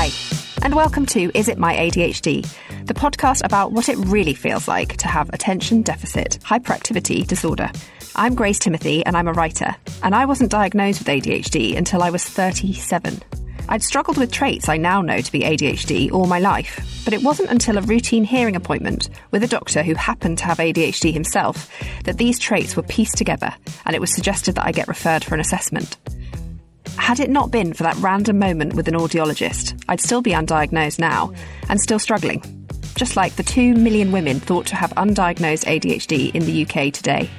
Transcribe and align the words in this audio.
Hi, 0.00 0.12
and 0.62 0.76
welcome 0.76 1.06
to 1.06 1.36
Is 1.36 1.48
It 1.48 1.58
My 1.58 1.74
ADHD, 1.74 2.46
the 2.86 2.94
podcast 2.94 3.44
about 3.44 3.72
what 3.72 3.88
it 3.88 3.98
really 3.98 4.32
feels 4.32 4.68
like 4.68 4.96
to 4.98 5.08
have 5.08 5.28
attention 5.30 5.82
deficit 5.82 6.38
hyperactivity 6.44 7.26
disorder. 7.26 7.68
I'm 8.14 8.36
Grace 8.36 8.60
Timothy, 8.60 9.04
and 9.04 9.16
I'm 9.16 9.26
a 9.26 9.32
writer, 9.32 9.74
and 10.04 10.14
I 10.14 10.24
wasn't 10.24 10.52
diagnosed 10.52 11.00
with 11.00 11.08
ADHD 11.08 11.76
until 11.76 12.00
I 12.04 12.10
was 12.10 12.22
37. 12.24 13.20
I'd 13.68 13.82
struggled 13.82 14.18
with 14.18 14.30
traits 14.30 14.68
I 14.68 14.76
now 14.76 15.02
know 15.02 15.20
to 15.20 15.32
be 15.32 15.40
ADHD 15.40 16.12
all 16.12 16.26
my 16.28 16.38
life, 16.38 17.02
but 17.04 17.12
it 17.12 17.24
wasn't 17.24 17.50
until 17.50 17.76
a 17.76 17.82
routine 17.82 18.22
hearing 18.22 18.54
appointment 18.54 19.08
with 19.32 19.42
a 19.42 19.48
doctor 19.48 19.82
who 19.82 19.94
happened 19.94 20.38
to 20.38 20.44
have 20.44 20.58
ADHD 20.58 21.12
himself 21.12 21.74
that 22.04 22.18
these 22.18 22.38
traits 22.38 22.76
were 22.76 22.84
pieced 22.84 23.16
together 23.16 23.52
and 23.84 23.96
it 23.96 24.00
was 24.00 24.14
suggested 24.14 24.54
that 24.54 24.64
I 24.64 24.70
get 24.70 24.86
referred 24.86 25.24
for 25.24 25.34
an 25.34 25.40
assessment. 25.40 25.96
Had 26.98 27.20
it 27.20 27.30
not 27.30 27.50
been 27.50 27.72
for 27.72 27.84
that 27.84 27.96
random 27.96 28.38
moment 28.38 28.74
with 28.74 28.86
an 28.86 28.94
audiologist, 28.94 29.82
I'd 29.88 30.00
still 30.00 30.20
be 30.20 30.32
undiagnosed 30.32 30.98
now 30.98 31.32
and 31.70 31.80
still 31.80 31.98
struggling, 31.98 32.42
just 32.96 33.16
like 33.16 33.34
the 33.36 33.42
2 33.42 33.74
million 33.74 34.12
women 34.12 34.40
thought 34.40 34.66
to 34.66 34.76
have 34.76 34.90
undiagnosed 34.90 35.64
ADHD 35.64 36.34
in 36.34 36.44
the 36.44 36.66
UK 36.66 36.92
today. 36.92 37.30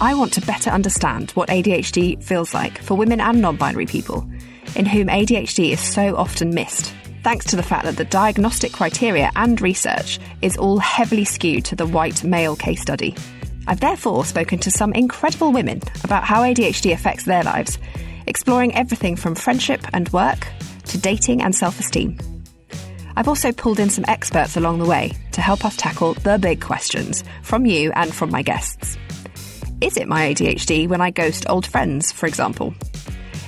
I 0.00 0.14
want 0.14 0.32
to 0.34 0.40
better 0.40 0.70
understand 0.70 1.32
what 1.32 1.50
ADHD 1.50 2.22
feels 2.22 2.54
like 2.54 2.78
for 2.78 2.94
women 2.94 3.20
and 3.20 3.42
non 3.42 3.56
binary 3.56 3.84
people, 3.84 4.26
in 4.74 4.86
whom 4.86 5.08
ADHD 5.08 5.72
is 5.72 5.80
so 5.80 6.16
often 6.16 6.54
missed, 6.54 6.94
thanks 7.22 7.44
to 7.46 7.56
the 7.56 7.62
fact 7.62 7.84
that 7.84 7.96
the 7.96 8.04
diagnostic 8.06 8.72
criteria 8.72 9.30
and 9.36 9.60
research 9.60 10.18
is 10.40 10.56
all 10.56 10.78
heavily 10.78 11.26
skewed 11.26 11.66
to 11.66 11.76
the 11.76 11.86
white 11.86 12.24
male 12.24 12.56
case 12.56 12.80
study. 12.80 13.14
I've 13.66 13.80
therefore 13.80 14.24
spoken 14.24 14.58
to 14.60 14.70
some 14.70 14.94
incredible 14.94 15.52
women 15.52 15.82
about 16.04 16.24
how 16.24 16.42
ADHD 16.42 16.92
affects 16.92 17.24
their 17.24 17.42
lives, 17.42 17.78
exploring 18.26 18.74
everything 18.74 19.16
from 19.16 19.34
friendship 19.34 19.80
and 19.92 20.08
work 20.10 20.46
to 20.86 20.98
dating 20.98 21.42
and 21.42 21.54
self 21.54 21.78
esteem. 21.80 22.18
I've 23.16 23.28
also 23.28 23.50
pulled 23.50 23.80
in 23.80 23.88
some 23.88 24.04
experts 24.08 24.56
along 24.56 24.78
the 24.78 24.84
way 24.84 25.12
to 25.32 25.40
help 25.40 25.64
us 25.64 25.76
tackle 25.76 26.14
the 26.14 26.38
big 26.38 26.60
questions 26.60 27.24
from 27.42 27.64
you 27.64 27.90
and 27.92 28.14
from 28.14 28.30
my 28.30 28.42
guests. 28.42 28.98
Is 29.80 29.96
it 29.96 30.08
my 30.08 30.34
ADHD 30.34 30.88
when 30.88 31.00
I 31.00 31.10
ghost 31.10 31.46
old 31.48 31.66
friends, 31.66 32.12
for 32.12 32.26
example? 32.26 32.74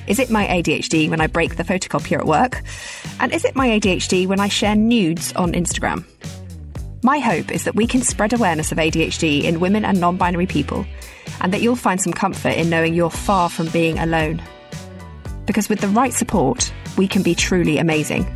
Is 0.06 0.19
it 0.19 0.31
my 0.31 0.47
ADHD 0.47 1.11
when 1.11 1.21
I 1.21 1.27
break 1.27 1.56
the 1.56 1.65
photocopier 1.65 2.19
at 2.19 2.27
work? 2.27 2.62
And 3.21 3.33
is 3.33 3.44
it 3.44 3.56
my 3.56 3.69
ADHD 3.69 4.27
when 4.27 4.41
I 4.41 4.49
share 4.49 4.75
nudes 4.75 5.34
on 5.34 5.53
Instagram? 5.53 6.05
My 7.03 7.19
hope 7.19 7.53
is 7.53 7.65
that 7.65 7.75
we 7.75 7.87
can 7.87 8.03
spread 8.03 8.33
awareness 8.33 8.72
of 8.72 8.78
ADHD 8.78 9.44
in 9.44 9.61
women 9.61 9.84
and 9.84 10.00
non 10.00 10.17
binary 10.17 10.47
people, 10.47 10.87
and 11.41 11.53
that 11.53 11.61
you'll 11.61 11.77
find 11.77 12.00
some 12.00 12.12
comfort 12.12 12.56
in 12.56 12.71
knowing 12.71 12.94
you're 12.94 13.11
far 13.11 13.49
from 13.49 13.69
being 13.69 13.99
alone. 13.99 14.43
Because 15.48 15.70
with 15.70 15.81
the 15.81 15.88
right 15.88 16.12
support, 16.12 16.70
we 16.98 17.09
can 17.09 17.22
be 17.22 17.34
truly 17.34 17.78
amazing. 17.78 18.26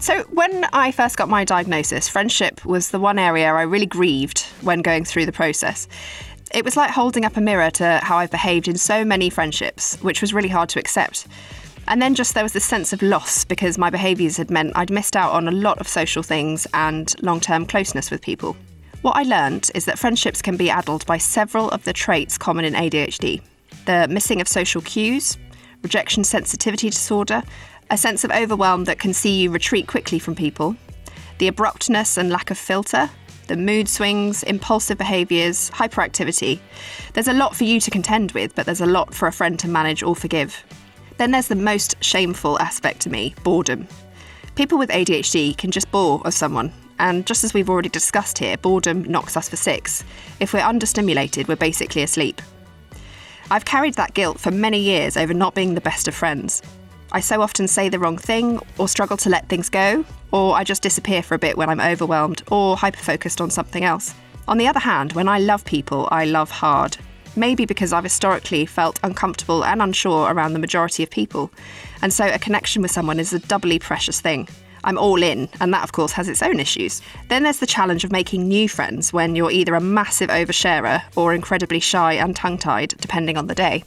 So, 0.00 0.24
when 0.32 0.64
I 0.72 0.90
first 0.90 1.16
got 1.16 1.28
my 1.28 1.44
diagnosis, 1.44 2.08
friendship 2.08 2.64
was 2.64 2.90
the 2.90 2.98
one 2.98 3.18
area 3.18 3.52
I 3.52 3.62
really 3.62 3.86
grieved 3.86 4.40
when 4.62 4.82
going 4.82 5.04
through 5.04 5.26
the 5.26 5.32
process. 5.32 5.86
It 6.52 6.64
was 6.64 6.76
like 6.76 6.90
holding 6.90 7.24
up 7.24 7.36
a 7.36 7.40
mirror 7.40 7.70
to 7.70 8.00
how 8.02 8.18
I've 8.18 8.32
behaved 8.32 8.66
in 8.66 8.76
so 8.76 9.04
many 9.04 9.30
friendships, 9.30 9.96
which 10.02 10.20
was 10.20 10.34
really 10.34 10.48
hard 10.48 10.68
to 10.70 10.80
accept. 10.80 11.28
And 11.88 12.02
then 12.02 12.14
just 12.14 12.34
there 12.34 12.42
was 12.42 12.52
this 12.52 12.64
sense 12.64 12.92
of 12.92 13.00
loss 13.02 13.44
because 13.44 13.78
my 13.78 13.90
behaviours 13.90 14.36
had 14.36 14.50
meant 14.50 14.72
I'd 14.74 14.90
missed 14.90 15.16
out 15.16 15.32
on 15.32 15.46
a 15.46 15.52
lot 15.52 15.78
of 15.78 15.86
social 15.86 16.22
things 16.22 16.66
and 16.74 17.14
long 17.22 17.40
term 17.40 17.64
closeness 17.66 18.10
with 18.10 18.22
people. 18.22 18.56
What 19.02 19.16
I 19.16 19.22
learned 19.22 19.70
is 19.74 19.84
that 19.84 19.98
friendships 19.98 20.42
can 20.42 20.56
be 20.56 20.68
addled 20.68 21.06
by 21.06 21.18
several 21.18 21.70
of 21.70 21.84
the 21.84 21.92
traits 21.92 22.36
common 22.36 22.64
in 22.64 22.74
ADHD 22.74 23.40
the 23.84 24.08
missing 24.08 24.40
of 24.40 24.48
social 24.48 24.80
cues, 24.82 25.38
rejection 25.82 26.24
sensitivity 26.24 26.90
disorder, 26.90 27.42
a 27.90 27.96
sense 27.96 28.24
of 28.24 28.32
overwhelm 28.32 28.84
that 28.84 28.98
can 28.98 29.14
see 29.14 29.42
you 29.42 29.50
retreat 29.50 29.86
quickly 29.86 30.18
from 30.18 30.34
people, 30.34 30.76
the 31.38 31.46
abruptness 31.46 32.16
and 32.16 32.30
lack 32.30 32.50
of 32.50 32.58
filter, 32.58 33.08
the 33.46 33.56
mood 33.56 33.88
swings, 33.88 34.42
impulsive 34.42 34.98
behaviours, 34.98 35.70
hyperactivity. 35.70 36.58
There's 37.12 37.28
a 37.28 37.32
lot 37.32 37.54
for 37.54 37.62
you 37.62 37.80
to 37.80 37.90
contend 37.90 38.32
with, 38.32 38.56
but 38.56 38.66
there's 38.66 38.80
a 38.80 38.86
lot 38.86 39.14
for 39.14 39.28
a 39.28 39.32
friend 39.32 39.56
to 39.60 39.68
manage 39.68 40.02
or 40.02 40.16
forgive. 40.16 40.64
Then 41.18 41.30
there's 41.30 41.48
the 41.48 41.54
most 41.54 42.02
shameful 42.02 42.58
aspect 42.58 43.00
to 43.00 43.10
me 43.10 43.34
boredom. 43.42 43.88
People 44.54 44.78
with 44.78 44.90
ADHD 44.90 45.56
can 45.56 45.70
just 45.70 45.90
bore 45.90 46.20
of 46.24 46.34
someone, 46.34 46.72
and 46.98 47.26
just 47.26 47.44
as 47.44 47.52
we've 47.52 47.70
already 47.70 47.88
discussed 47.88 48.38
here, 48.38 48.56
boredom 48.56 49.04
knocks 49.04 49.36
us 49.36 49.48
for 49.48 49.56
six. 49.56 50.04
If 50.40 50.52
we're 50.52 50.60
understimulated, 50.60 51.48
we're 51.48 51.56
basically 51.56 52.02
asleep. 52.02 52.40
I've 53.50 53.64
carried 53.64 53.94
that 53.94 54.14
guilt 54.14 54.40
for 54.40 54.50
many 54.50 54.80
years 54.80 55.16
over 55.16 55.32
not 55.32 55.54
being 55.54 55.74
the 55.74 55.80
best 55.80 56.08
of 56.08 56.14
friends. 56.14 56.62
I 57.12 57.20
so 57.20 57.40
often 57.40 57.68
say 57.68 57.88
the 57.88 57.98
wrong 57.98 58.18
thing, 58.18 58.60
or 58.78 58.88
struggle 58.88 59.16
to 59.18 59.30
let 59.30 59.48
things 59.48 59.68
go, 59.68 60.04
or 60.32 60.56
I 60.56 60.64
just 60.64 60.82
disappear 60.82 61.22
for 61.22 61.34
a 61.34 61.38
bit 61.38 61.56
when 61.56 61.68
I'm 61.68 61.80
overwhelmed 61.80 62.42
or 62.50 62.76
hyper 62.76 62.98
focused 62.98 63.40
on 63.40 63.50
something 63.50 63.84
else. 63.84 64.14
On 64.48 64.58
the 64.58 64.66
other 64.66 64.80
hand, 64.80 65.12
when 65.12 65.28
I 65.28 65.38
love 65.38 65.64
people, 65.64 66.08
I 66.10 66.24
love 66.24 66.50
hard. 66.50 66.96
Maybe 67.36 67.66
because 67.66 67.92
I've 67.92 68.04
historically 68.04 68.64
felt 68.64 68.98
uncomfortable 69.02 69.64
and 69.64 69.82
unsure 69.82 70.32
around 70.32 70.54
the 70.54 70.58
majority 70.58 71.02
of 71.02 71.10
people, 71.10 71.50
and 72.00 72.12
so 72.12 72.26
a 72.26 72.38
connection 72.38 72.82
with 72.82 72.90
someone 72.90 73.20
is 73.20 73.32
a 73.32 73.38
doubly 73.38 73.78
precious 73.78 74.20
thing. 74.20 74.48
I'm 74.84 74.96
all 74.98 75.22
in, 75.22 75.48
and 75.60 75.74
that, 75.74 75.82
of 75.82 75.92
course, 75.92 76.12
has 76.12 76.28
its 76.28 76.42
own 76.42 76.60
issues. 76.60 77.02
Then 77.28 77.42
there's 77.42 77.58
the 77.58 77.66
challenge 77.66 78.04
of 78.04 78.12
making 78.12 78.46
new 78.46 78.68
friends 78.68 79.12
when 79.12 79.36
you're 79.36 79.50
either 79.50 79.74
a 79.74 79.80
massive 79.80 80.30
oversharer 80.30 81.02
or 81.16 81.34
incredibly 81.34 81.80
shy 81.80 82.14
and 82.14 82.34
tongue 82.34 82.56
tied, 82.56 82.94
depending 83.00 83.36
on 83.36 83.48
the 83.48 83.54
day. 83.54 83.84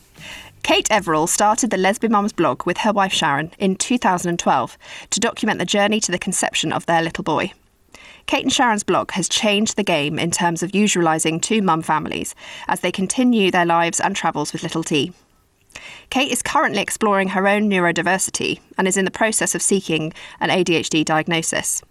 Kate 0.62 0.90
Everall 0.90 1.28
started 1.28 1.72
the 1.72 1.78
LesbeMums 1.78 2.36
blog 2.36 2.66
with 2.66 2.80
her 2.80 2.92
wife 2.92 3.14
Sharon 3.14 3.52
in 3.58 3.78
2012 3.78 4.78
to 5.10 5.20
document 5.20 5.58
the 5.58 5.66
journey 5.66 6.00
to 6.02 6.12
the 6.12 6.20
conception 6.20 6.74
of 6.74 6.86
their 6.86 7.02
little 7.02 7.24
boy. 7.24 7.54
Kate 8.30 8.44
and 8.44 8.54
Sharon's 8.54 8.84
blog 8.84 9.10
has 9.14 9.28
changed 9.28 9.76
the 9.76 9.84
game 9.84 10.20
in 10.20 10.30
terms 10.30 10.62
of 10.62 10.74
usualising 10.74 11.42
two 11.42 11.64
mum 11.64 11.82
families 11.82 12.36
as 12.68 12.82
they 12.82 12.92
continue 12.92 13.50
their 13.50 13.66
lives 13.66 14.00
and 14.00 14.16
travels 14.16 14.54
with 14.54 14.62
little 14.62 14.84
T. 14.84 15.12
Kate 16.12 16.32
is 16.32 16.44
currently 16.44 16.80
exploring 16.80 17.30
her 17.30 17.48
own 17.48 17.68
neurodiversity 17.68 18.60
and 18.78 18.88
is 18.88 18.98
in 18.98 19.06
the 19.06 19.10
process 19.10 19.56
of 19.56 19.64
seeking 19.64 20.14
an 20.40 20.52
ADHD 20.52 21.04
diagnosis. 21.04 21.82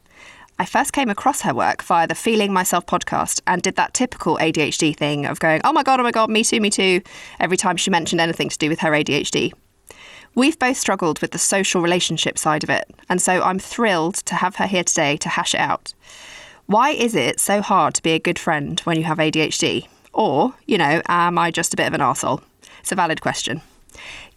I 0.61 0.64
first 0.64 0.93
came 0.93 1.11
across 1.11 1.40
her 1.40 1.52
work 1.52 1.82
via 1.82 2.06
the 2.06 2.14
Feeling 2.14 2.52
Myself 2.52 2.87
podcast 2.87 3.41
and 3.49 3.61
did 3.61 3.75
that 3.75 3.93
typical 3.93 4.37
ADHD 4.37 4.96
thing 4.96 5.26
of 5.26 5.41
going, 5.41 5.61
oh 5.64 5.73
my 5.73 5.82
God, 5.82 5.99
oh 5.99 6.05
my 6.05 6.12
God, 6.12 6.31
me 6.31 6.44
too, 6.44 6.61
me 6.61 6.70
too, 6.70 7.00
every 7.41 7.56
time 7.56 7.76
she 7.76 7.91
mentioned 7.91 8.20
anything 8.20 8.49
to 8.49 8.58
do 8.58 8.69
with 8.69 8.79
her 8.79 8.93
ADHD. 8.93 9.52
We've 10.34 10.58
both 10.58 10.76
struggled 10.76 11.20
with 11.20 11.32
the 11.32 11.38
social 11.38 11.80
relationship 11.80 12.38
side 12.38 12.62
of 12.62 12.70
it, 12.70 12.88
and 13.08 13.20
so 13.20 13.42
I'm 13.42 13.58
thrilled 13.58 14.16
to 14.16 14.34
have 14.36 14.56
her 14.56 14.66
here 14.66 14.84
today 14.84 15.16
to 15.19 15.28
hash 15.28 15.54
it 15.54 15.60
out. 15.60 15.94
Why 16.66 16.90
is 16.90 17.14
it 17.14 17.40
so 17.40 17.62
hard 17.62 17.94
to 17.94 18.02
be 18.02 18.12
a 18.12 18.19
good 18.19 18.38
friend 18.38 18.78
when 18.80 18.96
you 18.96 19.04
have 19.04 19.19
ADHD? 19.19 19.88
Or, 20.12 20.54
you 20.66 20.78
know, 20.78 21.00
am 21.08 21.38
I 21.38 21.50
just 21.50 21.72
a 21.72 21.76
bit 21.76 21.86
of 21.86 21.94
an 21.94 22.00
arsehole? 22.00 22.42
It's 22.80 22.92
a 22.92 22.94
valid 22.94 23.20
question. 23.20 23.62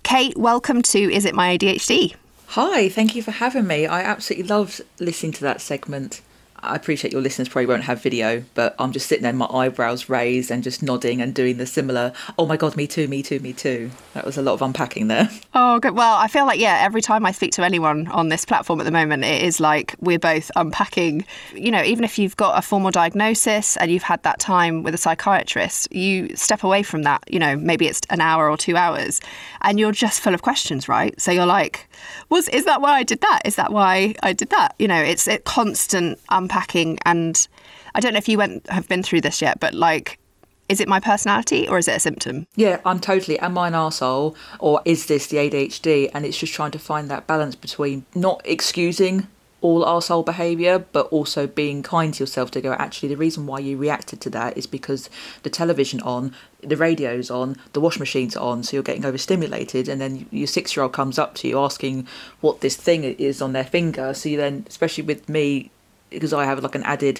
Kate, 0.03 0.37
welcome 0.37 0.81
to 0.81 0.99
Is 1.13 1.25
It 1.25 1.35
My 1.35 1.57
ADHD? 1.57 2.15
Hi, 2.47 2.89
thank 2.89 3.15
you 3.15 3.21
for 3.21 3.31
having 3.31 3.67
me. 3.67 3.85
I 3.85 4.01
absolutely 4.01 4.47
loved 4.47 4.81
listening 4.99 5.31
to 5.33 5.41
that 5.41 5.61
segment. 5.61 6.21
I 6.63 6.75
appreciate 6.75 7.11
your 7.13 7.21
listeners 7.21 7.49
probably 7.49 7.65
won't 7.67 7.83
have 7.83 8.01
video, 8.01 8.43
but 8.53 8.75
I'm 8.77 8.91
just 8.91 9.07
sitting 9.07 9.23
there, 9.23 9.33
my 9.33 9.47
eyebrows 9.47 10.09
raised 10.09 10.51
and 10.51 10.63
just 10.63 10.83
nodding 10.83 11.21
and 11.21 11.33
doing 11.33 11.57
the 11.57 11.65
similar, 11.65 12.13
oh 12.37 12.45
my 12.45 12.57
God, 12.57 12.75
me 12.75 12.87
too, 12.87 13.07
me 13.07 13.23
too, 13.23 13.39
me 13.39 13.53
too. 13.53 13.91
That 14.13 14.25
was 14.25 14.37
a 14.37 14.41
lot 14.41 14.53
of 14.53 14.61
unpacking 14.61 15.07
there. 15.07 15.29
Oh, 15.53 15.79
good. 15.79 15.95
Well, 15.95 16.15
I 16.15 16.27
feel 16.27 16.45
like, 16.45 16.59
yeah, 16.59 16.79
every 16.81 17.01
time 17.01 17.25
I 17.25 17.31
speak 17.31 17.51
to 17.53 17.63
anyone 17.63 18.07
on 18.07 18.29
this 18.29 18.45
platform 18.45 18.79
at 18.79 18.85
the 18.85 18.91
moment, 18.91 19.25
it 19.25 19.41
is 19.43 19.59
like 19.59 19.95
we're 19.99 20.19
both 20.19 20.49
unpacking. 20.55 21.25
You 21.53 21.71
know, 21.71 21.83
even 21.83 22.05
if 22.05 22.17
you've 22.17 22.37
got 22.37 22.57
a 22.57 22.61
formal 22.61 22.89
diagnosis 22.89 23.75
and 23.77 23.91
you've 23.91 24.03
had 24.03 24.23
that 24.23 24.39
time 24.39 24.81
with 24.83 24.93
a 24.93 24.97
psychiatrist, 24.97 25.93
you 25.93 26.33
step 26.37 26.63
away 26.63 26.83
from 26.83 27.03
that, 27.03 27.23
you 27.29 27.37
know, 27.37 27.57
maybe 27.57 27.87
it's 27.87 27.99
an 28.09 28.21
hour 28.21 28.49
or 28.49 28.55
two 28.55 28.77
hours, 28.77 29.19
and 29.61 29.77
you're 29.77 29.91
just 29.91 30.21
full 30.21 30.33
of 30.33 30.41
questions, 30.41 30.87
right? 30.87 31.19
So 31.19 31.31
you're 31.31 31.45
like, 31.45 31.89
was 32.29 32.47
is 32.49 32.65
that 32.65 32.81
why 32.81 32.93
I 32.93 33.03
did 33.03 33.21
that? 33.21 33.41
Is 33.45 33.55
that 33.55 33.71
why 33.71 34.15
I 34.23 34.33
did 34.33 34.49
that? 34.49 34.75
You 34.79 34.87
know, 34.87 35.01
it's 35.01 35.27
a 35.27 35.39
constant 35.39 36.19
unpacking, 36.29 36.99
and 37.05 37.47
I 37.95 37.99
don't 37.99 38.13
know 38.13 38.19
if 38.19 38.29
you 38.29 38.37
went 38.37 38.69
have 38.69 38.87
been 38.87 39.03
through 39.03 39.21
this 39.21 39.41
yet, 39.41 39.59
but 39.59 39.73
like, 39.73 40.19
is 40.69 40.79
it 40.79 40.87
my 40.87 40.99
personality 40.99 41.67
or 41.67 41.77
is 41.77 41.87
it 41.87 41.95
a 41.95 41.99
symptom? 41.99 42.47
Yeah, 42.55 42.79
I'm 42.85 42.99
totally. 42.99 43.37
Am 43.39 43.57
I 43.57 43.67
an 43.67 43.73
arsehole 43.73 44.35
or 44.59 44.81
is 44.85 45.07
this 45.07 45.27
the 45.27 45.37
ADHD? 45.37 46.09
And 46.13 46.25
it's 46.25 46.37
just 46.37 46.53
trying 46.53 46.71
to 46.71 46.79
find 46.79 47.09
that 47.09 47.27
balance 47.27 47.55
between 47.55 48.05
not 48.15 48.41
excusing 48.45 49.27
all 49.61 49.85
arsehole 49.85 50.25
behaviour, 50.25 50.79
but 50.79 51.07
also 51.07 51.47
being 51.47 51.83
kind 51.83 52.13
to 52.15 52.23
yourself 52.23 52.51
to 52.51 52.61
go, 52.61 52.73
actually, 52.73 53.09
the 53.09 53.17
reason 53.17 53.45
why 53.45 53.59
you 53.59 53.77
reacted 53.77 54.19
to 54.21 54.29
that 54.31 54.57
is 54.57 54.65
because 54.65 55.09
the 55.43 55.49
television 55.49 56.01
on, 56.01 56.33
the 56.61 56.75
radio's 56.75 57.29
on, 57.29 57.55
the 57.73 57.79
wash 57.79 57.99
machine's 57.99 58.35
on, 58.35 58.63
so 58.63 58.75
you're 58.75 58.83
getting 58.83 59.05
overstimulated. 59.05 59.87
And 59.87 60.01
then 60.01 60.25
your 60.31 60.47
six 60.47 60.75
year 60.75 60.83
old 60.83 60.93
comes 60.93 61.19
up 61.19 61.35
to 61.35 61.47
you 61.47 61.59
asking 61.59 62.07
what 62.41 62.61
this 62.61 62.75
thing 62.75 63.03
is 63.03 63.41
on 63.41 63.53
their 63.53 63.63
finger. 63.63 64.13
So 64.13 64.29
you 64.29 64.37
then, 64.37 64.65
especially 64.67 65.03
with 65.03 65.29
me, 65.29 65.71
because 66.11 66.33
I 66.33 66.45
have 66.45 66.61
like 66.61 66.75
an 66.75 66.83
added 66.83 67.19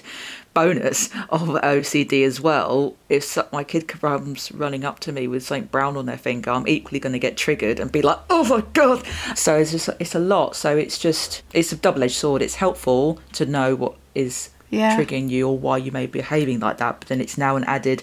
bonus 0.54 1.06
of 1.30 1.48
OCD 1.48 2.24
as 2.24 2.40
well. 2.40 2.94
If 3.08 3.36
my 3.52 3.64
kid 3.64 3.88
comes 3.88 4.52
running 4.52 4.84
up 4.84 5.00
to 5.00 5.12
me 5.12 5.26
with 5.26 5.42
something 5.44 5.66
brown 5.66 5.96
on 5.96 6.06
their 6.06 6.18
finger, 6.18 6.50
I'm 6.50 6.68
equally 6.68 7.00
going 7.00 7.14
to 7.14 7.18
get 7.18 7.36
triggered 7.36 7.80
and 7.80 7.90
be 7.90 8.02
like, 8.02 8.18
"Oh 8.30 8.44
my 8.44 8.62
god!" 8.72 9.04
So 9.34 9.56
it's 9.56 9.72
just 9.72 9.88
it's 9.98 10.14
a 10.14 10.18
lot. 10.20 10.54
So 10.56 10.76
it's 10.76 10.98
just 10.98 11.42
it's 11.52 11.72
a 11.72 11.76
double 11.76 12.02
edged 12.04 12.14
sword. 12.14 12.42
It's 12.42 12.56
helpful 12.56 13.18
to 13.32 13.46
know 13.46 13.74
what 13.74 13.94
is 14.14 14.50
Yeah. 14.70 14.96
triggering 14.96 15.28
you 15.30 15.48
or 15.48 15.58
why 15.58 15.78
you 15.78 15.90
may 15.92 16.06
be 16.06 16.20
behaving 16.20 16.60
like 16.60 16.78
that, 16.78 17.00
but 17.00 17.08
then 17.08 17.20
it's 17.20 17.36
now 17.36 17.56
an 17.56 17.64
added, 17.64 18.02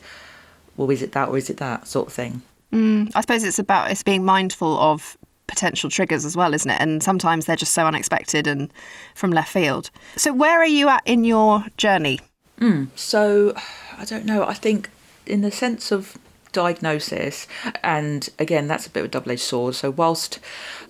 well, 0.77 0.89
is 0.91 1.01
it 1.01 1.13
that 1.13 1.29
or 1.29 1.37
is 1.37 1.49
it 1.49 1.57
that 1.57 1.87
sort 1.87 2.07
of 2.07 2.13
thing? 2.13 2.41
Mm, 2.73 3.11
I 3.15 3.21
suppose 3.21 3.43
it's 3.43 3.57
about 3.59 3.89
it's 3.91 4.03
being 4.03 4.23
mindful 4.23 4.77
of 4.77 5.17
potential 5.49 5.89
triggers 5.89 6.23
as 6.23 6.37
well, 6.37 6.53
isn't 6.53 6.69
it? 6.69 6.79
And 6.79 7.03
sometimes 7.03 7.45
they're 7.45 7.55
just 7.55 7.73
so 7.73 7.85
unexpected 7.85 8.47
and 8.47 8.71
from 9.15 9.31
left 9.31 9.51
field. 9.51 9.91
So 10.15 10.33
where 10.33 10.59
are 10.59 10.65
you 10.65 10.87
at 10.87 11.01
in 11.05 11.23
your 11.23 11.65
journey? 11.77 12.19
Hmm. 12.59 12.85
So, 12.95 13.53
I 13.97 14.05
don't 14.05 14.25
know. 14.25 14.45
I 14.45 14.53
think, 14.53 14.89
in 15.25 15.41
the 15.41 15.51
sense 15.51 15.91
of 15.91 16.17
diagnosis, 16.51 17.47
and 17.83 18.29
again, 18.39 18.67
that's 18.67 18.87
a 18.87 18.89
bit 18.89 19.01
of 19.01 19.05
a 19.05 19.09
double 19.09 19.31
edged 19.31 19.41
sword. 19.41 19.75
So, 19.75 19.91
whilst, 19.91 20.39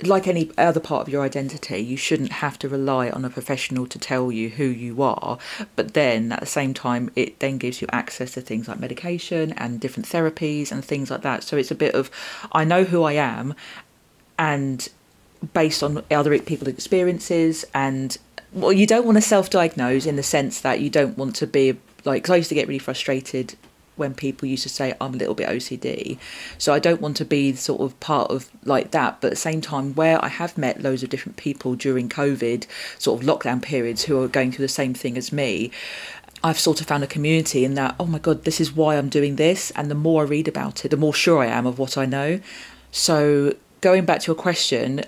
like 0.02 0.28
any 0.28 0.50
other 0.58 0.80
part 0.80 1.08
of 1.08 1.14
your 1.14 1.22
identity, 1.24 1.78
you 1.78 1.96
shouldn't 1.96 2.32
have 2.32 2.58
to 2.60 2.70
rely 2.70 3.12
on 3.12 3.24
a 3.24 3.30
professional 3.30 3.86
to 3.86 4.00
tell 4.00 4.32
you 4.32 4.50
who 4.50 4.64
you 4.64 5.04
are, 5.04 5.38
but 5.76 5.94
then 5.94 6.32
at 6.32 6.40
the 6.40 6.48
same 6.48 6.74
time, 6.74 7.12
it 7.16 7.40
then 7.40 7.60
gives 7.60 7.82
you 7.82 7.88
access 7.92 8.32
to 8.34 8.42
things 8.42 8.68
like 8.68 8.80
medication 8.80 9.54
and 9.54 9.80
different 9.80 10.08
therapies 10.08 10.72
and 10.72 10.84
things 10.84 11.12
like 11.12 11.22
that. 11.22 11.44
So, 11.44 11.56
it's 11.56 11.72
a 11.72 11.76
bit 11.76 11.94
of, 11.94 12.10
I 12.52 12.64
know 12.64 12.84
who 12.84 13.04
I 13.04 13.14
am, 13.14 13.54
and 14.40 14.90
based 15.54 15.84
on 15.84 16.04
other 16.10 16.40
people's 16.40 16.70
experiences 16.70 17.66
and 17.74 18.18
well 18.52 18.74
you 18.74 18.88
don't 18.88 19.06
want 19.06 19.16
to 19.16 19.22
self-diagnose 19.22 20.06
in 20.08 20.16
the 20.16 20.24
sense 20.24 20.62
that 20.62 20.80
you 20.80 20.90
don't 20.90 21.18
want 21.18 21.36
to 21.36 21.46
be 21.46 21.78
like 22.06 22.24
'cause 22.24 22.34
i 22.34 22.38
used 22.38 22.50
to 22.50 22.56
get 22.56 22.68
really 22.68 22.80
frustrated 22.80 23.56
when 23.96 24.14
people 24.14 24.48
used 24.48 24.64
to 24.64 24.70
say 24.70 24.96
i'm 25.00 25.14
a 25.14 25.18
little 25.18 25.36
bit 25.36 25.48
ocd 25.48 26.18
so 26.58 26.74
i 26.74 26.80
don't 26.80 27.02
want 27.02 27.16
to 27.16 27.26
be 27.26 27.54
sort 27.54 27.82
of 27.82 27.98
part 28.00 28.32
of 28.32 28.50
like 28.66 28.92
that 28.92 29.22
but 29.22 29.28
at 29.28 29.32
the 29.32 29.36
same 29.36 29.62
time 29.62 29.94
where 29.94 30.24
i 30.24 30.28
have 30.28 30.58
met 30.58 30.82
loads 30.82 31.04
of 31.04 31.10
different 31.10 31.38
people 31.38 31.76
during 31.76 32.10
covid 32.10 32.66
sort 32.98 33.22
of 33.22 33.28
lockdown 33.28 33.62
periods 33.62 34.04
who 34.04 34.22
are 34.22 34.28
going 34.28 34.52
through 34.52 34.66
the 34.66 34.70
same 34.70 34.94
thing 34.94 35.18
as 35.18 35.32
me 35.32 35.70
I've 36.42 36.60
sort 36.60 36.80
of 36.80 36.88
found 36.88 37.04
a 37.04 37.08
community 37.08 37.66
in 37.66 37.74
that, 37.74 37.96
oh 38.00 38.06
my 38.06 38.18
God, 38.18 38.46
this 38.46 38.62
is 38.62 38.74
why 38.74 38.96
I'm 38.96 39.10
doing 39.10 39.36
this. 39.36 39.72
And 39.72 39.92
the 39.92 39.96
more 39.96 40.22
I 40.22 40.26
read 40.26 40.48
about 40.48 40.86
it, 40.86 40.88
the 40.88 40.96
more 40.96 41.14
sure 41.14 41.40
I 41.40 41.48
am 41.48 41.66
of 41.68 41.78
what 41.78 41.98
I 41.98 42.06
know. 42.06 42.40
So, 42.92 43.56
going 43.82 44.06
back 44.06 44.22
to 44.22 44.28
your 44.28 44.36
question, 44.36 45.06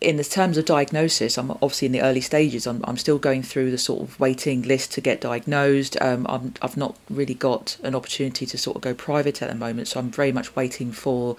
in 0.00 0.16
the 0.16 0.24
terms 0.24 0.56
of 0.56 0.64
diagnosis, 0.64 1.36
I'm 1.36 1.50
obviously 1.50 1.86
in 1.86 1.92
the 1.92 2.00
early 2.00 2.22
stages. 2.22 2.66
I'm, 2.66 2.82
I'm 2.84 2.96
still 2.96 3.18
going 3.18 3.42
through 3.42 3.70
the 3.70 3.78
sort 3.78 4.02
of 4.02 4.18
waiting 4.18 4.62
list 4.62 4.92
to 4.94 5.00
get 5.00 5.20
diagnosed. 5.20 6.00
Um, 6.00 6.26
I'm, 6.28 6.54
I've 6.62 6.76
not 6.76 6.96
really 7.10 7.34
got 7.34 7.76
an 7.82 7.94
opportunity 7.94 8.46
to 8.46 8.56
sort 8.56 8.76
of 8.76 8.82
go 8.82 8.94
private 8.94 9.42
at 9.42 9.50
the 9.50 9.54
moment, 9.54 9.88
so 9.88 10.00
I'm 10.00 10.10
very 10.10 10.32
much 10.32 10.56
waiting 10.56 10.90
for 10.90 11.36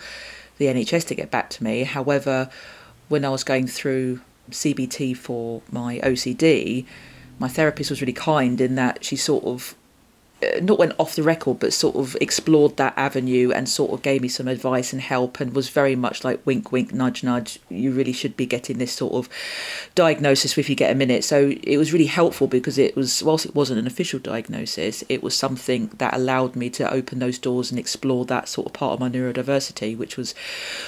the 0.57 0.65
NHS 0.65 1.07
to 1.07 1.15
get 1.15 1.31
back 1.31 1.49
to 1.51 1.63
me. 1.63 1.83
However, 1.83 2.49
when 3.09 3.25
I 3.25 3.29
was 3.29 3.43
going 3.43 3.65
through 3.65 4.21
CBT 4.51 5.17
for 5.17 5.63
my 5.71 5.99
OCD, 6.03 6.85
my 7.39 7.47
therapist 7.47 7.89
was 7.89 8.01
really 8.01 8.13
kind 8.13 8.61
in 8.61 8.75
that 8.75 9.03
she 9.03 9.15
sort 9.15 9.43
of 9.43 9.75
Uh, 10.43 10.59
not 10.61 10.79
went 10.79 10.93
off 10.97 11.15
the 11.15 11.23
record, 11.23 11.59
but 11.59 11.73
sort 11.73 11.95
of 11.95 12.17
explored 12.19 12.77
that 12.77 12.93
avenue 12.97 13.51
and 13.51 13.69
sort 13.69 13.91
of 13.91 14.01
gave 14.01 14.21
me 14.21 14.27
some 14.27 14.47
advice 14.47 14.91
and 14.93 15.01
help, 15.01 15.39
and 15.39 15.53
was 15.53 15.69
very 15.69 15.95
much 15.95 16.23
like 16.23 16.43
wink, 16.45 16.71
wink, 16.71 16.93
nudge, 16.93 17.23
nudge. 17.23 17.59
You 17.69 17.91
really 17.91 18.13
should 18.13 18.35
be 18.35 18.45
getting 18.45 18.77
this 18.77 18.91
sort 18.91 19.13
of 19.13 19.29
diagnosis 19.95 20.57
if 20.57 20.69
you 20.69 20.75
get 20.75 20.91
a 20.91 20.95
minute. 20.95 21.23
So 21.23 21.53
it 21.63 21.77
was 21.77 21.93
really 21.93 22.05
helpful 22.05 22.47
because 22.47 22.77
it 22.77 22.95
was, 22.95 23.23
whilst 23.23 23.45
it 23.45 23.55
wasn't 23.55 23.79
an 23.79 23.87
official 23.87 24.19
diagnosis, 24.19 25.03
it 25.09 25.21
was 25.21 25.35
something 25.35 25.87
that 25.97 26.13
allowed 26.13 26.55
me 26.55 26.69
to 26.71 26.91
open 26.91 27.19
those 27.19 27.37
doors 27.37 27.71
and 27.71 27.79
explore 27.79 28.25
that 28.25 28.47
sort 28.47 28.67
of 28.67 28.73
part 28.73 28.93
of 28.93 28.99
my 28.99 29.09
neurodiversity, 29.09 29.97
which 29.97 30.17
was, 30.17 30.33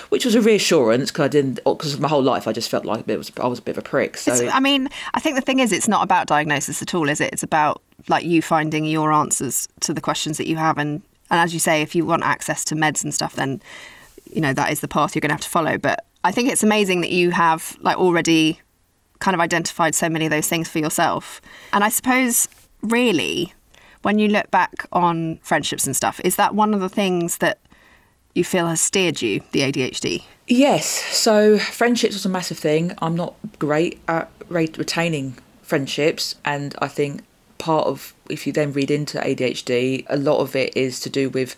which 0.09 0.25
was 0.25 0.35
a 0.35 0.41
reassurance 0.41 1.11
because 1.11 1.25
I 1.25 1.27
didn't, 1.27 1.59
because 1.63 2.00
my 2.00 2.07
whole 2.07 2.23
life 2.23 2.47
I 2.47 2.53
just 2.53 2.69
felt 2.69 2.85
like 2.85 3.07
it 3.07 3.17
was, 3.17 3.31
I 3.39 3.47
was 3.47 3.59
a 3.59 3.61
bit 3.61 3.77
of 3.77 3.85
a 3.85 3.88
prick. 3.88 4.17
So 4.17 4.50
I 4.50 4.59
mean, 4.59 4.89
I 5.13 5.19
think 5.19 5.35
the 5.35 5.41
thing 5.41 5.59
is, 5.59 5.71
it's 5.71 5.88
not 5.88 6.03
about 6.03 6.27
diagnosis 6.27 6.81
at 6.81 6.94
all, 6.94 7.09
is 7.09 7.21
it? 7.21 7.31
It's 7.33 7.44
about 7.44 7.81
like 8.07 8.25
you 8.25 8.42
finding 8.42 8.86
your 8.86 9.12
answers 9.12 9.68
to 9.81 9.94
the 9.94 10.01
questions 10.01 10.38
that 10.38 10.48
you 10.48 10.57
have, 10.57 10.78
and 10.78 11.01
and 11.30 11.40
as 11.40 11.54
you 11.54 11.60
say, 11.60 11.81
if 11.81 11.95
you 11.95 12.06
want 12.06 12.24
access 12.24 12.63
to 12.66 12.75
meds 12.75 13.04
and 13.04 13.13
stuff, 13.13 13.36
then 13.36 13.62
you 14.31 14.42
know 14.42 14.54
that 14.54 14.72
is 14.72 14.80
the 14.81 14.88
path 14.88 15.16
you're 15.16 15.22
going 15.22 15.30
to 15.30 15.36
have 15.36 15.42
to 15.42 15.50
follow. 15.50 15.78
But 15.78 16.06
I 16.24 16.31
think 16.31 16.51
it's 16.51 16.63
amazing 16.63 17.01
that 17.01 17.12
you 17.12 17.31
have 17.31 17.78
like 17.81 17.98
already 17.98 18.60
kind 19.20 19.36
of 19.36 19.41
identified 19.41 19.96
so 19.96 20.10
many 20.10 20.25
of 20.25 20.32
those 20.32 20.48
things 20.48 20.67
for 20.70 20.79
yourself. 20.79 21.41
And 21.72 21.84
I 21.84 21.89
suppose 21.89 22.48
really, 22.82 23.53
when 24.01 24.20
you 24.20 24.27
look 24.27 24.51
back 24.51 24.86
on 24.91 25.38
friendships 25.44 25.86
and 25.86 25.96
stuff, 25.96 26.20
is 26.24 26.36
that 26.36 26.53
one 26.56 26.74
of 26.74 26.82
the 26.82 26.89
things 26.89 27.38
that 27.38 27.60
you 28.36 28.44
feel 28.44 28.67
has 28.67 28.82
steered 28.82 29.22
you 29.22 29.41
the 29.51 29.62
ADHD? 29.62 30.24
Yes, 30.48 30.86
so 30.86 31.58
friendships 31.58 32.15
was 32.15 32.25
a 32.25 32.29
massive 32.29 32.58
thing. 32.58 32.94
I'm 33.00 33.15
not 33.15 33.36
great 33.60 34.01
at 34.08 34.29
re- 34.50 34.70
retaining 34.77 35.38
friendships, 35.62 36.36
and 36.44 36.75
I 36.79 36.88
think 36.88 37.22
part 37.57 37.88
of 37.88 38.13
if 38.29 38.45
you 38.48 38.53
then 38.53 38.74
read 38.74 38.91
into 38.91 39.19
ADHD, 39.19 40.05
a 40.07 40.17
lot 40.17 40.39
of 40.39 40.55
it 40.55 40.75
is 40.75 41.00
to 41.01 41.10
do 41.10 41.29
with 41.29 41.55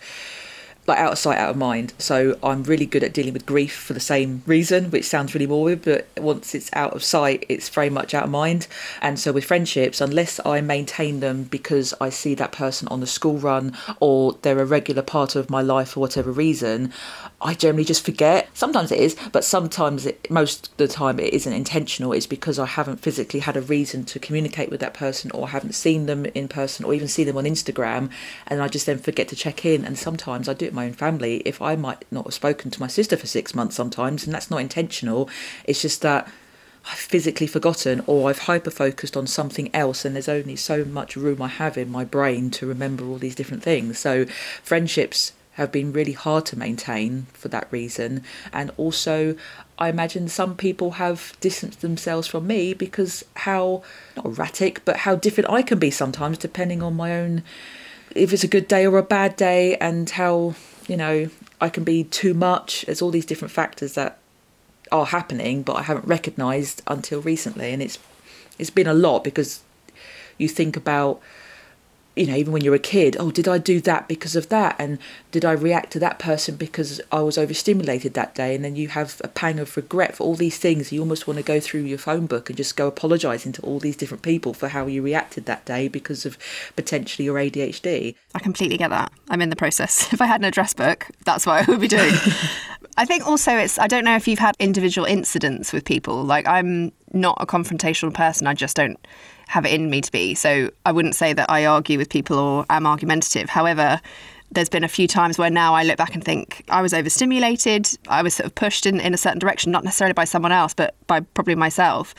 like 0.86 0.98
out 0.98 1.12
of 1.12 1.18
sight, 1.18 1.38
out 1.38 1.50
of 1.50 1.56
mind. 1.56 1.92
So 1.98 2.38
I'm 2.42 2.62
really 2.62 2.86
good 2.86 3.02
at 3.02 3.12
dealing 3.12 3.32
with 3.32 3.46
grief 3.46 3.74
for 3.76 3.92
the 3.92 4.00
same 4.00 4.42
reason, 4.46 4.90
which 4.90 5.04
sounds 5.04 5.34
really 5.34 5.46
morbid, 5.46 5.82
but 5.82 6.22
once 6.22 6.54
it's 6.54 6.70
out 6.72 6.94
of 6.94 7.02
sight, 7.02 7.44
it's 7.48 7.68
very 7.68 7.90
much 7.90 8.14
out 8.14 8.24
of 8.24 8.30
mind. 8.30 8.68
And 9.02 9.18
so 9.18 9.32
with 9.32 9.44
friendships, 9.44 10.00
unless 10.00 10.40
I 10.44 10.60
maintain 10.60 11.20
them 11.20 11.44
because 11.44 11.92
I 12.00 12.10
see 12.10 12.34
that 12.36 12.52
person 12.52 12.88
on 12.88 13.00
the 13.00 13.06
school 13.06 13.38
run 13.38 13.76
or 14.00 14.36
they're 14.42 14.60
a 14.60 14.64
regular 14.64 15.02
part 15.02 15.36
of 15.36 15.50
my 15.50 15.62
life 15.62 15.90
for 15.90 16.00
whatever 16.00 16.30
reason, 16.30 16.92
I 17.40 17.54
generally 17.54 17.84
just 17.84 18.04
forget. 18.04 18.48
Sometimes 18.54 18.92
it 18.92 19.00
is, 19.00 19.16
but 19.32 19.44
sometimes 19.44 20.06
it, 20.06 20.30
most 20.30 20.68
of 20.68 20.76
the 20.76 20.88
time 20.88 21.18
it 21.18 21.34
isn't 21.34 21.52
intentional. 21.52 22.12
It's 22.12 22.26
because 22.26 22.58
I 22.58 22.66
haven't 22.66 23.00
physically 23.00 23.40
had 23.40 23.56
a 23.56 23.60
reason 23.60 24.04
to 24.06 24.18
communicate 24.18 24.70
with 24.70 24.80
that 24.80 24.94
person 24.94 25.30
or 25.32 25.48
haven't 25.48 25.74
seen 25.74 26.06
them 26.06 26.26
in 26.26 26.48
person 26.48 26.84
or 26.84 26.94
even 26.94 27.08
see 27.08 27.24
them 27.24 27.36
on 27.36 27.44
Instagram. 27.44 28.10
And 28.46 28.62
I 28.62 28.68
just 28.68 28.86
then 28.86 28.98
forget 28.98 29.28
to 29.28 29.36
check 29.36 29.64
in. 29.64 29.84
And 29.84 29.98
sometimes 29.98 30.48
I 30.48 30.54
do 30.54 30.66
it 30.66 30.72
my 30.76 30.86
own 30.86 30.92
family. 30.92 31.38
If 31.38 31.60
I 31.60 31.74
might 31.74 32.04
not 32.12 32.26
have 32.26 32.34
spoken 32.34 32.70
to 32.70 32.80
my 32.80 32.86
sister 32.86 33.16
for 33.16 33.26
six 33.26 33.54
months 33.54 33.74
sometimes, 33.74 34.24
and 34.24 34.32
that's 34.32 34.50
not 34.50 34.60
intentional, 34.60 35.28
it's 35.64 35.82
just 35.82 36.02
that 36.02 36.28
I've 36.84 36.98
physically 36.98 37.48
forgotten 37.48 38.04
or 38.06 38.30
I've 38.30 38.40
hyper 38.40 38.70
focused 38.70 39.16
on 39.16 39.26
something 39.26 39.74
else, 39.74 40.04
and 40.04 40.14
there's 40.14 40.28
only 40.28 40.54
so 40.54 40.84
much 40.84 41.16
room 41.16 41.42
I 41.42 41.48
have 41.48 41.76
in 41.76 41.90
my 41.90 42.04
brain 42.04 42.50
to 42.52 42.66
remember 42.66 43.04
all 43.04 43.18
these 43.18 43.34
different 43.34 43.64
things. 43.64 43.98
So, 43.98 44.26
friendships 44.62 45.32
have 45.56 45.72
been 45.72 45.90
really 45.90 46.12
hard 46.12 46.44
to 46.44 46.58
maintain 46.58 47.26
for 47.32 47.48
that 47.48 47.66
reason. 47.70 48.22
And 48.52 48.70
also, 48.76 49.36
I 49.78 49.88
imagine 49.88 50.28
some 50.28 50.54
people 50.54 50.92
have 50.92 51.34
distanced 51.40 51.80
themselves 51.80 52.28
from 52.28 52.46
me 52.46 52.74
because 52.74 53.24
how, 53.36 53.82
not 54.16 54.26
erratic, 54.26 54.84
but 54.84 54.98
how 54.98 55.14
different 55.16 55.48
I 55.48 55.62
can 55.62 55.78
be 55.78 55.90
sometimes, 55.90 56.36
depending 56.36 56.82
on 56.82 56.94
my 56.94 57.18
own, 57.18 57.42
if 58.14 58.32
it's 58.32 58.44
a 58.44 58.48
good 58.48 58.68
day 58.68 58.86
or 58.86 58.98
a 58.98 59.02
bad 59.02 59.36
day, 59.36 59.76
and 59.76 60.08
how, 60.08 60.54
you 60.88 60.96
know, 60.96 61.28
I 61.60 61.68
can 61.68 61.84
be 61.84 62.04
too 62.04 62.34
much. 62.34 62.82
There's 62.82 63.02
all 63.02 63.10
these 63.10 63.26
different 63.26 63.52
factors 63.52 63.94
that 63.94 64.18
are 64.92 65.06
happening, 65.06 65.62
but 65.62 65.76
I 65.76 65.82
haven't 65.82 66.06
recognised 66.06 66.82
until 66.86 67.20
recently, 67.20 67.72
and 67.72 67.82
it's 67.82 67.98
it's 68.58 68.70
been 68.70 68.86
a 68.86 68.94
lot 68.94 69.24
because 69.24 69.60
you 70.38 70.48
think 70.48 70.76
about 70.76 71.20
you 72.16 72.26
know, 72.26 72.34
even 72.34 72.52
when 72.52 72.64
you're 72.64 72.74
a 72.74 72.78
kid, 72.78 73.14
oh, 73.20 73.30
did 73.30 73.46
I 73.46 73.58
do 73.58 73.78
that 73.82 74.08
because 74.08 74.34
of 74.34 74.48
that? 74.48 74.74
And 74.78 74.98
did 75.30 75.44
I 75.44 75.52
react 75.52 75.92
to 75.92 75.98
that 76.00 76.18
person 76.18 76.56
because 76.56 76.98
I 77.12 77.20
was 77.20 77.36
overstimulated 77.36 78.14
that 78.14 78.34
day? 78.34 78.54
And 78.54 78.64
then 78.64 78.74
you 78.74 78.88
have 78.88 79.20
a 79.22 79.28
pang 79.28 79.58
of 79.58 79.76
regret 79.76 80.16
for 80.16 80.24
all 80.24 80.34
these 80.34 80.56
things. 80.56 80.90
You 80.90 81.00
almost 81.00 81.26
want 81.26 81.36
to 81.36 81.44
go 81.44 81.60
through 81.60 81.82
your 81.82 81.98
phone 81.98 82.24
book 82.24 82.48
and 82.48 82.56
just 82.56 82.74
go 82.74 82.88
apologising 82.88 83.52
to 83.52 83.62
all 83.62 83.78
these 83.78 83.96
different 83.96 84.22
people 84.22 84.54
for 84.54 84.68
how 84.68 84.86
you 84.86 85.02
reacted 85.02 85.44
that 85.44 85.66
day 85.66 85.88
because 85.88 86.24
of 86.24 86.38
potentially 86.74 87.26
your 87.26 87.36
ADHD. 87.36 88.14
I 88.34 88.38
completely 88.38 88.78
get 88.78 88.88
that. 88.88 89.12
I'm 89.28 89.42
in 89.42 89.50
the 89.50 89.56
process. 89.56 90.12
If 90.16 90.22
I 90.22 90.26
had 90.26 90.40
an 90.40 90.46
address 90.46 90.72
book, 90.72 91.08
that's 91.26 91.44
what 91.44 91.68
I 91.68 91.70
would 91.70 91.80
be 91.80 91.88
doing. 91.88 92.14
I 92.96 93.04
think 93.04 93.26
also 93.26 93.54
it's, 93.54 93.78
I 93.78 93.86
don't 93.86 94.04
know 94.04 94.16
if 94.16 94.26
you've 94.26 94.38
had 94.38 94.54
individual 94.58 95.06
incidents 95.06 95.74
with 95.74 95.84
people. 95.84 96.24
Like, 96.24 96.46
I'm 96.48 96.90
not 97.12 97.36
a 97.38 97.44
confrontational 97.44 98.14
person. 98.14 98.46
I 98.46 98.54
just 98.54 98.74
don't 98.74 98.98
have 99.48 99.64
it 99.64 99.72
in 99.72 99.90
me 99.90 100.00
to 100.00 100.12
be. 100.12 100.34
So 100.34 100.70
I 100.84 100.92
wouldn't 100.92 101.14
say 101.14 101.32
that 101.32 101.50
I 101.50 101.66
argue 101.66 101.98
with 101.98 102.08
people 102.08 102.38
or 102.38 102.66
am 102.68 102.86
argumentative. 102.86 103.48
However, 103.48 104.00
there's 104.50 104.68
been 104.68 104.84
a 104.84 104.88
few 104.88 105.08
times 105.08 105.38
where 105.38 105.50
now 105.50 105.74
I 105.74 105.82
look 105.82 105.96
back 105.96 106.14
and 106.14 106.22
think 106.22 106.64
I 106.68 106.82
was 106.82 106.94
overstimulated. 106.94 107.88
I 108.08 108.22
was 108.22 108.34
sort 108.34 108.46
of 108.46 108.54
pushed 108.54 108.86
in, 108.86 109.00
in 109.00 109.14
a 109.14 109.16
certain 109.16 109.38
direction, 109.38 109.72
not 109.72 109.84
necessarily 109.84 110.14
by 110.14 110.24
someone 110.24 110.52
else, 110.52 110.74
but 110.74 110.94
by 111.06 111.20
probably 111.20 111.54
myself. 111.54 112.14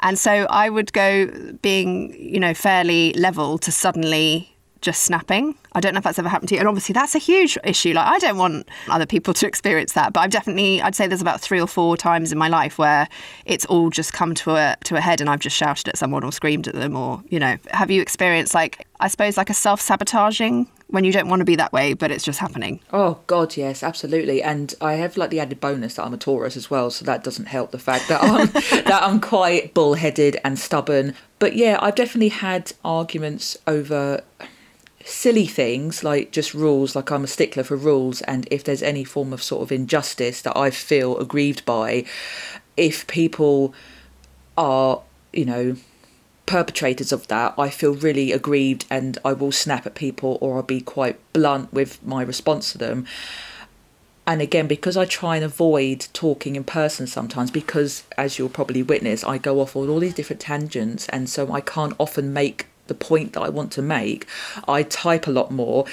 And 0.00 0.18
so 0.18 0.46
I 0.50 0.68
would 0.68 0.92
go 0.92 1.26
being, 1.62 2.14
you 2.18 2.40
know, 2.40 2.54
fairly 2.54 3.12
level 3.14 3.58
to 3.58 3.72
suddenly 3.72 4.55
just 4.86 5.02
snapping. 5.02 5.54
I 5.72 5.80
don't 5.80 5.92
know 5.92 5.98
if 5.98 6.04
that's 6.04 6.18
ever 6.18 6.28
happened 6.28 6.48
to 6.50 6.54
you. 6.54 6.60
And 6.60 6.68
obviously, 6.68 6.92
that's 6.92 7.14
a 7.14 7.18
huge 7.18 7.58
issue. 7.64 7.92
Like, 7.92 8.06
I 8.06 8.18
don't 8.18 8.38
want 8.38 8.68
other 8.88 9.04
people 9.04 9.34
to 9.34 9.46
experience 9.46 9.92
that. 9.92 10.12
But 10.12 10.20
I've 10.20 10.30
definitely, 10.30 10.80
I'd 10.80 10.94
say 10.94 11.08
there's 11.08 11.20
about 11.20 11.40
three 11.40 11.60
or 11.60 11.66
four 11.66 11.96
times 11.96 12.30
in 12.32 12.38
my 12.38 12.48
life 12.48 12.78
where 12.78 13.08
it's 13.44 13.66
all 13.66 13.90
just 13.90 14.12
come 14.12 14.34
to 14.36 14.52
a 14.52 14.76
to 14.84 14.96
a 14.96 15.00
head, 15.00 15.20
and 15.20 15.28
I've 15.28 15.40
just 15.40 15.56
shouted 15.56 15.88
at 15.88 15.98
someone 15.98 16.22
or 16.24 16.30
screamed 16.32 16.68
at 16.68 16.74
them, 16.74 16.96
or 16.96 17.22
you 17.28 17.40
know, 17.40 17.58
have 17.72 17.90
you 17.90 18.00
experienced 18.00 18.54
like 18.54 18.86
I 19.00 19.08
suppose 19.08 19.36
like 19.36 19.50
a 19.50 19.54
self 19.54 19.80
sabotaging 19.80 20.68
when 20.88 21.02
you 21.02 21.12
don't 21.12 21.28
want 21.28 21.40
to 21.40 21.44
be 21.44 21.56
that 21.56 21.72
way, 21.72 21.94
but 21.94 22.12
it's 22.12 22.24
just 22.24 22.38
happening. 22.38 22.78
Oh 22.92 23.18
God, 23.26 23.56
yes, 23.56 23.82
absolutely. 23.82 24.40
And 24.40 24.72
I 24.80 24.94
have 24.94 25.16
like 25.16 25.30
the 25.30 25.40
added 25.40 25.60
bonus 25.60 25.94
that 25.94 26.04
I'm 26.04 26.14
a 26.14 26.16
Taurus 26.16 26.56
as 26.56 26.70
well, 26.70 26.90
so 26.90 27.04
that 27.04 27.24
doesn't 27.24 27.46
help 27.46 27.72
the 27.72 27.78
fact 27.78 28.08
that 28.08 28.22
I'm 28.22 28.46
that 28.84 29.02
I'm 29.02 29.20
quite 29.20 29.74
bullheaded 29.74 30.38
and 30.44 30.58
stubborn. 30.58 31.14
But 31.40 31.56
yeah, 31.56 31.78
I've 31.82 31.96
definitely 31.96 32.28
had 32.28 32.72
arguments 32.84 33.56
over 33.66 34.22
silly 35.06 35.46
things 35.46 36.02
like 36.02 36.32
just 36.32 36.52
rules, 36.52 36.96
like 36.96 37.10
I'm 37.10 37.24
a 37.24 37.28
stickler 37.28 37.62
for 37.62 37.76
rules, 37.76 38.20
and 38.22 38.46
if 38.50 38.64
there's 38.64 38.82
any 38.82 39.04
form 39.04 39.32
of 39.32 39.42
sort 39.42 39.62
of 39.62 39.70
injustice 39.70 40.42
that 40.42 40.56
I 40.56 40.70
feel 40.70 41.16
aggrieved 41.18 41.64
by, 41.64 42.04
if 42.76 43.06
people 43.06 43.72
are, 44.58 45.02
you 45.32 45.44
know, 45.44 45.76
perpetrators 46.44 47.12
of 47.12 47.28
that, 47.28 47.54
I 47.56 47.70
feel 47.70 47.94
really 47.94 48.32
aggrieved 48.32 48.84
and 48.90 49.18
I 49.24 49.32
will 49.32 49.52
snap 49.52 49.86
at 49.86 49.94
people 49.94 50.38
or 50.40 50.56
I'll 50.56 50.62
be 50.62 50.80
quite 50.80 51.18
blunt 51.32 51.72
with 51.72 52.04
my 52.04 52.22
response 52.22 52.72
to 52.72 52.78
them. 52.78 53.06
And 54.26 54.42
again, 54.42 54.66
because 54.66 54.96
I 54.96 55.04
try 55.04 55.36
and 55.36 55.44
avoid 55.44 56.08
talking 56.12 56.56
in 56.56 56.64
person 56.64 57.06
sometimes, 57.06 57.52
because 57.52 58.02
as 58.18 58.38
you'll 58.38 58.48
probably 58.48 58.82
witness, 58.82 59.22
I 59.22 59.38
go 59.38 59.60
off 59.60 59.76
on 59.76 59.88
all 59.88 60.00
these 60.00 60.14
different 60.14 60.40
tangents, 60.40 61.08
and 61.10 61.30
so 61.30 61.52
I 61.52 61.60
can't 61.60 61.94
often 61.98 62.32
make 62.32 62.66
the 62.86 62.94
point 62.94 63.32
that 63.34 63.42
I 63.42 63.48
want 63.48 63.72
to 63.72 63.82
make, 63.82 64.26
I 64.66 64.82
type 64.82 65.26
a 65.26 65.30
lot 65.30 65.50
more. 65.50 65.86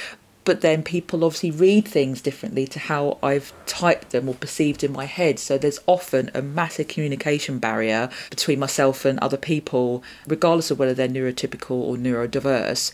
But 0.45 0.59
then 0.59 0.83
people 0.83 1.23
obviously 1.23 1.51
read 1.51 1.87
things 1.87 2.21
differently 2.21 2.67
to 2.67 2.79
how 2.79 3.17
I've 3.23 3.53
typed 3.65 4.09
them 4.09 4.27
or 4.27 4.35
perceived 4.35 4.83
in 4.83 4.91
my 4.91 5.05
head. 5.05 5.39
So 5.39 5.57
there's 5.57 5.79
often 5.87 6.29
a 6.33 6.41
massive 6.41 6.89
communication 6.89 7.59
barrier 7.59 8.09
between 8.29 8.59
myself 8.59 9.05
and 9.05 9.17
other 9.19 9.37
people, 9.37 10.03
regardless 10.27 10.69
of 10.69 10.79
whether 10.79 10.93
they're 10.93 11.07
neurotypical 11.07 11.71
or 11.71 11.95
neurodiverse 11.95 12.91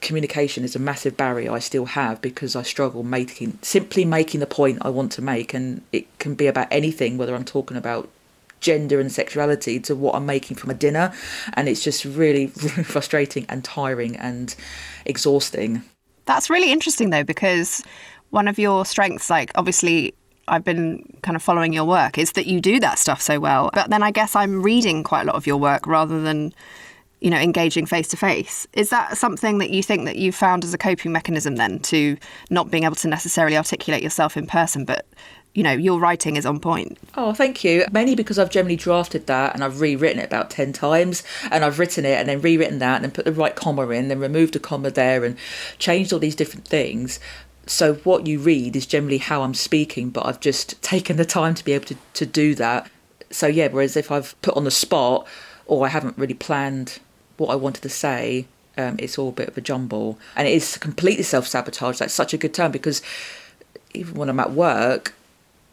communication 0.00 0.62
is 0.62 0.76
a 0.76 0.78
massive 0.78 1.16
barrier 1.16 1.50
I 1.50 1.58
still 1.58 1.86
have 1.86 2.20
because 2.20 2.54
I 2.54 2.62
struggle 2.62 3.02
making 3.02 3.58
simply 3.62 4.04
making 4.04 4.40
the 4.40 4.46
point 4.46 4.78
I 4.82 4.90
want 4.90 5.12
to 5.12 5.22
make 5.22 5.54
and 5.54 5.82
it 5.92 6.18
can 6.18 6.34
be 6.34 6.46
about 6.46 6.68
anything 6.70 7.16
whether 7.16 7.34
I'm 7.34 7.44
talking 7.44 7.76
about 7.76 8.08
gender 8.60 9.00
and 9.00 9.12
sexuality 9.12 9.78
to 9.80 9.94
what 9.94 10.14
I'm 10.14 10.26
making 10.26 10.56
from 10.56 10.70
a 10.70 10.74
dinner. 10.74 11.12
And 11.54 11.68
it's 11.68 11.82
just 11.82 12.04
really, 12.04 12.46
really 12.62 12.84
frustrating 12.84 13.46
and 13.48 13.64
tiring 13.64 14.16
and 14.16 14.54
exhausting. 15.04 15.82
That's 16.24 16.50
really 16.50 16.72
interesting, 16.72 17.10
though, 17.10 17.24
because 17.24 17.82
one 18.30 18.48
of 18.48 18.58
your 18.58 18.84
strengths, 18.84 19.30
like 19.30 19.52
obviously, 19.54 20.14
I've 20.48 20.64
been 20.64 21.02
kind 21.22 21.36
of 21.36 21.42
following 21.42 21.72
your 21.72 21.84
work, 21.84 22.18
is 22.18 22.32
that 22.32 22.46
you 22.46 22.60
do 22.60 22.80
that 22.80 22.98
stuff 22.98 23.20
so 23.20 23.40
well. 23.40 23.70
But 23.72 23.90
then 23.90 24.02
I 24.02 24.10
guess 24.10 24.36
I'm 24.36 24.62
reading 24.62 25.02
quite 25.02 25.22
a 25.22 25.24
lot 25.26 25.36
of 25.36 25.46
your 25.46 25.56
work 25.56 25.86
rather 25.86 26.20
than 26.20 26.52
you 27.20 27.30
know 27.30 27.38
engaging 27.38 27.86
face 27.86 28.08
to 28.08 28.16
face 28.16 28.66
is 28.74 28.90
that 28.90 29.16
something 29.16 29.56
that 29.58 29.70
you 29.70 29.82
think 29.82 30.04
that 30.04 30.16
you 30.16 30.30
found 30.30 30.62
as 30.64 30.74
a 30.74 30.78
coping 30.78 31.12
mechanism 31.12 31.56
then 31.56 31.78
to 31.78 32.16
not 32.50 32.70
being 32.70 32.84
able 32.84 32.94
to 32.94 33.08
necessarily 33.08 33.56
articulate 33.56 34.02
yourself 34.02 34.36
in 34.36 34.46
person 34.46 34.84
but 34.84 35.06
you 35.56 35.62
know, 35.62 35.72
your 35.72 35.98
writing 35.98 36.36
is 36.36 36.44
on 36.44 36.60
point. 36.60 36.98
Oh, 37.14 37.32
thank 37.32 37.64
you. 37.64 37.86
Mainly 37.90 38.14
because 38.14 38.38
I've 38.38 38.50
generally 38.50 38.76
drafted 38.76 39.26
that 39.26 39.54
and 39.54 39.64
I've 39.64 39.80
rewritten 39.80 40.20
it 40.20 40.26
about 40.26 40.50
10 40.50 40.74
times 40.74 41.22
and 41.50 41.64
I've 41.64 41.78
written 41.78 42.04
it 42.04 42.18
and 42.18 42.28
then 42.28 42.42
rewritten 42.42 42.78
that 42.80 42.96
and 42.96 43.04
then 43.04 43.10
put 43.10 43.24
the 43.24 43.32
right 43.32 43.56
comma 43.56 43.88
in, 43.88 44.08
then 44.08 44.20
removed 44.20 44.54
a 44.54 44.58
comma 44.58 44.90
there 44.90 45.24
and 45.24 45.38
changed 45.78 46.12
all 46.12 46.18
these 46.18 46.36
different 46.36 46.68
things. 46.68 47.18
So 47.64 47.94
what 47.94 48.26
you 48.26 48.38
read 48.38 48.76
is 48.76 48.84
generally 48.84 49.16
how 49.16 49.42
I'm 49.42 49.54
speaking, 49.54 50.10
but 50.10 50.26
I've 50.26 50.40
just 50.40 50.80
taken 50.82 51.16
the 51.16 51.24
time 51.24 51.54
to 51.54 51.64
be 51.64 51.72
able 51.72 51.86
to, 51.86 51.96
to 52.12 52.26
do 52.26 52.54
that. 52.56 52.90
So 53.30 53.46
yeah, 53.46 53.68
whereas 53.68 53.96
if 53.96 54.12
I've 54.12 54.40
put 54.42 54.58
on 54.58 54.64
the 54.64 54.70
spot 54.70 55.26
or 55.64 55.86
I 55.86 55.88
haven't 55.88 56.18
really 56.18 56.34
planned 56.34 56.98
what 57.38 57.48
I 57.48 57.56
wanted 57.56 57.82
to 57.82 57.88
say, 57.88 58.46
um, 58.76 58.96
it's 58.98 59.16
all 59.16 59.30
a 59.30 59.32
bit 59.32 59.48
of 59.48 59.56
a 59.56 59.62
jumble. 59.62 60.18
And 60.36 60.46
it 60.46 60.52
is 60.52 60.76
completely 60.76 61.24
self 61.24 61.48
sabotage. 61.48 61.96
That's 61.96 62.12
such 62.12 62.34
a 62.34 62.36
good 62.36 62.52
term 62.52 62.72
because 62.72 63.00
even 63.94 64.16
when 64.16 64.28
I'm 64.28 64.38
at 64.38 64.52
work, 64.52 65.14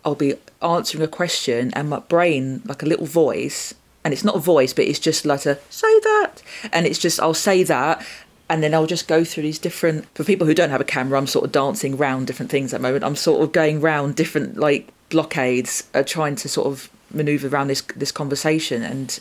I'll 0.05 0.15
be 0.15 0.35
answering 0.61 1.03
a 1.03 1.07
question 1.07 1.71
and 1.75 1.89
my 1.89 1.99
brain, 1.99 2.61
like 2.65 2.83
a 2.83 2.85
little 2.85 3.05
voice, 3.05 3.73
and 4.03 4.13
it's 4.13 4.23
not 4.23 4.35
a 4.35 4.39
voice, 4.39 4.73
but 4.73 4.85
it's 4.85 4.99
just 4.99 5.25
like 5.25 5.45
a 5.45 5.57
say 5.69 5.99
that. 6.01 6.41
And 6.71 6.85
it's 6.85 6.99
just, 6.99 7.19
I'll 7.19 7.33
say 7.33 7.63
that. 7.63 8.05
And 8.49 8.61
then 8.61 8.73
I'll 8.73 8.85
just 8.85 9.07
go 9.07 9.23
through 9.23 9.43
these 9.43 9.57
different, 9.57 10.05
for 10.15 10.23
people 10.23 10.45
who 10.45 10.53
don't 10.53 10.69
have 10.69 10.81
a 10.81 10.85
camera, 10.85 11.17
I'm 11.17 11.27
sort 11.27 11.45
of 11.45 11.51
dancing 11.51 11.95
around 11.95 12.27
different 12.27 12.51
things 12.51 12.73
at 12.73 12.81
the 12.81 12.83
moment. 12.83 13.03
I'm 13.03 13.15
sort 13.15 13.41
of 13.41 13.51
going 13.51 13.79
round 13.79 14.15
different 14.15 14.57
like 14.57 14.89
blockades, 15.09 15.87
uh, 15.93 16.03
trying 16.03 16.35
to 16.35 16.49
sort 16.49 16.67
of 16.67 16.89
maneuver 17.11 17.47
around 17.47 17.67
this 17.67 17.81
this 17.95 18.11
conversation. 18.11 18.83
And 18.83 19.19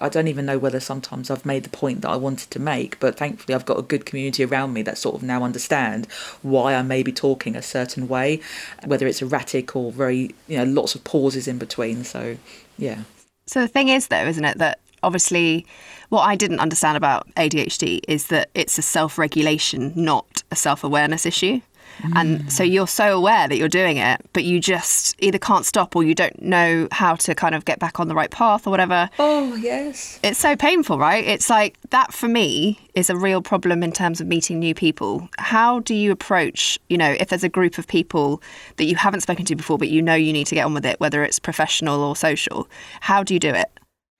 I 0.00 0.08
don't 0.08 0.28
even 0.28 0.46
know 0.46 0.58
whether 0.58 0.80
sometimes 0.80 1.30
I've 1.30 1.46
made 1.46 1.62
the 1.62 1.70
point 1.70 2.02
that 2.02 2.10
I 2.10 2.16
wanted 2.16 2.50
to 2.50 2.58
make, 2.58 2.98
but 3.00 3.16
thankfully 3.16 3.54
I've 3.54 3.66
got 3.66 3.78
a 3.78 3.82
good 3.82 4.06
community 4.06 4.44
around 4.44 4.72
me 4.72 4.82
that 4.82 4.98
sort 4.98 5.14
of 5.14 5.22
now 5.22 5.44
understand 5.44 6.06
why 6.42 6.74
I 6.74 6.82
may 6.82 7.02
be 7.02 7.12
talking 7.12 7.54
a 7.54 7.62
certain 7.62 8.08
way, 8.08 8.40
whether 8.84 9.06
it's 9.06 9.22
erratic 9.22 9.76
or 9.76 9.92
very, 9.92 10.34
you 10.48 10.58
know, 10.58 10.64
lots 10.64 10.94
of 10.94 11.04
pauses 11.04 11.46
in 11.46 11.58
between. 11.58 12.04
So, 12.04 12.36
yeah. 12.76 13.02
So 13.46 13.60
the 13.60 13.68
thing 13.68 13.88
is, 13.88 14.08
though, 14.08 14.24
isn't 14.24 14.44
it, 14.44 14.58
that 14.58 14.80
obviously 15.02 15.66
what 16.08 16.22
I 16.22 16.34
didn't 16.34 16.60
understand 16.60 16.96
about 16.96 17.28
ADHD 17.34 18.00
is 18.08 18.28
that 18.28 18.50
it's 18.54 18.78
a 18.78 18.82
self 18.82 19.18
regulation, 19.18 19.92
not 19.94 20.42
a 20.50 20.56
self 20.56 20.82
awareness 20.82 21.26
issue. 21.26 21.60
And 22.14 22.52
so 22.52 22.62
you're 22.62 22.86
so 22.86 23.16
aware 23.16 23.48
that 23.48 23.56
you're 23.56 23.68
doing 23.68 23.96
it, 23.96 24.20
but 24.32 24.44
you 24.44 24.60
just 24.60 25.16
either 25.18 25.38
can't 25.38 25.64
stop 25.64 25.96
or 25.96 26.04
you 26.04 26.14
don't 26.14 26.40
know 26.42 26.88
how 26.92 27.16
to 27.16 27.34
kind 27.34 27.54
of 27.54 27.64
get 27.64 27.78
back 27.78 28.00
on 28.00 28.08
the 28.08 28.14
right 28.14 28.30
path 28.30 28.66
or 28.66 28.70
whatever. 28.70 29.08
Oh, 29.18 29.54
yes. 29.56 30.20
It's 30.22 30.38
so 30.38 30.56
painful, 30.56 30.98
right? 30.98 31.24
It's 31.24 31.50
like 31.50 31.78
that 31.90 32.12
for 32.12 32.28
me 32.28 32.78
is 32.94 33.10
a 33.10 33.16
real 33.16 33.42
problem 33.42 33.82
in 33.82 33.92
terms 33.92 34.20
of 34.20 34.26
meeting 34.26 34.58
new 34.58 34.74
people. 34.74 35.28
How 35.38 35.80
do 35.80 35.94
you 35.94 36.12
approach, 36.12 36.78
you 36.88 36.98
know, 36.98 37.10
if 37.18 37.28
there's 37.28 37.44
a 37.44 37.48
group 37.48 37.78
of 37.78 37.86
people 37.86 38.42
that 38.76 38.84
you 38.84 38.96
haven't 38.96 39.20
spoken 39.20 39.44
to 39.46 39.56
before, 39.56 39.78
but 39.78 39.88
you 39.88 40.02
know 40.02 40.14
you 40.14 40.32
need 40.32 40.46
to 40.48 40.54
get 40.54 40.64
on 40.64 40.74
with 40.74 40.86
it, 40.86 41.00
whether 41.00 41.24
it's 41.24 41.38
professional 41.38 42.00
or 42.00 42.16
social? 42.16 42.68
How 43.00 43.22
do 43.22 43.34
you 43.34 43.40
do 43.40 43.50
it? 43.50 43.70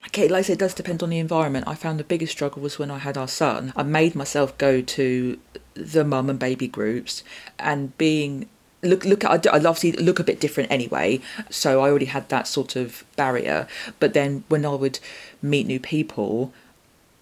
Okay, 0.09 0.29
like 0.29 0.41
I 0.41 0.43
said, 0.43 0.53
it 0.55 0.59
does 0.59 0.75
depend 0.75 1.03
on 1.03 1.11
the 1.11 1.19
environment. 1.19 1.67
I 1.67 1.75
found 1.75 1.99
the 1.99 2.05
biggest 2.05 2.33
struggle 2.33 2.63
was 2.63 2.79
when 2.79 2.91
I 2.91 2.99
had 2.99 3.17
our 3.17 3.29
son. 3.29 3.73
I 3.75 3.83
made 3.83 4.15
myself 4.15 4.57
go 4.59 4.81
to 4.81 5.39
the 5.75 6.05
mum 6.05 6.31
and 6.31 6.39
baby 6.39 6.69
groups 6.69 7.23
and 7.59 7.97
being 7.99 8.49
look 8.83 9.05
look 9.05 9.25
I 9.25 9.37
obviously 9.37 9.93
look 9.93 10.19
a 10.19 10.25
bit 10.25 10.41
different 10.41 10.71
anyway 10.71 11.21
so 11.49 11.81
I 11.81 11.89
already 11.89 12.05
had 12.05 12.29
that 12.29 12.47
sort 12.47 12.77
of 12.77 13.05
barrier 13.17 13.67
but 13.99 14.13
then 14.13 14.45
when 14.49 14.67
I 14.67 14.75
would 14.75 14.99
meet 15.41 15.67
new 15.67 15.81
people 15.81 16.53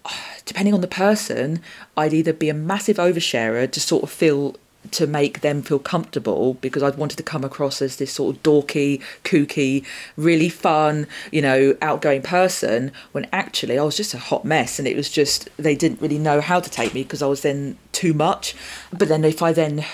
ah, 0.05 0.35
depending 0.45 0.73
on 0.73 0.81
the 0.81 0.87
person 0.87 1.61
I'd 1.95 2.13
either 2.13 2.33
be 2.33 2.49
a 2.49 2.53
massive 2.53 2.97
oversharer 2.97 3.71
to 3.71 3.79
sort 3.79 4.03
of 4.03 4.11
feel 4.11 4.57
to 4.91 5.07
make 5.07 5.41
them 5.41 5.61
feel 5.61 5.79
comfortable 5.79 6.55
because 6.55 6.83
I'd 6.83 6.97
wanted 6.97 7.17
to 7.17 7.23
come 7.23 7.43
across 7.43 7.81
as 7.81 7.97
this 7.97 8.13
sort 8.13 8.35
of 8.35 8.43
dorky, 8.43 9.01
kooky, 9.23 9.85
really 10.17 10.49
fun, 10.49 11.07
you 11.31 11.41
know, 11.41 11.75
outgoing 11.81 12.21
person 12.21 12.91
when 13.11 13.27
actually 13.31 13.79
I 13.79 13.83
was 13.83 13.97
just 13.97 14.13
a 14.13 14.19
hot 14.19 14.45
mess 14.45 14.79
and 14.79 14.87
it 14.87 14.95
was 14.95 15.09
just 15.09 15.49
they 15.57 15.75
didn't 15.75 16.01
really 16.01 16.19
know 16.19 16.41
how 16.41 16.59
to 16.59 16.69
take 16.69 16.93
me 16.93 17.03
because 17.03 17.21
I 17.21 17.27
was 17.27 17.41
then 17.41 17.77
too 17.91 18.13
much. 18.13 18.55
But 18.91 19.07
then 19.07 19.23
if 19.23 19.41
I 19.41 19.53
then 19.53 19.85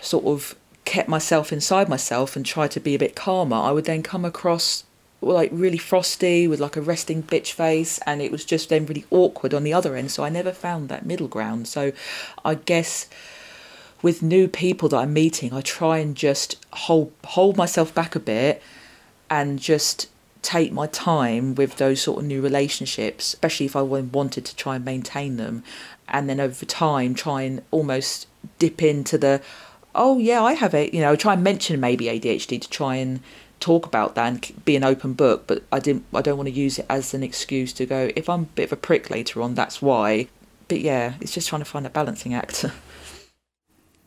sort 0.00 0.24
of 0.24 0.54
kept 0.84 1.08
myself 1.08 1.52
inside 1.52 1.88
myself 1.88 2.36
and 2.36 2.44
tried 2.44 2.70
to 2.72 2.80
be 2.80 2.94
a 2.94 2.98
bit 2.98 3.16
calmer, 3.16 3.56
I 3.56 3.72
would 3.72 3.86
then 3.86 4.02
come 4.02 4.24
across 4.24 4.84
like 5.20 5.50
really 5.52 5.78
frosty 5.78 6.46
with 6.46 6.60
like 6.60 6.76
a 6.76 6.80
resting 6.80 7.22
bitch 7.22 7.52
face 7.52 7.98
and 8.06 8.20
it 8.20 8.30
was 8.30 8.44
just 8.44 8.68
then 8.68 8.84
really 8.86 9.06
awkward 9.10 9.54
on 9.54 9.64
the 9.64 9.72
other 9.72 9.96
end 9.96 10.10
so 10.10 10.22
i 10.22 10.28
never 10.28 10.52
found 10.52 10.88
that 10.88 11.06
middle 11.06 11.28
ground 11.28 11.66
so 11.66 11.92
i 12.44 12.54
guess 12.54 13.08
with 14.04 14.22
new 14.22 14.46
people 14.46 14.86
that 14.90 14.98
i'm 14.98 15.14
meeting 15.14 15.54
i 15.54 15.62
try 15.62 15.96
and 15.96 16.14
just 16.14 16.62
hold 16.74 17.10
hold 17.24 17.56
myself 17.56 17.92
back 17.94 18.14
a 18.14 18.20
bit 18.20 18.62
and 19.30 19.58
just 19.58 20.10
take 20.42 20.70
my 20.70 20.86
time 20.88 21.54
with 21.54 21.76
those 21.76 22.02
sort 22.02 22.18
of 22.18 22.24
new 22.26 22.42
relationships 22.42 23.32
especially 23.32 23.64
if 23.64 23.74
i 23.74 23.80
wanted 23.80 24.44
to 24.44 24.54
try 24.54 24.76
and 24.76 24.84
maintain 24.84 25.38
them. 25.38 25.64
And 26.06 26.28
then 26.28 26.38
over 26.38 26.66
time 26.66 27.14
try 27.14 27.42
and 27.42 27.62
almost 27.70 28.26
dip 28.58 28.82
into 28.82 29.16
the 29.16 29.40
oh 29.94 30.18
yeah 30.18 30.42
i 30.42 30.52
have 30.52 30.74
it 30.74 30.92
you 30.92 31.00
know 31.00 31.16
try 31.16 31.32
and 31.32 31.42
mention 31.42 31.80
maybe 31.80 32.04
adhd 32.04 32.60
to 32.60 32.68
try 32.68 32.96
and 32.96 33.20
talk 33.58 33.86
about 33.86 34.14
that 34.16 34.28
and 34.28 34.64
be 34.66 34.76
an 34.76 34.84
open 34.84 35.14
book 35.14 35.46
but 35.46 35.62
i 35.72 35.78
didn't 35.78 36.04
i 36.12 36.20
don't 36.20 36.36
want 36.36 36.46
to 36.46 36.54
use 36.54 36.78
it 36.78 36.84
as 36.90 37.14
an 37.14 37.22
excuse 37.22 37.72
to 37.72 37.86
go 37.86 38.10
if 38.14 38.28
i'm 38.28 38.42
a 38.42 38.56
bit 38.56 38.64
of 38.64 38.72
a 38.74 38.76
prick 38.76 39.08
later 39.08 39.40
on 39.40 39.54
that's 39.54 39.80
why. 39.80 40.28
But 40.68 40.80
yeah 40.80 41.14
it's 41.22 41.32
just 41.32 41.48
trying 41.48 41.62
to 41.62 41.70
find 41.74 41.86
a 41.86 41.90
balancing 41.90 42.34
act 42.34 42.66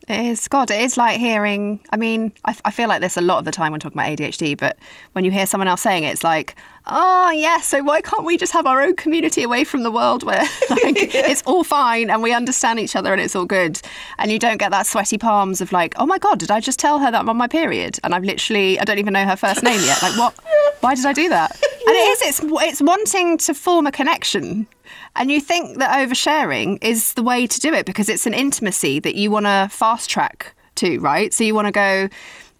It 0.07 0.25
is. 0.25 0.47
God, 0.47 0.71
it 0.71 0.79
is 0.79 0.95
like 0.95 1.19
hearing. 1.19 1.81
I 1.89 1.97
mean, 1.97 2.31
I, 2.45 2.55
I, 2.63 2.71
feel 2.71 2.87
like 2.87 3.01
this 3.01 3.17
a 3.17 3.21
lot 3.21 3.39
of 3.39 3.45
the 3.45 3.51
time 3.51 3.73
when 3.73 3.81
talking 3.81 3.99
about 3.99 4.17
ADHD, 4.17 4.57
but 4.57 4.77
when 5.11 5.25
you 5.25 5.31
hear 5.31 5.45
someone 5.45 5.67
else 5.67 5.81
saying 5.81 6.05
it, 6.05 6.13
it's 6.13 6.23
like, 6.23 6.55
oh, 6.85 7.29
yeah, 7.31 7.59
so 7.59 7.83
why 7.83 7.99
can't 7.99 8.23
we 8.23 8.37
just 8.37 8.53
have 8.53 8.65
our 8.65 8.81
own 8.81 8.95
community 8.95 9.43
away 9.43 9.65
from 9.65 9.83
the 9.83 9.91
world 9.91 10.23
where 10.23 10.43
like, 10.69 10.95
yeah. 11.13 11.29
it's 11.29 11.41
all 11.43 11.65
fine 11.65 12.09
and 12.09 12.23
we 12.23 12.31
understand 12.31 12.79
each 12.79 12.95
other 12.95 13.11
and 13.11 13.21
it's 13.21 13.35
all 13.35 13.45
good? 13.45 13.81
And 14.17 14.31
you 14.31 14.39
don't 14.39 14.57
get 14.57 14.71
that 14.71 14.87
sweaty 14.87 15.17
palms 15.17 15.59
of 15.59 15.73
like, 15.73 15.93
oh 15.97 16.05
my 16.05 16.19
God, 16.19 16.39
did 16.39 16.51
I 16.51 16.61
just 16.61 16.79
tell 16.79 16.99
her 16.99 17.11
that 17.11 17.19
I'm 17.19 17.29
on 17.29 17.35
my 17.35 17.47
period? 17.49 17.99
And 18.05 18.15
I've 18.15 18.23
literally, 18.23 18.79
I 18.79 18.85
don't 18.85 18.99
even 18.99 19.11
know 19.11 19.25
her 19.25 19.35
first 19.35 19.61
name 19.61 19.81
yet. 19.81 20.01
Like, 20.01 20.17
what? 20.17 20.33
Why 20.79 20.95
did 20.95 21.05
I 21.05 21.11
do 21.11 21.27
that? 21.27 21.51
And 21.51 21.95
it 21.95 22.21
is, 22.21 22.21
it's, 22.21 22.51
it's 22.63 22.81
wanting 22.81 23.37
to 23.39 23.53
form 23.53 23.87
a 23.87 23.91
connection 23.91 24.67
and 25.15 25.31
you 25.31 25.41
think 25.41 25.79
that 25.79 25.89
oversharing 26.07 26.77
is 26.83 27.13
the 27.13 27.23
way 27.23 27.47
to 27.47 27.59
do 27.59 27.73
it 27.73 27.85
because 27.85 28.09
it's 28.09 28.25
an 28.25 28.33
intimacy 28.33 28.99
that 28.99 29.15
you 29.15 29.31
want 29.31 29.45
to 29.45 29.67
fast 29.71 30.09
track 30.09 30.53
to, 30.75 30.99
right? 30.99 31.33
So 31.33 31.43
you 31.43 31.55
want 31.55 31.67
to 31.67 31.71
go, 31.71 32.09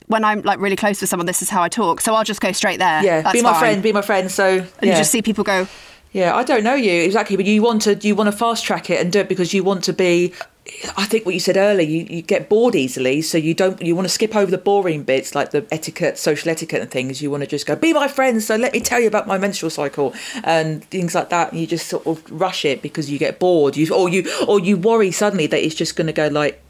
when 0.07 0.23
I'm 0.23 0.41
like 0.41 0.59
really 0.59 0.75
close 0.75 0.99
with 1.01 1.09
someone, 1.09 1.25
this 1.25 1.41
is 1.41 1.49
how 1.49 1.61
I 1.61 1.69
talk. 1.69 2.01
So 2.01 2.15
I'll 2.15 2.23
just 2.23 2.41
go 2.41 2.51
straight 2.51 2.79
there. 2.79 3.03
Yeah, 3.03 3.21
That's 3.21 3.33
be 3.33 3.41
my 3.41 3.51
fine. 3.51 3.59
friend, 3.59 3.83
be 3.83 3.93
my 3.93 4.01
friend. 4.01 4.31
So 4.31 4.47
yeah. 4.47 4.65
and 4.79 4.89
you 4.89 4.97
just 4.97 5.11
see 5.11 5.21
people 5.21 5.43
go. 5.43 5.67
Yeah, 6.13 6.35
I 6.35 6.43
don't 6.43 6.63
know 6.63 6.73
you 6.73 7.03
exactly, 7.03 7.35
but 7.35 7.45
you 7.45 7.61
want 7.61 7.81
to 7.83 7.95
you 7.95 8.15
want 8.15 8.31
to 8.31 8.35
fast 8.35 8.65
track 8.65 8.89
it 8.89 9.01
and 9.01 9.11
do 9.11 9.19
it 9.19 9.29
because 9.29 9.53
you 9.53 9.63
want 9.63 9.83
to 9.83 9.93
be 9.93 10.33
I 10.97 11.05
think 11.05 11.25
what 11.25 11.33
you 11.33 11.39
said 11.39 11.57
earlier, 11.57 11.87
you, 11.87 12.07
you 12.09 12.21
get 12.21 12.49
bored 12.49 12.75
easily, 12.75 13.21
so 13.21 13.37
you 13.37 13.53
don't 13.53 13.81
you 13.81 13.95
want 13.95 14.05
to 14.05 14.13
skip 14.13 14.35
over 14.35 14.49
the 14.49 14.57
boring 14.57 15.03
bits 15.03 15.35
like 15.35 15.51
the 15.51 15.65
etiquette, 15.71 16.17
social 16.17 16.49
etiquette 16.49 16.81
and 16.81 16.91
things. 16.91 17.21
You 17.21 17.31
want 17.31 17.41
to 17.43 17.47
just 17.47 17.65
go, 17.65 17.75
be 17.75 17.93
my 17.93 18.07
friend, 18.07 18.41
so 18.41 18.55
let 18.55 18.73
me 18.73 18.79
tell 18.79 18.99
you 18.99 19.07
about 19.07 19.27
my 19.27 19.37
menstrual 19.37 19.69
cycle 19.69 20.13
and 20.43 20.83
things 20.85 21.15
like 21.15 21.29
that. 21.29 21.51
And 21.51 21.61
you 21.61 21.67
just 21.67 21.87
sort 21.87 22.05
of 22.05 22.29
rush 22.31 22.65
it 22.65 22.81
because 22.81 23.09
you 23.09 23.17
get 23.17 23.39
bored. 23.39 23.77
You 23.77 23.93
or 23.93 24.09
you 24.09 24.29
or 24.47 24.59
you 24.59 24.77
worry 24.77 25.11
suddenly 25.11 25.47
that 25.47 25.63
it's 25.63 25.75
just 25.75 25.95
going 25.95 26.07
to 26.07 26.13
go 26.13 26.27
like 26.27 26.61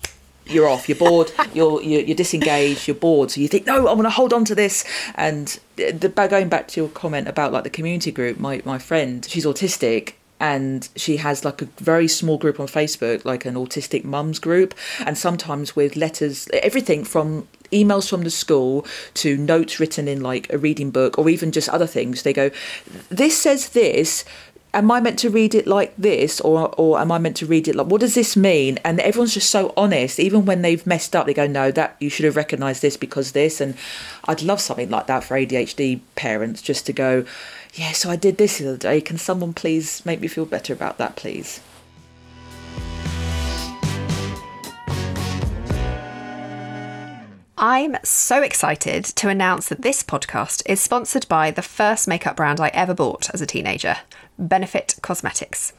you're 0.46 0.68
off, 0.68 0.88
you're 0.88 0.98
bored, 0.98 1.32
you're, 1.54 1.82
you're, 1.82 2.02
you're 2.02 2.16
disengaged, 2.16 2.88
you're 2.88 2.96
bored. 2.96 3.32
So 3.32 3.42
you 3.42 3.48
think, 3.48 3.66
no, 3.66 3.88
I 3.88 3.94
want 3.94 4.06
to 4.06 4.10
hold 4.10 4.34
on 4.34 4.46
to 4.46 4.56
this. 4.56 4.86
And 5.16 5.60
the, 5.76 6.28
going 6.30 6.50
back 6.50 6.68
to 6.70 6.82
your 6.82 6.90
comment 6.90 7.28
about 7.28 7.52
like 7.52 7.64
the 7.64 7.70
community 7.70 8.12
group, 8.12 8.40
my 8.40 8.62
my 8.66 8.78
friend, 8.78 9.26
she's 9.26 9.46
autistic, 9.46 10.14
and 10.40 10.88
she 10.96 11.18
has 11.18 11.44
like 11.44 11.62
a 11.62 11.66
very 11.78 12.08
small 12.08 12.38
group 12.38 12.60
on 12.60 12.68
Facebook, 12.68 13.26
like 13.26 13.46
an 13.46 13.56
autistic 13.56 14.04
mums 14.04 14.40
group, 14.40 14.74
and 15.06 15.18
sometimes 15.18 15.76
with 15.76 15.96
letters, 15.96 16.48
everything 16.54 17.04
from 17.04 17.48
emails 17.72 18.10
from 18.10 18.24
the 18.24 18.30
school 18.30 18.86
to 19.14 19.38
notes 19.38 19.80
written 19.80 20.08
in 20.08 20.22
like 20.22 20.52
a 20.52 20.58
reading 20.58 20.92
book 20.92 21.18
or 21.18 21.30
even 21.30 21.52
just 21.52 21.70
other 21.70 21.88
things. 21.88 22.24
They 22.24 22.34
go, 22.34 22.52
This 23.10 23.38
says 23.38 23.70
this. 23.70 24.26
Am 24.74 24.92
I 24.92 25.00
meant 25.00 25.18
to 25.20 25.30
read 25.30 25.56
it 25.56 25.66
like 25.66 25.96
this, 25.98 26.40
or 26.42 26.70
or 26.76 27.00
am 27.00 27.12
I 27.12 27.18
meant 27.18 27.38
to 27.38 27.46
read 27.48 27.68
it 27.68 27.76
like 27.76 27.88
what 27.88 28.02
does 28.02 28.14
this 28.14 28.36
mean? 28.36 28.78
And 28.84 29.00
everyone's 29.00 29.34
just 29.34 29.50
so 29.50 29.74
honest. 29.76 30.20
Even 30.20 30.46
when 30.46 30.62
they've 30.62 30.86
messed 30.86 31.16
up, 31.16 31.26
they 31.26 31.34
go, 31.34 31.48
"No, 31.48 31.72
that 31.72 31.96
you 32.00 32.10
should 32.10 32.26
have 32.26 32.36
recognised 32.36 32.82
this 32.82 32.98
because 32.98 33.32
this." 33.32 33.60
And 33.60 33.76
I'd 34.26 34.44
love 34.44 34.62
something 34.62 34.90
like 34.90 35.08
that 35.08 35.24
for 35.24 35.36
ADHD 35.36 36.02
parents, 36.16 36.62
just 36.62 36.86
to 36.88 36.94
go, 36.94 37.26
yeah, 37.78 37.92
so 37.92 38.10
I 38.10 38.16
did 38.16 38.38
this 38.38 38.58
the 38.58 38.70
other 38.70 38.78
day. 38.78 39.02
Can 39.02 39.20
someone 39.20 39.54
please 39.54 40.04
make 40.04 40.20
me 40.20 40.28
feel 40.28 40.46
better 40.46 40.74
about 40.74 40.98
that, 40.98 41.16
please? 41.16 41.62
I'm 47.60 47.98
so 48.04 48.42
excited 48.42 49.04
to 49.06 49.30
announce 49.30 49.70
that 49.70 49.82
this 49.82 50.04
podcast 50.04 50.64
is 50.66 50.80
sponsored 50.80 51.28
by 51.28 51.52
the 51.52 51.62
first 51.62 52.08
makeup 52.08 52.36
brand 52.36 52.60
I 52.60 52.70
ever 52.70 52.94
bought 52.94 53.30
as 53.34 53.42
a 53.42 53.48
teenager, 53.48 53.98
Benefit 54.38 54.96
Cosmetics. 55.02 55.74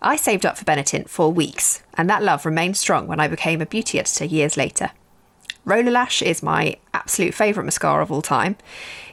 I 0.00 0.16
saved 0.16 0.46
up 0.46 0.56
for 0.56 0.64
Benetint 0.64 1.08
for 1.08 1.32
weeks, 1.32 1.82
and 1.94 2.08
that 2.08 2.22
love 2.22 2.46
remained 2.46 2.76
strong 2.76 3.06
when 3.06 3.20
I 3.20 3.28
became 3.28 3.60
a 3.60 3.66
beauty 3.66 3.98
editor 3.98 4.24
years 4.24 4.56
later. 4.56 4.90
Roller 5.68 5.90
Lash 5.90 6.22
is 6.22 6.42
my 6.42 6.76
absolute 6.94 7.34
favourite 7.34 7.66
mascara 7.66 8.02
of 8.02 8.10
all 8.10 8.22
time. 8.22 8.56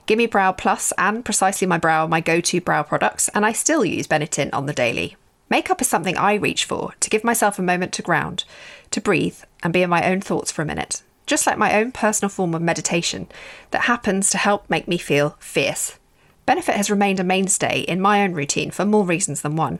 Gimme 0.06 0.28
Brow 0.28 0.54
Plus 0.54 0.94
and 0.98 1.26
Precisely 1.26 1.68
My 1.68 1.78
Brow 1.78 2.06
are 2.06 2.08
my 2.08 2.22
go 2.22 2.39
to 2.39 2.62
brow 2.62 2.82
products, 2.82 3.28
and 3.36 3.46
I 3.46 3.52
still 3.52 3.84
use 3.84 4.08
Benetint 4.08 4.52
on 4.54 4.65
the 4.65 4.72
daily. 4.72 5.18
Makeup 5.50 5.82
is 5.82 5.89
something 5.89 6.18
I 6.18 6.36
reach 6.36 6.63
for 6.63 6.94
to 7.02 7.10
give 7.10 7.26
myself 7.26 7.60
a 7.60 7.62
moment 7.62 7.91
to 7.94 8.02
ground, 8.02 8.46
to 8.91 9.02
breathe, 9.02 9.39
and 9.63 9.74
be 9.74 9.82
in 9.82 9.89
my 9.89 10.10
own 10.10 10.22
thoughts 10.22 10.50
for 10.50 10.62
a 10.62 10.65
minute, 10.65 11.04
just 11.26 11.46
like 11.46 11.58
my 11.58 11.76
own 11.78 11.91
personal 11.91 12.30
form 12.30 12.56
of 12.56 12.62
meditation 12.62 13.28
that 13.72 13.82
happens 13.82 14.30
to 14.30 14.38
help 14.38 14.70
make 14.70 14.88
me 14.88 14.98
feel 14.98 15.36
fierce. 15.39 16.00
Benefit 16.46 16.76
has 16.76 16.89
remained 16.89 17.20
a 17.20 17.26
mainstay 17.26 17.82
in 17.82 18.00
my 18.00 18.24
own 18.24 18.32
routine 18.32 18.72
for 18.72 18.86
more 18.86 19.04
reasons 19.04 19.41
than 19.41 19.58
one. 19.58 19.80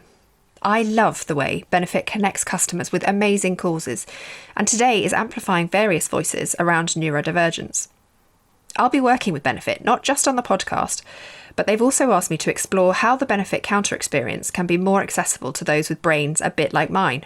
I 0.62 0.82
love 0.82 1.26
the 1.28 1.36
way 1.36 1.66
Benefit 1.70 2.06
connects 2.06 2.44
customers 2.44 2.92
with 2.92 3.08
amazing 3.08 3.56
causes, 3.56 4.08
and 4.56 4.68
today 4.68 5.04
is 5.04 5.14
amplifying 5.14 5.68
various 5.68 6.08
voices 6.08 6.56
around 6.60 6.90
neurodivergence. 6.90 7.88
I'll 8.78 8.90
be 8.90 9.00
working 9.00 9.32
with 9.32 9.44
Benefit, 9.44 9.86
not 9.86 10.04
just 10.04 10.28
on 10.28 10.36
the 10.36 10.42
podcast, 10.42 11.02
but 11.56 11.66
they've 11.68 11.82
also 11.82 12.12
asked 12.12 12.30
me 12.30 12.38
to 12.38 12.50
explore 12.50 12.94
how 12.94 13.16
the 13.16 13.26
Benefit 13.26 13.64
counter 13.64 13.96
experience 13.96 14.52
can 14.52 14.66
be 14.66 14.78
more 14.78 15.02
accessible 15.02 15.54
to 15.54 15.64
those 15.64 15.88
with 15.88 16.02
brains 16.02 16.42
a 16.42 16.50
bit 16.50 16.74
like 16.74 16.90
mine. 16.90 17.26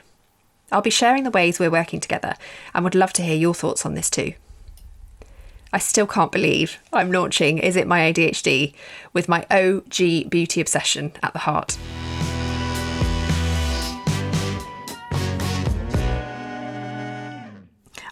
I'll 0.71 0.81
be 0.81 0.91
sharing 0.91 1.23
the 1.23 1.31
ways 1.31 1.59
we're 1.59 1.71
working 1.71 1.99
together 1.99 2.35
and 2.73 2.83
would 2.83 2.93
love 2.93 3.13
to 3.13 3.23
hear 3.23 3.35
your 3.35 3.55
thoughts 3.55 3.85
on 3.85 3.95
this 3.95 4.09
too. 4.09 4.33
I 5.71 5.79
still 5.79 6.07
can't 6.07 6.31
believe 6.31 6.79
I'm 6.91 7.11
launching 7.11 7.59
Is 7.59 7.75
It 7.75 7.87
My 7.87 8.11
ADHD 8.11 8.73
with 9.13 9.29
my 9.29 9.45
OG 9.51 10.29
beauty 10.29 10.61
obsession 10.61 11.13
at 11.21 11.33
the 11.33 11.39
heart. 11.39 11.77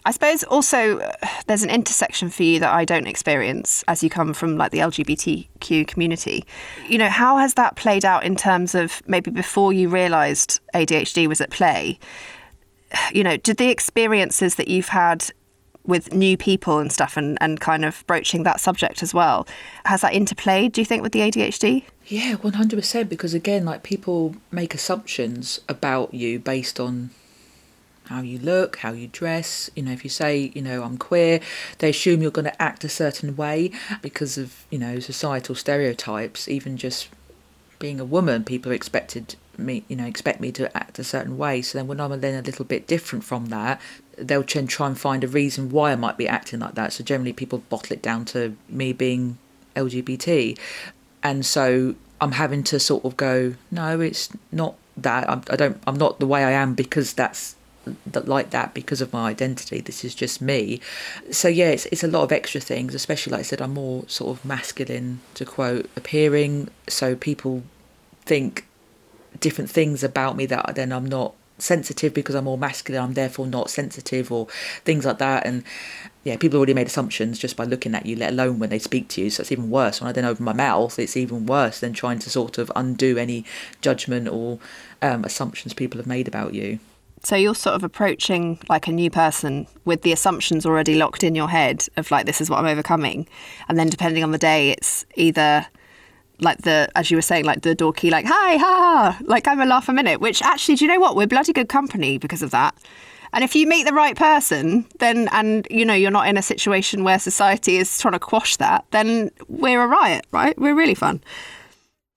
I 0.08 0.10
suppose 0.10 0.42
also 0.44 1.00
uh, 1.00 1.12
there's 1.48 1.62
an 1.62 1.68
intersection 1.68 2.30
for 2.30 2.42
you 2.42 2.60
that 2.60 2.72
I 2.72 2.86
don't 2.86 3.06
experience 3.06 3.84
as 3.88 4.02
you 4.02 4.08
come 4.08 4.32
from 4.32 4.56
like 4.56 4.70
the 4.70 4.78
LGBTQ 4.78 5.86
community. 5.86 6.46
You 6.88 6.96
know, 6.96 7.10
how 7.10 7.36
has 7.36 7.52
that 7.54 7.76
played 7.76 8.06
out 8.06 8.24
in 8.24 8.34
terms 8.34 8.74
of 8.74 9.02
maybe 9.06 9.30
before 9.30 9.70
you 9.70 9.90
realised 9.90 10.60
ADHD 10.74 11.26
was 11.26 11.42
at 11.42 11.50
play? 11.50 11.98
You 13.12 13.22
know, 13.22 13.36
did 13.36 13.58
the 13.58 13.68
experiences 13.68 14.54
that 14.54 14.68
you've 14.68 14.88
had 14.88 15.30
with 15.84 16.14
new 16.14 16.38
people 16.38 16.78
and 16.78 16.90
stuff 16.90 17.18
and, 17.18 17.36
and 17.42 17.60
kind 17.60 17.84
of 17.84 18.02
broaching 18.06 18.44
that 18.44 18.60
subject 18.60 19.02
as 19.02 19.12
well, 19.12 19.46
has 19.84 20.00
that 20.00 20.14
interplayed, 20.14 20.72
do 20.72 20.80
you 20.80 20.86
think, 20.86 21.02
with 21.02 21.12
the 21.12 21.20
ADHD? 21.20 21.82
Yeah, 22.06 22.36
100%. 22.36 23.08
Because 23.10 23.34
again, 23.34 23.66
like 23.66 23.82
people 23.82 24.36
make 24.50 24.74
assumptions 24.74 25.60
about 25.68 26.14
you 26.14 26.38
based 26.38 26.80
on 26.80 27.10
how 28.08 28.22
you 28.22 28.38
look, 28.38 28.76
how 28.76 28.92
you 28.92 29.08
dress. 29.08 29.70
You 29.76 29.82
know, 29.82 29.92
if 29.92 30.02
you 30.02 30.10
say, 30.10 30.50
you 30.54 30.62
know, 30.62 30.82
I'm 30.82 30.96
queer, 30.96 31.40
they 31.78 31.90
assume 31.90 32.22
you're 32.22 32.30
going 32.30 32.46
to 32.46 32.62
act 32.62 32.84
a 32.84 32.88
certain 32.88 33.36
way 33.36 33.70
because 34.02 34.38
of, 34.38 34.64
you 34.70 34.78
know, 34.78 34.98
societal 34.98 35.54
stereotypes. 35.54 36.48
Even 36.48 36.76
just 36.76 37.08
being 37.78 38.00
a 38.00 38.04
woman, 38.04 38.44
people 38.44 38.72
expected 38.72 39.36
me, 39.58 39.84
you 39.88 39.96
know, 39.96 40.06
expect 40.06 40.40
me 40.40 40.52
to 40.52 40.74
act 40.76 40.98
a 40.98 41.04
certain 41.04 41.36
way. 41.36 41.60
So 41.62 41.78
then 41.78 41.86
when 41.86 42.00
I'm 42.00 42.18
then 42.20 42.42
a 42.42 42.46
little 42.46 42.64
bit 42.64 42.86
different 42.86 43.24
from 43.24 43.46
that, 43.46 43.80
they'll 44.16 44.42
try 44.42 44.86
and 44.86 44.98
find 44.98 45.22
a 45.22 45.28
reason 45.28 45.70
why 45.70 45.92
I 45.92 45.96
might 45.96 46.16
be 46.16 46.28
acting 46.28 46.60
like 46.60 46.74
that. 46.74 46.92
So 46.92 47.04
generally 47.04 47.32
people 47.32 47.58
bottle 47.68 47.92
it 47.92 48.02
down 48.02 48.24
to 48.26 48.56
me 48.68 48.92
being 48.92 49.38
LGBT. 49.76 50.58
And 51.22 51.44
so 51.44 51.94
I'm 52.20 52.32
having 52.32 52.62
to 52.64 52.80
sort 52.80 53.04
of 53.04 53.16
go, 53.16 53.54
no, 53.70 54.00
it's 54.00 54.30
not 54.50 54.76
that. 54.96 55.28
I'm, 55.28 55.42
I 55.50 55.56
don't, 55.56 55.82
I'm 55.86 55.96
not 55.96 56.20
the 56.20 56.26
way 56.26 56.44
I 56.44 56.52
am 56.52 56.74
because 56.74 57.12
that's 57.12 57.54
that 58.06 58.28
like 58.28 58.50
that 58.50 58.74
because 58.74 59.00
of 59.00 59.12
my 59.12 59.28
identity. 59.30 59.80
This 59.80 60.04
is 60.04 60.14
just 60.14 60.40
me. 60.40 60.80
So 61.30 61.48
yeah, 61.48 61.68
it's 61.70 61.86
it's 61.86 62.04
a 62.04 62.08
lot 62.08 62.22
of 62.24 62.32
extra 62.32 62.60
things. 62.60 62.94
Especially 62.94 63.32
like 63.32 63.40
I 63.40 63.44
said, 63.44 63.60
I'm 63.60 63.74
more 63.74 64.04
sort 64.08 64.36
of 64.36 64.44
masculine 64.44 65.20
to 65.34 65.44
quote 65.44 65.88
appearing. 65.96 66.68
So 66.88 67.16
people 67.16 67.62
think 68.24 68.66
different 69.40 69.70
things 69.70 70.02
about 70.02 70.36
me 70.36 70.46
that 70.46 70.74
then 70.74 70.92
I'm 70.92 71.06
not 71.06 71.34
sensitive 71.58 72.14
because 72.14 72.34
I'm 72.34 72.44
more 72.44 72.58
masculine, 72.58 73.02
I'm 73.02 73.14
therefore 73.14 73.46
not 73.46 73.70
sensitive 73.70 74.30
or 74.32 74.46
things 74.84 75.04
like 75.04 75.18
that. 75.18 75.46
And 75.46 75.64
yeah, 76.24 76.36
people 76.36 76.58
already 76.58 76.74
made 76.74 76.86
assumptions 76.86 77.38
just 77.38 77.56
by 77.56 77.64
looking 77.64 77.94
at 77.94 78.06
you, 78.06 78.16
let 78.16 78.32
alone 78.32 78.58
when 78.58 78.70
they 78.70 78.78
speak 78.78 79.08
to 79.08 79.22
you. 79.22 79.30
So 79.30 79.42
it's 79.42 79.52
even 79.52 79.70
worse. 79.70 80.00
When 80.00 80.08
I 80.08 80.12
then 80.12 80.24
open 80.24 80.44
my 80.44 80.52
mouth, 80.52 80.98
it's 80.98 81.16
even 81.16 81.46
worse 81.46 81.80
than 81.80 81.92
trying 81.92 82.18
to 82.20 82.30
sort 82.30 82.58
of 82.58 82.72
undo 82.76 83.18
any 83.18 83.44
judgment 83.80 84.28
or 84.28 84.58
um, 85.02 85.24
assumptions 85.24 85.74
people 85.74 85.98
have 85.98 86.06
made 86.06 86.28
about 86.28 86.54
you. 86.54 86.78
So 87.24 87.36
you're 87.36 87.54
sort 87.54 87.74
of 87.74 87.82
approaching 87.84 88.58
like 88.68 88.86
a 88.86 88.92
new 88.92 89.10
person 89.10 89.66
with 89.84 90.02
the 90.02 90.12
assumptions 90.12 90.64
already 90.64 90.94
locked 90.94 91.24
in 91.24 91.34
your 91.34 91.48
head 91.48 91.86
of 91.96 92.10
like 92.10 92.26
this 92.26 92.40
is 92.40 92.48
what 92.48 92.58
I'm 92.58 92.66
overcoming, 92.66 93.28
and 93.68 93.78
then 93.78 93.88
depending 93.88 94.22
on 94.22 94.30
the 94.30 94.38
day, 94.38 94.70
it's 94.70 95.04
either 95.16 95.66
like 96.40 96.58
the 96.58 96.88
as 96.94 97.10
you 97.10 97.16
were 97.16 97.22
saying 97.22 97.44
like 97.44 97.62
the 97.62 97.74
door 97.74 97.92
key 97.92 98.10
like 98.10 98.24
hi 98.24 98.56
ha 98.56 99.16
ha 99.18 99.18
like 99.24 99.48
I'm 99.48 99.60
a 99.60 99.66
laugh 99.66 99.88
a 99.88 99.92
minute, 99.92 100.20
which 100.20 100.42
actually 100.42 100.76
do 100.76 100.84
you 100.84 100.92
know 100.92 101.00
what 101.00 101.16
we're 101.16 101.26
bloody 101.26 101.52
good 101.52 101.68
company 101.68 102.18
because 102.18 102.42
of 102.42 102.50
that. 102.52 102.74
And 103.32 103.44
if 103.44 103.54
you 103.54 103.66
meet 103.66 103.84
the 103.84 103.92
right 103.92 104.16
person, 104.16 104.86
then 105.00 105.28
and 105.32 105.66
you 105.70 105.84
know 105.84 105.94
you're 105.94 106.10
not 106.10 106.28
in 106.28 106.38
a 106.38 106.42
situation 106.42 107.04
where 107.04 107.18
society 107.18 107.76
is 107.76 107.98
trying 107.98 108.12
to 108.12 108.18
quash 108.18 108.56
that, 108.56 108.84
then 108.92 109.30
we're 109.48 109.82
a 109.82 109.86
riot, 109.86 110.26
right? 110.30 110.58
We're 110.58 110.74
really 110.74 110.94
fun. 110.94 111.20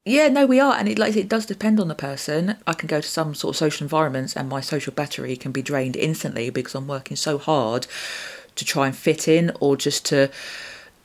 Yeah, 0.03 0.29
no, 0.29 0.47
we 0.47 0.59
are, 0.59 0.73
and 0.73 0.89
it 0.89 0.97
like 0.97 1.15
it 1.15 1.29
does 1.29 1.45
depend 1.45 1.79
on 1.79 1.87
the 1.87 1.93
person. 1.93 2.55
I 2.65 2.73
can 2.73 2.87
go 2.87 3.01
to 3.01 3.07
some 3.07 3.35
sort 3.35 3.53
of 3.53 3.57
social 3.57 3.85
environments, 3.85 4.35
and 4.35 4.49
my 4.49 4.59
social 4.59 4.91
battery 4.91 5.35
can 5.35 5.51
be 5.51 5.61
drained 5.61 5.95
instantly 5.95 6.49
because 6.49 6.73
I'm 6.73 6.87
working 6.87 7.15
so 7.15 7.37
hard 7.37 7.85
to 8.55 8.65
try 8.65 8.87
and 8.87 8.95
fit 8.95 9.27
in, 9.27 9.51
or 9.59 9.77
just 9.77 10.03
to 10.07 10.31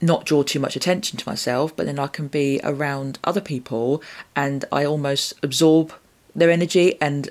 not 0.01 0.25
draw 0.25 0.43
too 0.43 0.59
much 0.59 0.77
attention 0.77 1.19
to 1.19 1.29
myself. 1.29 1.77
But 1.77 1.85
then 1.85 1.99
I 1.99 2.07
can 2.07 2.29
be 2.29 2.59
around 2.65 3.19
other 3.23 3.43
people, 3.43 4.03
and 4.35 4.65
I 4.73 4.87
almost 4.87 5.35
absorb 5.43 5.93
their 6.35 6.51
energy, 6.51 6.99
and 6.99 7.29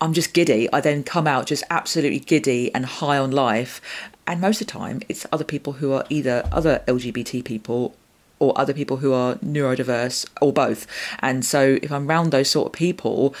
I'm 0.00 0.12
just 0.12 0.32
giddy. 0.32 0.72
I 0.72 0.80
then 0.80 1.02
come 1.02 1.26
out 1.26 1.48
just 1.48 1.64
absolutely 1.70 2.20
giddy 2.20 2.72
and 2.72 2.86
high 2.86 3.18
on 3.18 3.32
life. 3.32 3.80
And 4.28 4.40
most 4.40 4.60
of 4.60 4.68
the 4.68 4.72
time, 4.72 5.02
it's 5.08 5.26
other 5.32 5.44
people 5.44 5.72
who 5.74 5.92
are 5.92 6.06
either 6.08 6.48
other 6.52 6.84
LGBT 6.86 7.44
people 7.44 7.96
or 8.38 8.58
other 8.58 8.74
people 8.74 8.98
who 8.98 9.12
are 9.12 9.36
neurodiverse 9.36 10.26
or 10.40 10.52
both. 10.52 10.86
And 11.20 11.44
so 11.44 11.78
if 11.82 11.90
I'm 11.90 12.08
around 12.08 12.30
those 12.30 12.50
sort 12.50 12.66
of 12.66 12.72
people, 12.72 13.34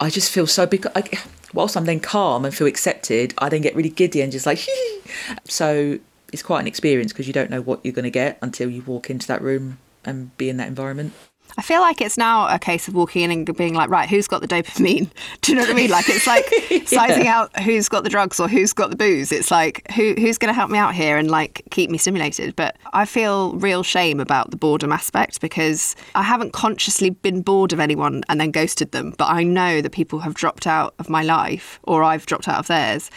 I 0.00 0.10
just 0.10 0.30
feel 0.30 0.46
so 0.46 0.66
big. 0.66 0.86
I, 0.94 1.04
whilst 1.52 1.76
I'm 1.76 1.84
then 1.84 2.00
calm 2.00 2.44
and 2.44 2.54
feel 2.54 2.66
accepted, 2.66 3.34
I 3.38 3.48
then 3.48 3.60
get 3.60 3.76
really 3.76 3.90
giddy 3.90 4.20
and 4.20 4.32
just 4.32 4.46
like, 4.46 4.66
so 5.44 5.98
it's 6.32 6.42
quite 6.42 6.60
an 6.60 6.66
experience 6.66 7.12
because 7.12 7.26
you 7.26 7.32
don't 7.32 7.50
know 7.50 7.60
what 7.60 7.80
you're 7.84 7.92
going 7.92 8.04
to 8.04 8.10
get 8.10 8.38
until 8.42 8.70
you 8.70 8.82
walk 8.82 9.10
into 9.10 9.26
that 9.28 9.42
room 9.42 9.78
and 10.04 10.36
be 10.38 10.48
in 10.48 10.56
that 10.56 10.68
environment. 10.68 11.12
I 11.56 11.62
feel 11.62 11.80
like 11.80 12.00
it's 12.00 12.16
now 12.16 12.52
a 12.52 12.58
case 12.58 12.88
of 12.88 12.94
walking 12.94 13.22
in 13.22 13.30
and 13.30 13.56
being 13.56 13.74
like, 13.74 13.90
right, 13.90 14.08
who's 14.08 14.26
got 14.26 14.40
the 14.40 14.48
dopamine? 14.48 15.10
Do 15.40 15.52
you 15.52 15.56
know 15.56 15.62
what 15.62 15.70
I 15.70 15.74
mean? 15.74 15.90
Like 15.90 16.08
it's 16.08 16.26
like 16.26 16.44
yeah. 16.70 16.84
sizing 16.84 17.28
out 17.28 17.58
who's 17.60 17.88
got 17.88 18.04
the 18.04 18.10
drugs 18.10 18.40
or 18.40 18.48
who's 18.48 18.72
got 18.72 18.90
the 18.90 18.96
booze. 18.96 19.32
It's 19.32 19.50
like 19.50 19.90
who 19.92 20.14
who's 20.14 20.38
going 20.38 20.48
to 20.48 20.54
help 20.54 20.70
me 20.70 20.78
out 20.78 20.94
here 20.94 21.16
and 21.16 21.30
like 21.30 21.62
keep 21.70 21.90
me 21.90 21.98
stimulated. 21.98 22.56
But 22.56 22.76
I 22.92 23.04
feel 23.04 23.54
real 23.54 23.82
shame 23.82 24.20
about 24.20 24.50
the 24.50 24.56
boredom 24.56 24.92
aspect 24.92 25.40
because 25.40 25.94
I 26.14 26.22
haven't 26.22 26.52
consciously 26.52 27.10
been 27.10 27.42
bored 27.42 27.72
of 27.72 27.80
anyone 27.80 28.22
and 28.28 28.40
then 28.40 28.50
ghosted 28.50 28.92
them. 28.92 29.14
But 29.18 29.28
I 29.28 29.42
know 29.42 29.80
that 29.80 29.92
people 29.92 30.20
have 30.20 30.34
dropped 30.34 30.66
out 30.66 30.94
of 30.98 31.10
my 31.10 31.22
life 31.22 31.80
or 31.84 32.02
I've 32.02 32.26
dropped 32.26 32.48
out 32.48 32.58
of 32.58 32.66
theirs, 32.66 33.10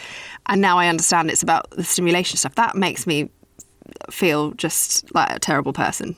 and 0.46 0.60
now 0.60 0.78
I 0.78 0.88
understand 0.88 1.30
it's 1.30 1.42
about 1.42 1.70
the 1.70 1.84
stimulation 1.84 2.36
stuff. 2.36 2.54
That 2.56 2.76
makes 2.76 3.06
me 3.06 3.30
feel 4.10 4.52
just 4.52 5.14
like 5.14 5.30
a 5.30 5.38
terrible 5.38 5.72
person 5.72 6.16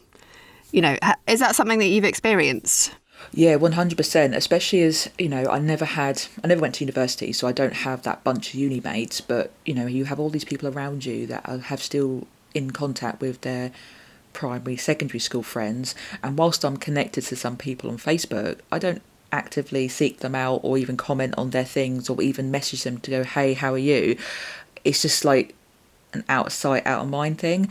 you 0.73 0.81
know, 0.81 0.97
is 1.27 1.41
that 1.41 1.55
something 1.55 1.79
that 1.79 1.87
you've 1.87 2.05
experienced? 2.05 2.93
Yeah, 3.33 3.57
100%. 3.57 4.35
Especially 4.35 4.83
as, 4.83 5.11
you 5.19 5.29
know, 5.29 5.47
I 5.47 5.59
never 5.59 5.85
had, 5.85 6.23
I 6.43 6.47
never 6.47 6.61
went 6.61 6.77
to 6.77 6.85
university, 6.85 7.33
so 7.33 7.47
I 7.47 7.53
don't 7.53 7.75
have 7.75 8.03
that 8.03 8.25
bunch 8.25 8.49
of 8.49 8.55
uni 8.55 8.81
mates, 8.81 9.21
but, 9.21 9.51
you 9.65 9.75
know, 9.75 9.87
you 9.87 10.05
have 10.07 10.21
all 10.21 10.31
these 10.31 10.45
people 10.45 10.69
around 10.69 11.05
you 11.05 11.27
that 11.27 11.45
have 11.47 11.83
still 11.83 12.27
in 12.55 12.71
contact 12.71 13.21
with 13.21 13.41
their 13.43 13.73
primary, 14.33 14.77
secondary 14.77 15.19
school 15.19 15.43
friends. 15.43 15.95
And 16.23 16.39
whilst 16.39 16.65
I'm 16.65 16.77
connected 16.77 17.25
to 17.25 17.37
some 17.37 17.57
people 17.57 17.91
on 17.91 17.99
Facebook, 17.99 18.61
I 18.71 18.79
don't 18.79 19.03
actively 19.33 19.89
seek 19.89 20.21
them 20.21 20.35
out 20.35 20.61
or 20.63 20.79
even 20.79 20.97
comment 20.97 21.35
on 21.37 21.51
their 21.51 21.65
things 21.65 22.09
or 22.09 22.23
even 22.23 22.51
message 22.51 22.85
them 22.85 22.99
to 22.99 23.11
go, 23.11 23.25
hey, 23.25 23.53
how 23.55 23.73
are 23.75 23.79
you? 23.79 24.17
It's 24.85 25.03
just 25.03 25.25
like 25.25 25.55
an 26.15 26.25
out 26.29 26.47
of 26.47 26.53
sight, 26.53 26.87
out 26.87 27.03
of 27.03 27.11
mind 27.11 27.39
thing 27.39 27.71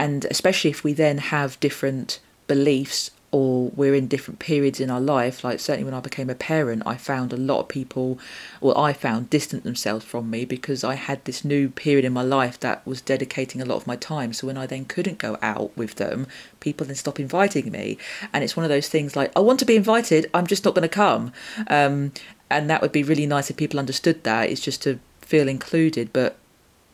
and 0.00 0.24
especially 0.26 0.70
if 0.70 0.84
we 0.84 0.92
then 0.92 1.18
have 1.18 1.60
different 1.60 2.20
beliefs 2.46 3.10
or 3.30 3.70
we're 3.70 3.94
in 3.94 4.06
different 4.06 4.38
periods 4.38 4.78
in 4.78 4.90
our 4.90 5.00
life 5.00 5.42
like 5.42 5.58
certainly 5.58 5.84
when 5.84 5.94
i 5.94 6.00
became 6.00 6.28
a 6.28 6.34
parent 6.34 6.82
i 6.84 6.96
found 6.96 7.32
a 7.32 7.36
lot 7.36 7.60
of 7.60 7.68
people 7.68 8.18
well 8.60 8.76
i 8.76 8.92
found 8.92 9.30
distant 9.30 9.64
themselves 9.64 10.04
from 10.04 10.28
me 10.28 10.44
because 10.44 10.84
i 10.84 10.94
had 10.94 11.24
this 11.24 11.42
new 11.42 11.70
period 11.70 12.04
in 12.04 12.12
my 12.12 12.22
life 12.22 12.60
that 12.60 12.86
was 12.86 13.00
dedicating 13.00 13.62
a 13.62 13.64
lot 13.64 13.76
of 13.76 13.86
my 13.86 13.96
time. 13.96 14.32
So 14.32 14.46
when 14.46 14.58
i 14.58 14.66
then 14.66 14.84
couldn't 14.84 15.18
go 15.18 15.38
out 15.40 15.74
with 15.76 15.94
them 15.94 16.26
people 16.60 16.86
then 16.86 16.96
stop 16.96 17.18
inviting 17.18 17.70
me. 17.72 17.98
And 18.32 18.44
it's 18.44 18.56
one 18.56 18.64
of 18.64 18.70
those 18.70 18.88
things 18.88 19.16
like 19.16 19.32
i 19.34 19.40
want 19.40 19.58
to 19.60 19.64
be 19.64 19.76
invited 19.76 20.28
i'm 20.34 20.46
just 20.46 20.64
not 20.64 20.74
going 20.74 20.82
to 20.82 20.88
come. 20.88 21.32
Um, 21.68 22.12
and 22.52 22.68
that 22.68 22.82
would 22.82 22.92
be 22.92 23.02
really 23.02 23.26
nice 23.26 23.50
if 23.50 23.56
people 23.56 23.80
understood 23.80 24.24
that. 24.24 24.50
It's 24.50 24.60
just 24.60 24.82
to 24.82 25.00
feel 25.22 25.48
included. 25.48 26.12
But 26.12 26.36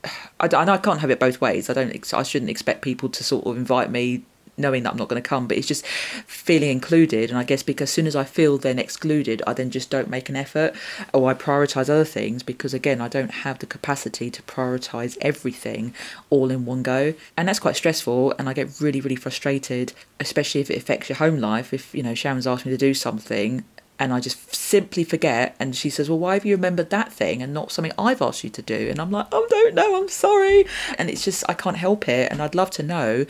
I, 0.41 0.49
I 0.53 0.79
can't 0.79 1.01
have 1.01 1.11
it 1.11 1.21
both 1.21 1.41
ways. 1.41 1.69
I 1.69 1.75
don't. 1.75 2.15
I 2.15 2.23
shouldn't 2.23 2.51
expect 2.51 2.83
people 2.83 3.09
to 3.09 3.25
sort 3.25 3.47
of 3.47 3.57
invite 3.57 3.91
me 3.91 4.25
knowing 4.59 4.83
that 4.83 4.91
I'm 4.91 4.97
not 4.97 5.09
going 5.09 5.23
to 5.23 5.27
come, 5.29 5.47
but 5.47 5.57
it's 5.57 5.67
just 5.67 5.87
feeling 5.87 6.71
included. 6.71 7.31
And 7.31 7.39
I 7.39 7.45
guess 7.45 7.63
because 7.63 7.89
as 7.89 7.93
soon 7.93 8.07
as 8.07 8.17
I 8.17 8.25
feel 8.25 8.59
then 8.59 8.79
excluded, 8.79 9.43
I 9.47 9.53
then 9.53 9.71
just 9.71 9.91
don't 9.91 10.11
make 10.11 10.29
an 10.29 10.37
effort 10.37 10.75
or 11.15 11.31
I 11.31 11.35
prioritize 11.35 11.89
other 11.89 12.05
things 12.05 12.43
because 12.43 12.75
again, 12.75 13.01
I 13.01 13.09
don't 13.09 13.31
have 13.31 13.61
the 13.61 13.67
capacity 13.67 14.31
to 14.31 14.43
prioritize 14.43 15.17
everything 15.21 15.95
all 16.29 16.51
in 16.51 16.65
one 16.65 16.83
go. 16.83 17.15
And 17.37 17.49
that's 17.49 17.61
quite 17.61 17.77
stressful. 17.77 18.35
And 18.39 18.49
I 18.49 18.53
get 18.53 18.81
really, 18.81 19.01
really 19.01 19.17
frustrated, 19.17 19.93
especially 20.21 20.61
if 20.61 20.71
it 20.71 20.77
affects 20.77 21.09
your 21.09 21.17
home 21.17 21.39
life. 21.39 21.73
If, 21.73 21.95
you 21.95 22.03
know, 22.03 22.15
Sharon's 22.15 22.47
asked 22.47 22.67
me 22.67 22.73
to 22.73 22.79
do 22.79 22.95
something 22.95 23.65
and 23.99 24.13
I 24.13 24.21
just 24.21 24.55
simply 24.55 25.05
forget. 25.05 25.57
And 25.59 25.75
she 25.75 25.91
says, 25.91 26.09
Well, 26.09 26.19
why 26.19 26.35
have 26.35 26.45
you 26.45 26.55
remembered 26.55 26.91
that 26.91 27.13
thing 27.13 27.43
and 27.43 27.53
not 27.53 27.73
something 27.73 27.93
I've 27.99 28.23
asked 28.23 28.45
you 28.45 28.51
to 28.51 28.63
do? 28.63 28.89
And 28.91 29.01
I'm 29.01 29.11
like, 29.11 29.27
I 29.33 29.47
don't 29.49 29.75
know, 29.75 30.01
I'm 30.01 30.09
sorry. 30.09 30.67
And 30.99 31.11
it's 31.11 31.25
just, 31.25 31.45
I 31.49 31.55
can't 31.55 31.77
help 31.77 32.09
it. 32.09 32.31
And 32.31 32.41
I'd 32.41 32.55
love 32.55 32.71
to 32.73 32.83
know 32.83 33.27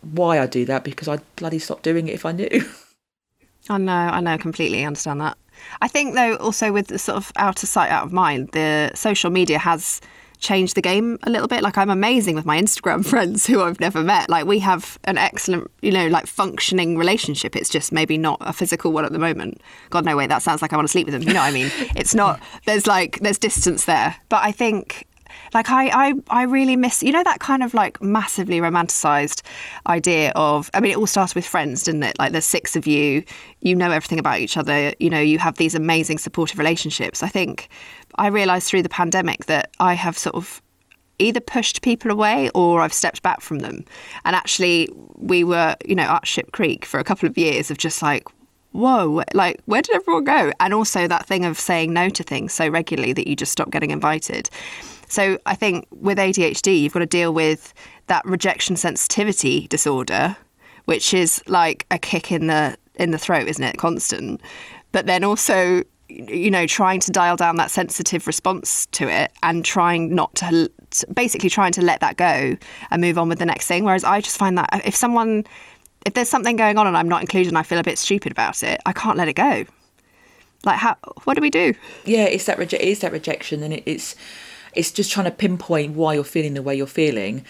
why 0.00 0.40
I 0.40 0.46
do 0.46 0.64
that 0.66 0.84
because 0.84 1.08
I'd 1.08 1.22
bloody 1.36 1.58
stop 1.58 1.82
doing 1.82 2.08
it 2.08 2.14
if 2.14 2.24
I 2.24 2.32
knew. 2.32 2.48
I 3.68 3.78
know, 3.78 3.92
I 3.92 4.20
know, 4.20 4.38
completely 4.38 4.84
understand 4.84 5.20
that. 5.20 5.36
I 5.82 5.88
think, 5.88 6.14
though, 6.14 6.36
also 6.36 6.72
with 6.72 6.86
the 6.86 6.98
sort 6.98 7.16
of 7.16 7.32
out 7.36 7.62
of 7.62 7.68
sight, 7.68 7.90
out 7.90 8.04
of 8.04 8.12
mind, 8.12 8.50
the 8.52 8.92
social 8.94 9.30
media 9.30 9.58
has 9.58 10.00
changed 10.38 10.74
the 10.74 10.82
game 10.82 11.18
a 11.24 11.30
little 11.30 11.48
bit. 11.48 11.62
Like 11.62 11.76
I'm 11.76 11.90
amazing 11.90 12.34
with 12.34 12.46
my 12.46 12.60
Instagram 12.60 13.04
friends 13.12 13.46
who 13.46 13.62
I've 13.62 13.80
never 13.80 14.02
met. 14.02 14.28
Like 14.28 14.46
we 14.46 14.58
have 14.60 14.98
an 15.04 15.18
excellent, 15.18 15.70
you 15.82 15.90
know, 15.90 16.06
like 16.08 16.26
functioning 16.26 16.96
relationship. 16.96 17.56
It's 17.56 17.68
just 17.68 17.92
maybe 17.92 18.16
not 18.18 18.38
a 18.40 18.52
physical 18.52 18.92
one 18.92 19.04
at 19.04 19.12
the 19.12 19.18
moment. 19.18 19.60
God 19.90 20.04
no 20.04 20.16
wait, 20.16 20.28
that 20.28 20.42
sounds 20.42 20.62
like 20.62 20.72
I 20.72 20.76
want 20.76 20.86
to 20.86 20.92
sleep 20.92 21.06
with 21.06 21.14
them. 21.14 21.22
You 21.22 21.34
know 21.34 21.40
what 21.40 21.48
I 21.48 21.52
mean? 21.52 21.70
It's 21.96 22.14
not 22.14 22.40
there's 22.64 22.86
like 22.86 23.18
there's 23.20 23.38
distance 23.38 23.84
there. 23.86 24.14
But 24.28 24.44
I 24.44 24.52
think 24.52 25.07
like 25.54 25.70
I, 25.70 26.08
I 26.08 26.14
I 26.28 26.42
really 26.44 26.76
miss 26.76 27.02
you 27.02 27.12
know 27.12 27.24
that 27.24 27.40
kind 27.40 27.62
of 27.62 27.74
like 27.74 28.02
massively 28.02 28.60
romanticized 28.60 29.42
idea 29.86 30.32
of 30.34 30.70
I 30.74 30.80
mean 30.80 30.92
it 30.92 30.96
all 30.96 31.06
started 31.06 31.34
with 31.34 31.46
friends 31.46 31.82
didn't 31.84 32.02
it? 32.02 32.18
Like 32.18 32.32
there's 32.32 32.44
six 32.44 32.76
of 32.76 32.86
you 32.86 33.24
you 33.60 33.74
know 33.74 33.90
everything 33.90 34.18
about 34.18 34.40
each 34.40 34.56
other 34.56 34.92
you 34.98 35.10
know 35.10 35.20
you 35.20 35.38
have 35.38 35.56
these 35.56 35.74
amazing 35.74 36.18
supportive 36.18 36.58
relationships. 36.58 37.22
I 37.22 37.28
think 37.28 37.68
I 38.16 38.28
realized 38.28 38.68
through 38.68 38.82
the 38.82 38.88
pandemic 38.88 39.46
that 39.46 39.70
I 39.80 39.94
have 39.94 40.18
sort 40.18 40.34
of 40.34 40.62
either 41.18 41.40
pushed 41.40 41.82
people 41.82 42.10
away 42.10 42.48
or 42.54 42.80
I've 42.80 42.92
stepped 42.92 43.22
back 43.22 43.40
from 43.40 43.58
them. 43.58 43.84
And 44.24 44.36
actually 44.36 44.88
we 45.16 45.44
were 45.44 45.76
you 45.84 45.94
know 45.94 46.04
at 46.04 46.26
Ship 46.26 46.50
Creek 46.52 46.84
for 46.84 47.00
a 47.00 47.04
couple 47.04 47.28
of 47.28 47.36
years 47.36 47.70
of 47.70 47.78
just 47.78 48.02
like 48.02 48.24
whoa, 48.72 49.22
like, 49.34 49.60
where 49.64 49.82
did 49.82 49.94
everyone 49.94 50.24
go? 50.24 50.52
And 50.60 50.74
also 50.74 51.08
that 51.08 51.26
thing 51.26 51.44
of 51.44 51.58
saying 51.58 51.92
no 51.92 52.08
to 52.10 52.22
things 52.22 52.52
so 52.52 52.68
regularly 52.68 53.12
that 53.12 53.26
you 53.26 53.36
just 53.36 53.52
stop 53.52 53.70
getting 53.70 53.90
invited. 53.90 54.50
So 55.08 55.38
I 55.46 55.54
think 55.54 55.86
with 55.90 56.18
ADHD, 56.18 56.80
you've 56.80 56.92
got 56.92 57.00
to 57.00 57.06
deal 57.06 57.32
with 57.32 57.72
that 58.08 58.24
rejection 58.24 58.76
sensitivity 58.76 59.66
disorder, 59.68 60.36
which 60.84 61.14
is 61.14 61.42
like 61.46 61.86
a 61.90 61.98
kick 61.98 62.30
in 62.30 62.46
the 62.46 62.76
in 62.98 63.10
the 63.12 63.18
throat, 63.18 63.48
isn't 63.48 63.62
it? 63.62 63.76
Constant. 63.78 64.40
But 64.92 65.06
then 65.06 65.24
also, 65.24 65.82
you 66.08 66.50
know, 66.50 66.66
trying 66.66 67.00
to 67.00 67.10
dial 67.10 67.36
down 67.36 67.56
that 67.56 67.70
sensitive 67.70 68.26
response 68.26 68.86
to 68.86 69.08
it 69.08 69.32
and 69.42 69.64
trying 69.64 70.14
not 70.14 70.34
to, 70.36 70.70
basically 71.14 71.50
trying 71.50 71.72
to 71.72 71.82
let 71.82 72.00
that 72.00 72.16
go 72.16 72.56
and 72.90 73.00
move 73.00 73.18
on 73.18 73.28
with 73.28 73.38
the 73.38 73.46
next 73.46 73.66
thing. 73.66 73.84
Whereas 73.84 74.04
I 74.04 74.20
just 74.20 74.36
find 74.36 74.58
that 74.58 74.82
if 74.84 74.94
someone, 74.94 75.44
if 76.08 76.14
there's 76.14 76.28
something 76.28 76.56
going 76.56 76.78
on 76.78 76.86
and 76.86 76.96
I'm 76.96 77.08
not 77.08 77.20
included 77.20 77.48
and 77.48 77.58
I 77.58 77.62
feel 77.62 77.78
a 77.78 77.82
bit 77.82 77.98
stupid 77.98 78.32
about 78.32 78.62
it, 78.62 78.80
I 78.86 78.92
can't 78.94 79.18
let 79.18 79.28
it 79.28 79.34
go. 79.34 79.66
Like, 80.64 80.78
how? 80.78 80.96
What 81.24 81.34
do 81.34 81.42
we 81.42 81.50
do? 81.50 81.74
Yeah, 82.06 82.24
it's 82.24 82.46
that 82.46 82.56
reje- 82.56 82.80
it's 82.80 83.00
that 83.02 83.12
rejection, 83.12 83.62
and 83.62 83.74
it, 83.74 83.82
it's 83.86 84.16
it's 84.74 84.90
just 84.90 85.12
trying 85.12 85.26
to 85.26 85.30
pinpoint 85.30 85.94
why 85.94 86.14
you're 86.14 86.24
feeling 86.24 86.54
the 86.54 86.62
way 86.62 86.74
you're 86.74 86.86
feeling. 86.86 87.44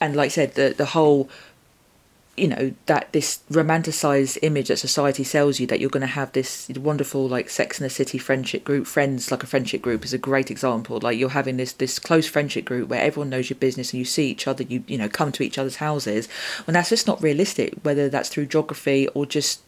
And 0.00 0.14
like 0.14 0.26
I 0.26 0.28
said, 0.28 0.54
the 0.54 0.74
the 0.76 0.84
whole 0.84 1.28
you 2.36 2.48
know 2.48 2.72
that 2.86 3.12
this 3.12 3.40
romanticized 3.50 4.38
image 4.40 4.68
that 4.68 4.78
society 4.78 5.22
sells 5.22 5.60
you 5.60 5.66
that 5.66 5.80
you're 5.80 5.90
going 5.90 6.00
to 6.00 6.06
have 6.06 6.32
this 6.32 6.68
wonderful 6.70 7.28
like 7.28 7.50
sex 7.50 7.78
in 7.78 7.84
the 7.84 7.90
city 7.90 8.16
friendship 8.16 8.64
group 8.64 8.86
friends 8.86 9.30
like 9.30 9.42
a 9.42 9.46
friendship 9.46 9.82
group 9.82 10.02
is 10.04 10.14
a 10.14 10.18
great 10.18 10.50
example. 10.50 10.98
Like 11.00 11.18
you're 11.18 11.30
having 11.30 11.58
this 11.58 11.72
this 11.74 11.98
close 11.98 12.26
friendship 12.26 12.64
group 12.64 12.88
where 12.88 13.02
everyone 13.02 13.28
knows 13.28 13.50
your 13.50 13.58
business 13.58 13.92
and 13.92 13.98
you 13.98 14.06
see 14.06 14.30
each 14.30 14.46
other 14.46 14.62
you 14.64 14.82
you 14.86 14.96
know 14.96 15.08
come 15.08 15.30
to 15.32 15.42
each 15.42 15.58
other's 15.58 15.76
houses. 15.76 16.26
When 16.64 16.72
that's 16.72 16.88
just 16.88 17.06
not 17.06 17.22
realistic 17.22 17.74
whether 17.82 18.08
that's 18.08 18.30
through 18.30 18.46
geography 18.46 19.08
or 19.08 19.26
just 19.26 19.60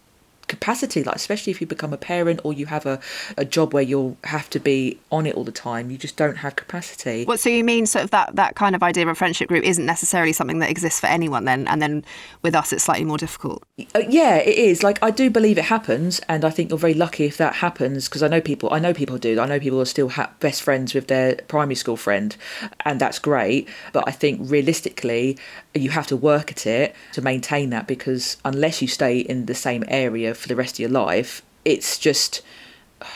capacity 0.48 1.02
like 1.04 1.16
especially 1.16 1.50
if 1.50 1.60
you 1.60 1.66
become 1.66 1.92
a 1.92 1.96
parent 1.96 2.40
or 2.44 2.52
you 2.52 2.66
have 2.66 2.86
a, 2.86 3.00
a 3.36 3.44
job 3.44 3.72
where 3.72 3.82
you'll 3.82 4.16
have 4.24 4.48
to 4.50 4.60
be 4.60 4.98
on 5.10 5.26
it 5.26 5.34
all 5.34 5.44
the 5.44 5.52
time 5.52 5.90
you 5.90 5.98
just 5.98 6.16
don't 6.16 6.36
have 6.36 6.56
capacity. 6.56 7.24
What 7.24 7.40
so 7.40 7.48
you 7.48 7.64
mean 7.64 7.86
sort 7.86 8.04
of 8.04 8.10
that 8.10 8.36
that 8.36 8.54
kind 8.54 8.74
of 8.74 8.82
idea 8.82 9.04
of 9.04 9.08
a 9.08 9.14
friendship 9.14 9.48
group 9.48 9.64
isn't 9.64 9.86
necessarily 9.86 10.32
something 10.32 10.58
that 10.58 10.70
exists 10.70 11.00
for 11.00 11.06
anyone 11.06 11.44
then 11.44 11.66
and 11.68 11.80
then 11.80 12.04
with 12.42 12.54
us 12.54 12.72
it's 12.72 12.84
slightly 12.84 13.04
more 13.04 13.18
difficult? 13.18 13.62
Uh, 13.94 14.02
yeah 14.08 14.36
it 14.36 14.56
is. 14.56 14.82
Like 14.82 15.02
i 15.02 15.10
do 15.10 15.30
believe 15.30 15.58
it 15.58 15.64
happens 15.64 16.20
and 16.28 16.44
i 16.44 16.50
think 16.50 16.70
you're 16.70 16.78
very 16.78 16.94
lucky 16.94 17.24
if 17.24 17.36
that 17.38 17.56
happens 17.56 18.08
because 18.08 18.22
i 18.22 18.28
know 18.28 18.40
people 18.40 18.72
i 18.72 18.78
know 18.78 18.92
people 18.92 19.18
do. 19.18 19.40
I 19.40 19.46
know 19.46 19.60
people 19.60 19.80
are 19.80 19.86
still 19.86 20.10
ha- 20.10 20.30
best 20.40 20.62
friends 20.62 20.94
with 20.94 21.08
their 21.08 21.36
primary 21.48 21.74
school 21.74 21.96
friend 21.96 22.36
and 22.84 23.00
that's 23.00 23.18
great. 23.18 23.68
But 23.92 24.04
i 24.06 24.10
think 24.10 24.40
realistically 24.42 25.38
you 25.74 25.90
have 25.90 26.06
to 26.08 26.16
work 26.16 26.50
at 26.50 26.66
it 26.66 26.94
to 27.12 27.22
maintain 27.22 27.70
that 27.70 27.86
because 27.86 28.36
unless 28.44 28.80
you 28.80 28.88
stay 28.88 29.18
in 29.18 29.46
the 29.46 29.54
same 29.54 29.84
area 29.88 30.34
for 30.34 30.48
the 30.48 30.56
rest 30.56 30.76
of 30.76 30.80
your 30.80 30.90
life, 30.90 31.42
it's 31.64 31.98
just. 31.98 32.42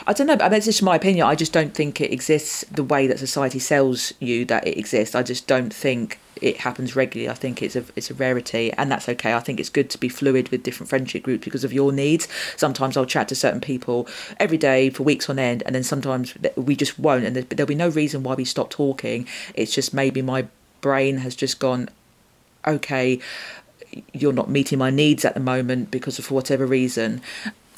I 0.07 0.13
don't 0.13 0.27
know. 0.27 0.37
I 0.39 0.51
mean, 0.51 0.59
it's 0.59 0.67
just 0.67 0.83
my 0.83 0.97
opinion. 0.97 1.27
I 1.27 1.35
just 1.35 1.53
don't 1.53 1.73
think 1.73 2.01
it 2.01 2.13
exists 2.13 2.63
the 2.65 2.85
way 2.85 3.07
that 3.07 3.19
society 3.19 3.59
sells 3.59 4.13
you 4.21 4.45
that 4.47 4.67
it 4.67 4.77
exists. 4.77 5.15
I 5.15 5.23
just 5.23 5.47
don't 5.47 5.73
think 5.73 6.19
it 6.43 6.59
happens 6.59 6.95
regularly. 6.95 7.31
I 7.31 7.35
think 7.35 7.63
it's 7.63 7.77
a 7.77 7.85
it's 7.97 8.11
a 8.11 8.15
rarity, 8.15 8.73
and 8.73 8.91
that's 8.91 9.09
okay. 9.09 9.33
I 9.33 9.41
think 9.41 9.61
it's 9.61 9.71
good 9.71 9.89
to 9.91 9.99
be 9.99 10.09
fluid 10.09 10.51
with 10.51 10.63
different 10.63 10.91
friendship 10.91 11.23
groups 11.23 11.45
because 11.45 11.65
of 11.65 11.73
your 11.73 11.93
needs. 11.93 12.29
Sometimes 12.57 12.97
I'll 12.97 13.07
chat 13.07 13.29
to 13.29 13.35
certain 13.35 13.61
people 13.61 14.07
every 14.39 14.59
day 14.59 14.91
for 14.91 15.05
weeks 15.05 15.31
on 15.31 15.39
end, 15.39 15.63
and 15.65 15.75
then 15.75 15.85
sometimes 15.85 16.35
we 16.57 16.77
just 16.77 16.99
won't, 16.99 17.25
and 17.25 17.37
there'll 17.37 17.67
be 17.67 17.75
no 17.75 17.89
reason 17.89 18.23
why 18.23 18.35
we 18.35 18.45
stop 18.45 18.71
talking. 18.71 19.27
It's 19.55 19.75
just 19.75 19.95
maybe 19.95 20.21
my 20.21 20.49
brain 20.81 21.19
has 21.19 21.35
just 21.35 21.59
gone 21.59 21.89
okay, 22.67 23.21
you're 24.13 24.33
not 24.33 24.51
meeting 24.51 24.79
my 24.79 24.91
needs 24.91 25.25
at 25.25 25.35
the 25.35 25.41
moment 25.41 25.91
because 25.91 26.19
of 26.19 26.27
for 26.27 26.35
whatever 26.35 26.67
reason. 26.67 27.21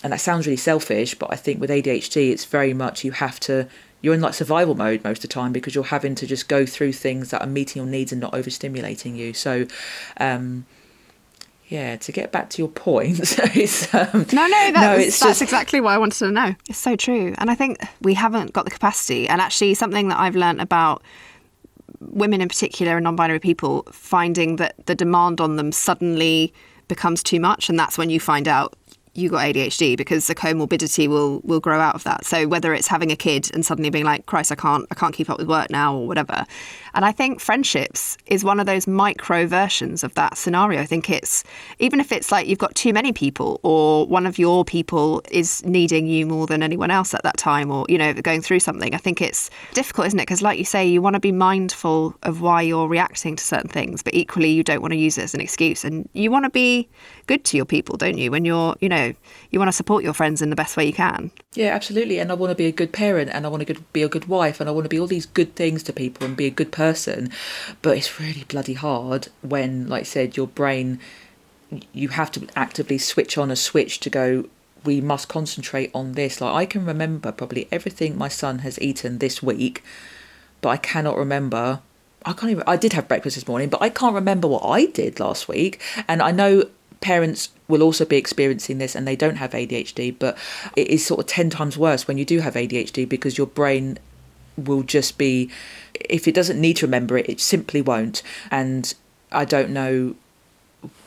And 0.03 0.12
that 0.12 0.21
sounds 0.21 0.47
really 0.47 0.57
selfish, 0.57 1.14
but 1.14 1.31
I 1.33 1.37
think 1.37 1.61
with 1.61 1.71
ADHD, 1.71 2.31
it's 2.31 2.45
very 2.45 2.73
much 2.73 3.05
you 3.05 3.12
have 3.12 3.38
to 3.40 3.69
you're 4.03 4.14
in 4.14 4.21
like 4.21 4.35
survival 4.35 4.75
mode 4.75 5.05
most 5.05 5.19
of 5.19 5.23
the 5.23 5.29
time 5.29 5.53
because 5.53 5.75
you're 5.75 5.85
having 5.85 6.14
to 6.16 6.27
just 6.27 6.49
go 6.49 6.64
through 6.64 6.93
things 6.93 7.31
that 7.31 7.43
are 7.43 7.47
meeting 7.47 7.83
your 7.83 7.90
needs 7.90 8.12
and 8.12 8.21
not 8.21 8.33
overstimulating 8.33 9.16
you. 9.16 9.35
So, 9.35 9.66
um, 10.16 10.64
yeah, 11.69 11.97
to 11.97 12.12
get 12.12 12.33
back 12.33 12.51
to 12.51 12.62
your 12.62 12.69
point, 12.69 13.21
it's, 13.55 13.95
um, 13.95 14.27
no, 14.33 14.47
no, 14.47 14.49
that 14.49 14.73
no, 14.75 14.97
was, 14.97 15.07
that's 15.07 15.21
just... 15.21 15.43
exactly 15.43 15.81
what 15.81 15.90
I 15.90 15.99
wanted 15.99 16.19
to 16.19 16.31
know. 16.31 16.55
It's 16.69 16.79
so 16.79 16.97
true, 16.97 17.35
and 17.38 17.51
I 17.51 17.55
think 17.55 17.79
we 18.01 18.14
haven't 18.14 18.53
got 18.53 18.64
the 18.64 18.71
capacity. 18.71 19.29
And 19.29 19.40
actually, 19.40 19.75
something 19.75 20.09
that 20.09 20.19
I've 20.19 20.35
learned 20.35 20.61
about 20.61 21.03
women 22.01 22.41
in 22.41 22.49
particular 22.49 22.97
and 22.97 23.05
non-binary 23.05 23.41
people 23.41 23.87
finding 23.93 24.57
that 24.57 24.75
the 24.87 24.95
demand 24.95 25.41
on 25.41 25.57
them 25.57 25.73
suddenly 25.73 26.53
becomes 26.89 27.23
too 27.23 27.39
much 27.39 27.69
and 27.69 27.79
that's 27.79 27.97
when 27.97 28.11
you 28.11 28.19
find 28.19 28.49
out 28.49 28.75
you 29.14 29.29
got 29.29 29.44
ADHD 29.44 29.96
because 29.96 30.27
the 30.27 30.35
comorbidity 30.35 31.09
will 31.09 31.40
will 31.40 31.61
grow 31.61 31.81
out 31.81 31.94
of 31.94 32.05
that. 32.05 32.25
So 32.25 32.46
whether 32.46 32.73
it's 32.73 32.87
having 32.87 33.11
a 33.11 33.16
kid 33.16 33.51
and 33.53 33.64
suddenly 33.64 33.90
being 33.90 34.05
like, 34.05 34.27
Christ, 34.27 34.53
I 34.53 34.55
can't 34.55 34.87
I 34.90 34.94
can't 34.94 35.14
keep 35.14 35.29
up 35.29 35.38
with 35.38 35.49
work 35.49 35.70
now 35.70 35.96
or 35.96 36.07
whatever. 36.07 36.46
And 36.94 37.05
I 37.05 37.12
think 37.12 37.40
friendships 37.40 38.16
is 38.27 38.44
one 38.44 38.61
of 38.61 38.66
those 38.66 38.87
micro 38.87 39.46
versions 39.46 40.03
of 40.05 40.14
that 40.14 40.37
scenario. 40.37 40.81
I 40.81 40.87
think 40.87 41.11
it's 41.11 41.44
even 41.79 42.01
if 42.01 42.12
it's 42.12 42.33
like 42.33 42.46
you've 42.46 42.59
got 42.59 42.75
too 42.75 42.92
many 42.92 43.12
people 43.12 43.61
or 43.62 44.07
one 44.07 44.27
of 44.27 44.38
your 44.38 44.64
people 44.64 45.23
is 45.31 45.64
needing 45.64 46.07
you 46.07 46.27
more 46.27 46.46
than 46.46 46.62
anyone 46.62 46.90
else 46.90 47.14
at 47.14 47.23
that 47.23 47.37
time 47.37 47.70
or, 47.70 47.87
you 47.88 47.99
know, 47.99 48.12
going 48.14 48.42
through 48.42 48.61
something. 48.61 48.94
I 48.94 48.99
think 48.99 49.20
it's 49.20 49.51
difficult, 49.75 50.09
isn't 50.09 50.18
it? 50.18 50.23
Because 50.23 50.42
like 50.42 50.59
you 50.59 50.64
say, 50.64 50.87
you 50.87 51.01
want 51.03 51.14
to 51.14 51.20
be 51.20 51.33
mindful 51.33 52.14
of 52.23 52.40
why 52.40 52.62
you're 52.62 52.88
reacting 52.88 53.37
to 53.37 53.44
certain 53.44 53.70
things, 53.70 54.03
but 54.03 54.14
equally 54.14 54.51
you 54.51 54.62
don't 54.62 54.81
want 54.81 54.92
to 54.92 54.99
use 54.99 55.18
it 55.18 55.23
as 55.23 55.35
an 55.35 55.40
excuse. 55.40 55.85
And 55.85 56.09
you 56.12 56.31
want 56.31 56.44
to 56.44 56.51
be 56.51 56.88
good 57.27 57.44
to 57.46 57.57
your 57.57 57.66
people, 57.66 57.96
don't 57.96 58.18
you? 58.18 58.31
When 58.31 58.44
you're, 58.44 58.75
you 58.81 58.88
know, 58.88 59.10
you 59.51 59.59
want 59.59 59.68
to 59.68 59.73
support 59.73 60.05
your 60.05 60.12
friends 60.12 60.42
in 60.42 60.51
the 60.51 60.57
best 60.57 60.77
way 60.77 60.87
you 60.87 60.92
can. 60.92 61.31
Yeah, 61.55 61.75
absolutely. 61.75 62.18
And 62.18 62.31
I 62.31 62.35
want 62.35 62.51
to 62.51 62.55
be 62.55 62.66
a 62.66 62.73
good 62.73 62.92
parent 62.92 63.31
and 63.33 63.46
I 63.46 63.49
want 63.49 63.66
to 63.66 63.75
be 63.92 64.03
a 64.03 64.09
good 64.09 64.27
wife 64.27 64.61
and 64.61 64.68
I 64.68 64.73
want 64.73 64.85
to 64.85 64.88
be 64.88 64.99
all 64.99 65.07
these 65.07 65.27
good 65.27 65.55
things 65.55 65.83
to 65.85 65.92
people 65.92 66.27
and 66.27 66.37
be 66.37 66.46
a 66.46 66.51
good 66.51 66.73
person. 66.73 67.31
But 67.83 67.96
it's 67.96 68.20
really 68.20 68.44
bloody 68.44 68.75
hard 68.75 69.29
when, 69.42 69.88
like 69.88 70.01
I 70.01 70.05
said, 70.05 70.37
your 70.37 70.46
brain, 70.46 71.01
you 71.92 72.09
have 72.09 72.31
to 72.33 72.46
actively 72.57 72.99
switch 72.99 73.38
on 73.38 73.51
a 73.51 73.57
switch 73.57 74.01
to 74.01 74.11
go, 74.11 74.46
we 74.85 75.01
must 75.01 75.29
concentrate 75.29 75.90
on 75.94 76.12
this. 76.12 76.40
Like 76.40 76.55
I 76.55 76.66
can 76.66 76.87
remember 76.87 77.33
probably 77.33 77.68
everything 77.70 78.16
my 78.16 78.29
son 78.29 78.61
has 78.61 78.81
eaten 78.81 79.18
this 79.18 79.42
week, 79.42 79.83
but 80.61 80.70
I 80.70 80.77
cannot 80.77 81.16
remember 81.16 81.81
I 82.25 82.33
can't 82.33 82.51
even. 82.51 82.64
I 82.66 82.77
did 82.77 82.92
have 82.92 83.09
breakfast 83.09 83.37
this 83.37 83.49
morning, 83.49 83.68
but 83.68 83.81
I 83.81 83.88
can't 83.88 84.14
remember 84.14 84.46
what 84.46 84.62
I 84.64 84.87
did 84.87 85.20
last 85.20 85.49
week. 85.49 85.81
And 86.07 86.20
I 86.20 86.33
know 86.33 86.64
parents 87.01 87.51
will 87.69 87.83
also 87.83 88.05
be 88.05 88.17
experiencing 88.17 88.79
this 88.79 88.95
and 88.95 89.07
they 89.07 89.17
don't 89.17 89.37
have 89.37 89.53
ADHD, 89.53 90.15
but 90.19 90.37
it 90.77 90.89
is 90.89 91.05
sort 91.05 91.21
of 91.21 91.27
10 91.27 91.51
times 91.51 91.79
worse 91.79 92.07
when 92.07 92.19
you 92.19 92.25
do 92.25 92.41
have 92.41 92.55
ADHD 92.55 93.09
because 93.09 93.39
your 93.39 93.47
brain 93.47 93.99
will 94.57 94.83
just 94.83 95.17
be, 95.17 95.51
if 95.95 96.29
it 96.29 96.35
doesn't 96.35 96.61
need 96.61 96.77
to 96.77 96.87
remember 96.87 97.17
it, 97.17 97.29
it 97.29 97.41
simply 97.41 97.81
won't. 97.81 98.23
And 98.51 98.93
I 99.33 99.45
don't 99.45 99.71
know 99.71 100.15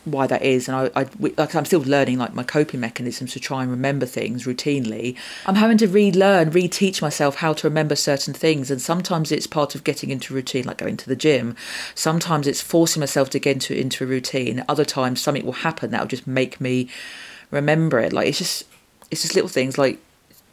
why 0.06 0.28
that 0.28 0.42
is 0.42 0.68
and 0.68 0.76
I, 0.76 1.02
I 1.02 1.08
like 1.38 1.56
I'm 1.56 1.66
still 1.66 1.82
learning 1.82 2.18
like 2.18 2.34
my 2.34 2.44
coping 2.44 2.80
mechanisms 2.80 3.34
to 3.34 3.40
try 3.40 3.62
and 3.62 3.72
remember 3.72 4.06
things 4.06 4.46
routinely. 4.46 5.16
I'm 5.46 5.56
having 5.56 5.78
to 5.78 5.88
relearn 5.88 6.52
reteach 6.52 7.02
myself 7.02 7.36
how 7.36 7.54
to 7.54 7.68
remember 7.68 7.96
certain 7.96 8.34
things 8.34 8.70
and 8.70 8.82
sometimes 8.82 9.32
it's 9.32 9.48
part 9.48 9.76
of 9.76 9.84
getting 9.84 10.10
into 10.10 10.34
routine 10.34 10.66
like 10.66 10.78
going 10.78 10.98
to 10.98 11.08
the 11.08 11.16
gym. 11.16 11.56
Sometimes 11.96 12.48
it's 12.48 12.62
forcing 12.62 13.00
myself 13.00 13.30
to 13.32 13.40
get 13.40 13.54
into 13.54 13.78
into 13.78 14.04
a 14.04 14.08
routine. 14.08 14.64
Other 14.68 14.86
times 14.86 15.22
something 15.22 15.46
will 15.46 15.54
happen 15.54 15.92
that 15.92 16.02
will 16.02 16.08
just 16.08 16.28
make 16.28 16.60
me 16.60 16.90
remember 17.50 18.00
it. 18.00 18.12
Like 18.12 18.28
it's 18.28 18.40
just 18.40 18.66
it's 19.10 19.22
just 19.22 19.36
little 19.36 19.50
things 19.50 19.78
like 19.78 20.00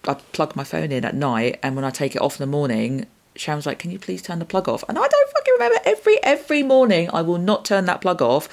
I 0.07 0.15
plug 0.15 0.55
my 0.55 0.65
phone 0.65 0.93
in 0.93 1.05
at 1.05 1.15
night 1.15 1.59
and 1.63 1.75
when 1.75 1.85
I 1.85 1.91
take 1.91 2.15
it 2.15 2.23
off 2.23 2.41
in 2.41 2.49
the 2.49 2.51
morning 2.51 3.07
Sharon's 3.37 3.65
like, 3.67 3.79
"Can 3.79 3.91
you 3.91 3.99
please 3.99 4.23
turn 4.23 4.39
the 4.39 4.45
plug 4.45 4.69
off?" 4.69 4.85
And 4.89 4.99
I 4.99 5.07
don't 5.07 5.30
remember 5.61 5.81
every 5.85 6.23
every 6.23 6.63
morning. 6.63 7.11
I 7.13 7.23
will 7.23 7.39
not 7.39 7.65
turn 7.65 7.85
that 7.87 8.01
plug 8.01 8.23
off. 8.23 8.49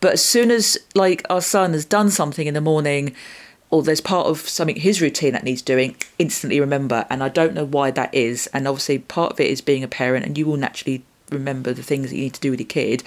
But 0.00 0.14
as 0.14 0.24
soon 0.24 0.50
as 0.50 0.78
like 0.94 1.24
our 1.30 1.40
son 1.40 1.72
has 1.72 1.84
done 1.84 2.10
something 2.10 2.46
in 2.46 2.54
the 2.54 2.60
morning, 2.60 3.14
or 3.70 3.82
there's 3.82 4.00
part 4.00 4.26
of 4.26 4.40
something 4.40 4.76
his 4.76 5.00
routine 5.00 5.32
that 5.32 5.44
needs 5.44 5.62
doing, 5.62 5.96
instantly 6.18 6.60
remember. 6.60 7.06
And 7.10 7.22
I 7.22 7.28
don't 7.28 7.54
know 7.54 7.64
why 7.64 7.90
that 7.92 8.14
is. 8.14 8.48
And 8.48 8.66
obviously, 8.66 8.98
part 8.98 9.32
of 9.32 9.40
it 9.40 9.50
is 9.50 9.60
being 9.60 9.84
a 9.84 9.88
parent, 9.88 10.26
and 10.26 10.36
you 10.36 10.46
will 10.46 10.56
naturally 10.56 11.04
remember 11.30 11.72
the 11.72 11.82
things 11.82 12.10
that 12.10 12.16
you 12.16 12.22
need 12.24 12.34
to 12.34 12.40
do 12.40 12.50
with 12.50 12.60
your 12.60 12.66
kid. 12.66 13.02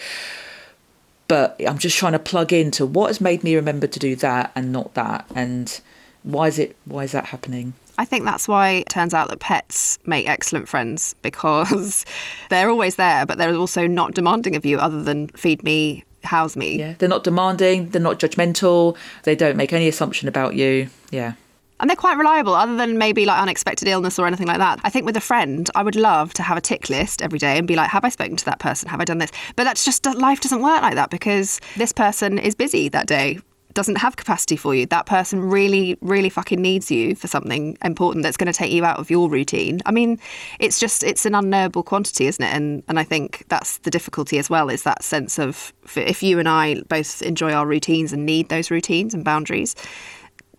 But 1.27 1.59
I'm 1.65 1.77
just 1.77 1.97
trying 1.97 2.11
to 2.11 2.19
plug 2.19 2.51
into 2.51 2.85
what 2.85 3.07
has 3.07 3.21
made 3.21 3.43
me 3.43 3.55
remember 3.55 3.87
to 3.87 3.99
do 3.99 4.15
that 4.17 4.51
and 4.55 4.71
not 4.71 4.93
that, 4.95 5.25
and 5.33 5.79
why 6.23 6.47
is 6.47 6.59
it 6.59 6.75
why 6.85 7.03
is 7.03 7.13
that 7.13 7.27
happening? 7.27 7.73
I 7.97 8.05
think 8.05 8.25
that's 8.25 8.47
why 8.47 8.69
it 8.71 8.89
turns 8.89 9.13
out 9.13 9.29
that 9.29 9.39
pets 9.39 9.99
make 10.05 10.27
excellent 10.27 10.67
friends 10.67 11.15
because 11.21 12.05
they're 12.49 12.69
always 12.69 12.95
there, 12.95 13.25
but 13.25 13.37
they're 13.37 13.55
also 13.55 13.87
not 13.87 14.13
demanding 14.13 14.55
of 14.55 14.65
you 14.65 14.79
other 14.79 15.03
than 15.03 15.27
feed 15.29 15.63
me, 15.63 16.03
house 16.23 16.55
me. 16.55 16.77
Yeah, 16.77 16.93
they're 16.97 17.09
not 17.09 17.23
demanding, 17.23 17.89
they're 17.89 18.01
not 18.01 18.19
judgmental, 18.19 18.97
they 19.23 19.35
don't 19.35 19.57
make 19.57 19.73
any 19.73 19.87
assumption 19.87 20.27
about 20.27 20.55
you. 20.55 20.89
Yeah. 21.11 21.33
And 21.79 21.89
they're 21.89 21.97
quite 21.97 22.15
reliable, 22.15 22.53
other 22.53 22.77
than 22.77 22.99
maybe 22.99 23.25
like 23.25 23.41
unexpected 23.41 23.87
illness 23.87 24.19
or 24.19 24.27
anything 24.27 24.45
like 24.45 24.59
that. 24.59 24.79
I 24.83 24.91
think 24.91 25.07
with 25.07 25.17
a 25.17 25.21
friend, 25.21 25.67
I 25.73 25.81
would 25.81 25.95
love 25.95 26.31
to 26.35 26.43
have 26.43 26.55
a 26.55 26.61
tick 26.61 26.91
list 26.91 27.23
every 27.23 27.39
day 27.39 27.57
and 27.57 27.67
be 27.67 27.75
like, 27.75 27.89
have 27.89 28.05
I 28.05 28.09
spoken 28.09 28.35
to 28.35 28.45
that 28.45 28.59
person? 28.59 28.87
Have 28.87 29.01
I 29.01 29.05
done 29.05 29.17
this? 29.17 29.31
But 29.55 29.63
that's 29.63 29.83
just, 29.83 30.05
life 30.05 30.41
doesn't 30.41 30.61
work 30.61 30.83
like 30.83 30.93
that 30.93 31.09
because 31.09 31.59
this 31.77 31.91
person 31.91 32.37
is 32.37 32.53
busy 32.53 32.87
that 32.89 33.07
day 33.07 33.39
doesn't 33.73 33.97
have 33.97 34.15
capacity 34.15 34.55
for 34.55 34.75
you. 34.75 34.85
That 34.85 35.05
person 35.05 35.41
really, 35.41 35.97
really 36.01 36.29
fucking 36.29 36.61
needs 36.61 36.91
you 36.91 37.15
for 37.15 37.27
something 37.27 37.77
important 37.83 38.23
that's 38.23 38.37
going 38.37 38.51
to 38.51 38.57
take 38.57 38.71
you 38.71 38.85
out 38.85 38.99
of 38.99 39.09
your 39.09 39.29
routine. 39.29 39.81
I 39.85 39.91
mean, 39.91 40.19
it's 40.59 40.79
just 40.79 41.03
it's 41.03 41.25
an 41.25 41.35
unknowable 41.35 41.83
quantity, 41.83 42.27
isn't 42.27 42.43
it? 42.43 42.53
And 42.53 42.83
and 42.87 42.99
I 42.99 43.03
think 43.03 43.45
that's 43.47 43.77
the 43.79 43.91
difficulty 43.91 44.37
as 44.37 44.49
well 44.49 44.69
is 44.69 44.83
that 44.83 45.03
sense 45.03 45.39
of 45.39 45.73
if 45.95 46.23
you 46.23 46.39
and 46.39 46.49
I 46.49 46.81
both 46.89 47.21
enjoy 47.21 47.53
our 47.53 47.65
routines 47.65 48.13
and 48.13 48.25
need 48.25 48.49
those 48.49 48.71
routines 48.71 49.13
and 49.13 49.23
boundaries, 49.23 49.75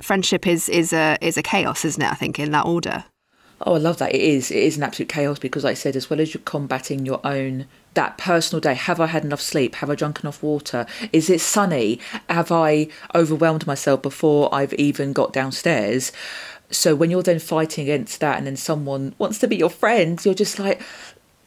friendship 0.01 0.47
is 0.47 0.69
is 0.69 0.93
a 0.93 1.17
is 1.21 1.37
a 1.37 1.43
chaos, 1.43 1.85
isn't 1.85 2.03
it? 2.03 2.11
I 2.11 2.15
think 2.15 2.39
in 2.39 2.53
that 2.53 2.67
order. 2.67 3.05
Oh, 3.65 3.75
I 3.75 3.79
love 3.79 3.99
that. 3.99 4.15
It 4.15 4.21
is. 4.21 4.51
It 4.51 4.59
is 4.59 4.77
an 4.77 4.83
absolute 4.83 5.09
chaos 5.09 5.39
because, 5.39 5.63
like 5.63 5.73
I 5.73 5.75
said, 5.75 5.95
as 5.95 6.11
well 6.11 6.21
as 6.21 6.35
you're 6.35 6.43
combating 6.43 7.07
your 7.07 7.21
own 7.25 7.67
that 7.95 8.19
personal 8.19 8.61
day. 8.61 8.75
Have 8.75 9.01
I 9.01 9.07
had 9.07 9.25
enough 9.25 9.41
sleep? 9.41 9.77
Have 9.77 9.91
I 9.91 9.95
drunk 9.95 10.21
enough 10.21 10.43
water? 10.43 10.87
Is 11.13 11.29
it 11.29 11.41
sunny? 11.41 12.01
Have 12.29 12.51
I 12.51 12.89
overwhelmed 13.15 13.67
myself 13.67 14.03
before 14.03 14.55
I've 14.55 14.75
even 14.75 15.13
got 15.13 15.33
downstairs? 15.33 16.13
So 16.71 16.95
when 16.95 17.11
you're 17.11 17.23
then 17.23 17.39
fighting 17.39 17.85
against 17.85 18.21
that, 18.21 18.39
and 18.39 18.47
then 18.47 18.57
someone 18.57 19.15
wants 19.19 19.39
to 19.41 19.47
be 19.47 19.57
your 19.57 19.71
friend, 19.71 20.25
you're 20.25 20.35
just 20.35 20.59
like, 20.59 20.81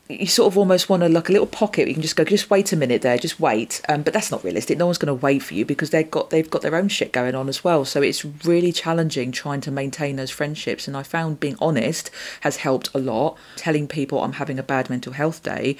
you 0.07 0.27
sort 0.27 0.53
of 0.53 0.57
almost 0.57 0.87
want 0.87 1.01
to 1.01 1.09
like 1.09 1.29
a 1.29 1.31
little 1.31 1.47
pocket. 1.47 1.81
Where 1.81 1.87
you 1.87 1.93
can 1.95 2.03
just 2.03 2.15
go, 2.15 2.23
just 2.23 2.51
wait 2.51 2.71
a 2.71 2.75
minute 2.75 3.01
there, 3.01 3.17
just 3.17 3.39
wait. 3.39 3.81
Um, 3.89 4.03
but 4.03 4.13
that's 4.13 4.29
not 4.29 4.43
realistic. 4.43 4.77
No 4.77 4.85
one's 4.85 4.99
going 4.99 5.07
to 5.07 5.25
wait 5.25 5.41
for 5.41 5.55
you 5.55 5.65
because 5.65 5.89
they've 5.89 6.09
got 6.09 6.29
they've 6.29 6.49
got 6.49 6.61
their 6.61 6.75
own 6.75 6.89
shit 6.89 7.11
going 7.11 7.33
on 7.33 7.49
as 7.49 7.63
well. 7.63 7.85
So 7.85 8.03
it's 8.03 8.23
really 8.23 8.71
challenging 8.71 9.31
trying 9.31 9.61
to 9.61 9.71
maintain 9.71 10.15
those 10.15 10.29
friendships. 10.29 10.87
And 10.87 10.95
I 10.95 11.01
found 11.01 11.39
being 11.39 11.57
honest 11.59 12.11
has 12.41 12.57
helped 12.57 12.89
a 12.93 12.99
lot. 12.99 13.37
Telling 13.55 13.87
people 13.87 14.21
I'm 14.21 14.33
having 14.33 14.59
a 14.59 14.63
bad 14.63 14.91
mental 14.91 15.13
health 15.13 15.41
day 15.41 15.75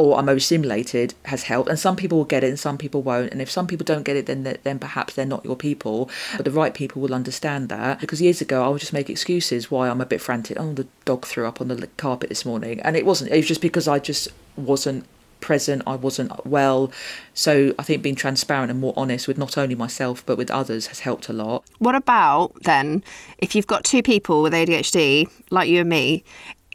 or 0.00 0.18
I'm 0.18 0.28
overstimulated 0.28 1.14
has 1.26 1.44
helped. 1.44 1.68
And 1.68 1.78
some 1.78 1.96
people 1.96 2.18
will 2.18 2.24
get 2.24 2.44
it 2.44 2.48
and 2.48 2.58
some 2.58 2.78
people 2.78 3.02
won't. 3.02 3.32
And 3.32 3.42
if 3.42 3.50
some 3.50 3.66
people 3.66 3.84
don't 3.84 4.02
get 4.02 4.16
it, 4.16 4.26
then 4.26 4.58
then 4.62 4.78
perhaps 4.78 5.14
they're 5.14 5.26
not 5.26 5.44
your 5.44 5.56
people. 5.56 6.10
But 6.36 6.44
the 6.44 6.50
right 6.50 6.74
people 6.74 7.02
will 7.02 7.14
understand 7.14 7.68
that. 7.68 8.00
Because 8.00 8.22
years 8.22 8.40
ago, 8.40 8.64
I 8.64 8.68
would 8.68 8.80
just 8.80 8.92
make 8.92 9.10
excuses 9.10 9.70
why 9.70 9.88
I'm 9.88 10.00
a 10.00 10.06
bit 10.06 10.20
frantic. 10.20 10.56
Oh, 10.58 10.72
the 10.72 10.86
dog 11.04 11.26
threw 11.26 11.46
up 11.46 11.60
on 11.60 11.68
the 11.68 11.86
carpet 11.96 12.28
this 12.28 12.44
morning, 12.44 12.80
and 12.80 12.96
it 12.96 13.04
wasn't. 13.04 13.30
It 13.30 13.36
was 13.36 13.48
just 13.48 13.60
because 13.60 13.86
I 13.88 13.98
just 13.98 14.28
wasn't 14.56 15.06
present, 15.40 15.82
I 15.86 15.96
wasn't 15.96 16.46
well. 16.46 16.92
So 17.34 17.74
I 17.78 17.82
think 17.82 18.02
being 18.02 18.14
transparent 18.14 18.70
and 18.70 18.80
more 18.80 18.94
honest 18.96 19.26
with 19.26 19.38
not 19.38 19.56
only 19.58 19.74
myself 19.74 20.24
but 20.26 20.36
with 20.36 20.50
others 20.50 20.88
has 20.88 21.00
helped 21.00 21.28
a 21.28 21.32
lot. 21.32 21.64
What 21.78 21.94
about 21.94 22.52
then 22.62 23.02
if 23.38 23.54
you've 23.54 23.66
got 23.66 23.84
two 23.84 24.02
people 24.02 24.42
with 24.42 24.52
ADHD, 24.52 25.28
like 25.50 25.68
you 25.68 25.80
and 25.80 25.88
me, 25.88 26.24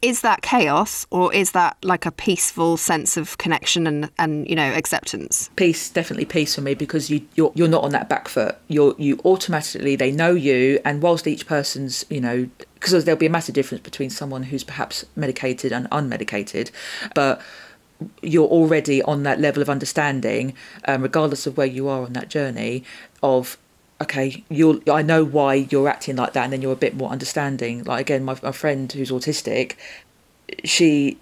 is 0.02 0.20
that 0.20 0.42
chaos 0.42 1.06
or 1.10 1.32
is 1.32 1.52
that 1.52 1.76
like 1.82 2.06
a 2.06 2.10
peaceful 2.10 2.76
sense 2.76 3.16
of 3.16 3.38
connection 3.38 3.86
and, 3.86 4.10
and 4.18 4.48
you 4.48 4.54
know 4.54 4.72
acceptance? 4.72 5.50
Peace 5.56 5.90
definitely 5.90 6.24
peace 6.24 6.54
for 6.54 6.60
me 6.60 6.74
because 6.74 7.10
you 7.10 7.26
you're, 7.34 7.52
you're 7.54 7.68
not 7.68 7.84
on 7.84 7.90
that 7.90 8.08
back 8.08 8.28
foot. 8.28 8.56
You're 8.68 8.94
you 8.98 9.20
automatically 9.24 9.96
they 9.96 10.10
know 10.10 10.32
you 10.32 10.80
and 10.84 11.02
whilst 11.02 11.26
each 11.26 11.46
person's 11.46 12.04
you 12.10 12.20
know 12.20 12.48
because 12.74 13.04
there'll 13.04 13.18
be 13.18 13.26
a 13.26 13.30
massive 13.30 13.54
difference 13.54 13.82
between 13.82 14.10
someone 14.10 14.44
who's 14.44 14.64
perhaps 14.64 15.04
medicated 15.16 15.72
and 15.72 15.88
unmedicated 15.90 16.70
but 17.14 17.40
you're 18.22 18.48
already 18.48 19.02
on 19.02 19.22
that 19.22 19.40
level 19.40 19.62
of 19.62 19.70
understanding, 19.70 20.54
um, 20.86 21.02
regardless 21.02 21.46
of 21.46 21.56
where 21.56 21.66
you 21.66 21.88
are 21.88 22.02
on 22.02 22.12
that 22.12 22.28
journey, 22.28 22.84
of 23.22 23.56
okay, 24.00 24.44
you're 24.48 24.80
I 24.90 25.02
know 25.02 25.24
why 25.24 25.54
you're 25.54 25.88
acting 25.88 26.16
like 26.16 26.32
that, 26.34 26.44
and 26.44 26.52
then 26.52 26.62
you're 26.62 26.72
a 26.72 26.76
bit 26.76 26.94
more 26.96 27.10
understanding. 27.10 27.84
Like 27.84 28.02
again, 28.02 28.24
my 28.24 28.36
my 28.42 28.52
friend 28.52 28.90
who's 28.90 29.10
autistic, 29.10 29.74
she 30.64 31.18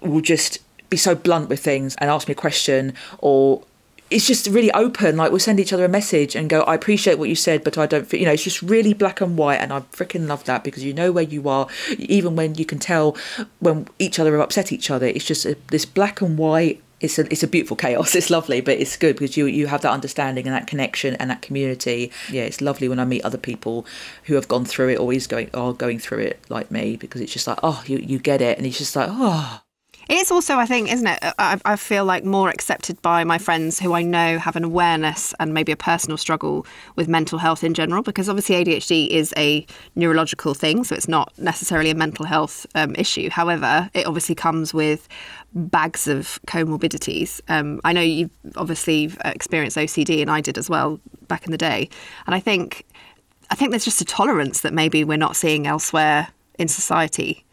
will 0.00 0.20
just 0.20 0.58
be 0.90 0.96
so 0.96 1.14
blunt 1.14 1.48
with 1.48 1.60
things 1.60 1.94
and 1.96 2.10
ask 2.10 2.28
me 2.28 2.32
a 2.32 2.34
question 2.34 2.94
or 3.18 3.62
it's 4.10 4.26
just 4.26 4.46
really 4.46 4.72
open. 4.72 5.16
Like 5.16 5.30
we'll 5.30 5.40
send 5.40 5.60
each 5.60 5.72
other 5.72 5.84
a 5.84 5.88
message 5.88 6.34
and 6.34 6.48
go, 6.48 6.62
I 6.62 6.74
appreciate 6.74 7.18
what 7.18 7.28
you 7.28 7.34
said, 7.34 7.62
but 7.62 7.76
I 7.76 7.86
don't 7.86 8.06
feel, 8.06 8.20
you 8.20 8.26
know, 8.26 8.32
it's 8.32 8.44
just 8.44 8.62
really 8.62 8.94
black 8.94 9.20
and 9.20 9.36
white. 9.36 9.56
And 9.56 9.72
I 9.72 9.80
freaking 9.80 10.26
love 10.26 10.44
that 10.44 10.64
because 10.64 10.82
you 10.84 10.94
know 10.94 11.12
where 11.12 11.24
you 11.24 11.48
are, 11.48 11.68
even 11.98 12.34
when 12.36 12.54
you 12.54 12.64
can 12.64 12.78
tell 12.78 13.16
when 13.58 13.86
each 13.98 14.18
other 14.18 14.32
have 14.32 14.40
upset 14.40 14.72
each 14.72 14.90
other. 14.90 15.06
It's 15.06 15.26
just 15.26 15.44
a, 15.44 15.56
this 15.68 15.84
black 15.84 16.20
and 16.20 16.38
white. 16.38 16.82
It's 17.00 17.18
a, 17.18 17.22
it's 17.32 17.42
a 17.42 17.48
beautiful 17.48 17.76
chaos. 17.76 18.14
It's 18.18 18.30
lovely, 18.30 18.60
but 18.60 18.78
it's 18.78 18.96
good 18.96 19.16
because 19.16 19.36
you, 19.36 19.46
you 19.46 19.68
have 19.68 19.82
that 19.82 19.92
understanding 19.92 20.46
and 20.46 20.54
that 20.54 20.66
connection 20.66 21.14
and 21.16 21.30
that 21.30 21.42
community. 21.42 22.10
Yeah, 22.30 22.42
it's 22.42 22.60
lovely 22.60 22.88
when 22.88 22.98
I 22.98 23.04
meet 23.04 23.24
other 23.24 23.38
people 23.38 23.86
who 24.24 24.34
have 24.34 24.48
gone 24.48 24.64
through 24.64 24.90
it 24.90 24.98
or 24.98 25.12
is 25.12 25.26
going, 25.26 25.50
are 25.54 25.72
going 25.72 25.98
through 25.98 26.20
it 26.20 26.40
like 26.48 26.70
me 26.70 26.96
because 26.96 27.20
it's 27.20 27.32
just 27.32 27.46
like, 27.46 27.58
oh, 27.62 27.82
you, 27.86 27.98
you 27.98 28.18
get 28.18 28.40
it. 28.40 28.58
And 28.58 28.66
it's 28.66 28.78
just 28.78 28.96
like, 28.96 29.08
oh, 29.10 29.60
it's 30.08 30.30
also, 30.30 30.56
I 30.56 30.64
think, 30.64 30.90
isn't 30.90 31.06
it? 31.06 31.18
I, 31.38 31.60
I, 31.66 31.76
feel 31.76 32.06
like 32.06 32.24
more 32.24 32.48
accepted 32.48 33.00
by 33.02 33.24
my 33.24 33.36
friends 33.36 33.78
who 33.78 33.92
I 33.92 34.02
know 34.02 34.38
have 34.38 34.56
an 34.56 34.64
awareness 34.64 35.34
and 35.38 35.52
maybe 35.52 35.70
a 35.70 35.76
personal 35.76 36.16
struggle 36.16 36.66
with 36.96 37.08
mental 37.08 37.38
health 37.38 37.62
in 37.62 37.74
general, 37.74 38.02
because 38.02 38.26
obviously 38.26 38.64
ADHD 38.64 39.08
is 39.08 39.34
a 39.36 39.66
neurological 39.96 40.54
thing, 40.54 40.82
so 40.82 40.94
it's 40.94 41.08
not 41.08 41.32
necessarily 41.38 41.90
a 41.90 41.94
mental 41.94 42.24
health 42.24 42.64
um, 42.74 42.94
issue. 42.94 43.28
However, 43.28 43.90
it 43.92 44.06
obviously 44.06 44.34
comes 44.34 44.72
with 44.72 45.08
bags 45.52 46.08
of 46.08 46.40
comorbidities. 46.46 47.42
Um, 47.48 47.78
I 47.84 47.92
know 47.92 48.00
you've 48.00 48.30
obviously 48.56 49.12
experienced 49.26 49.76
OCD, 49.76 50.22
and 50.22 50.30
I 50.30 50.40
did 50.40 50.56
as 50.56 50.70
well 50.70 50.98
back 51.28 51.44
in 51.44 51.52
the 51.52 51.58
day. 51.58 51.90
And 52.26 52.34
I 52.34 52.40
think, 52.40 52.86
I 53.50 53.54
think 53.54 53.72
there's 53.72 53.84
just 53.84 54.00
a 54.00 54.06
tolerance 54.06 54.62
that 54.62 54.72
maybe 54.72 55.04
we're 55.04 55.18
not 55.18 55.36
seeing 55.36 55.66
elsewhere 55.66 56.28
in 56.58 56.66
society 56.66 57.44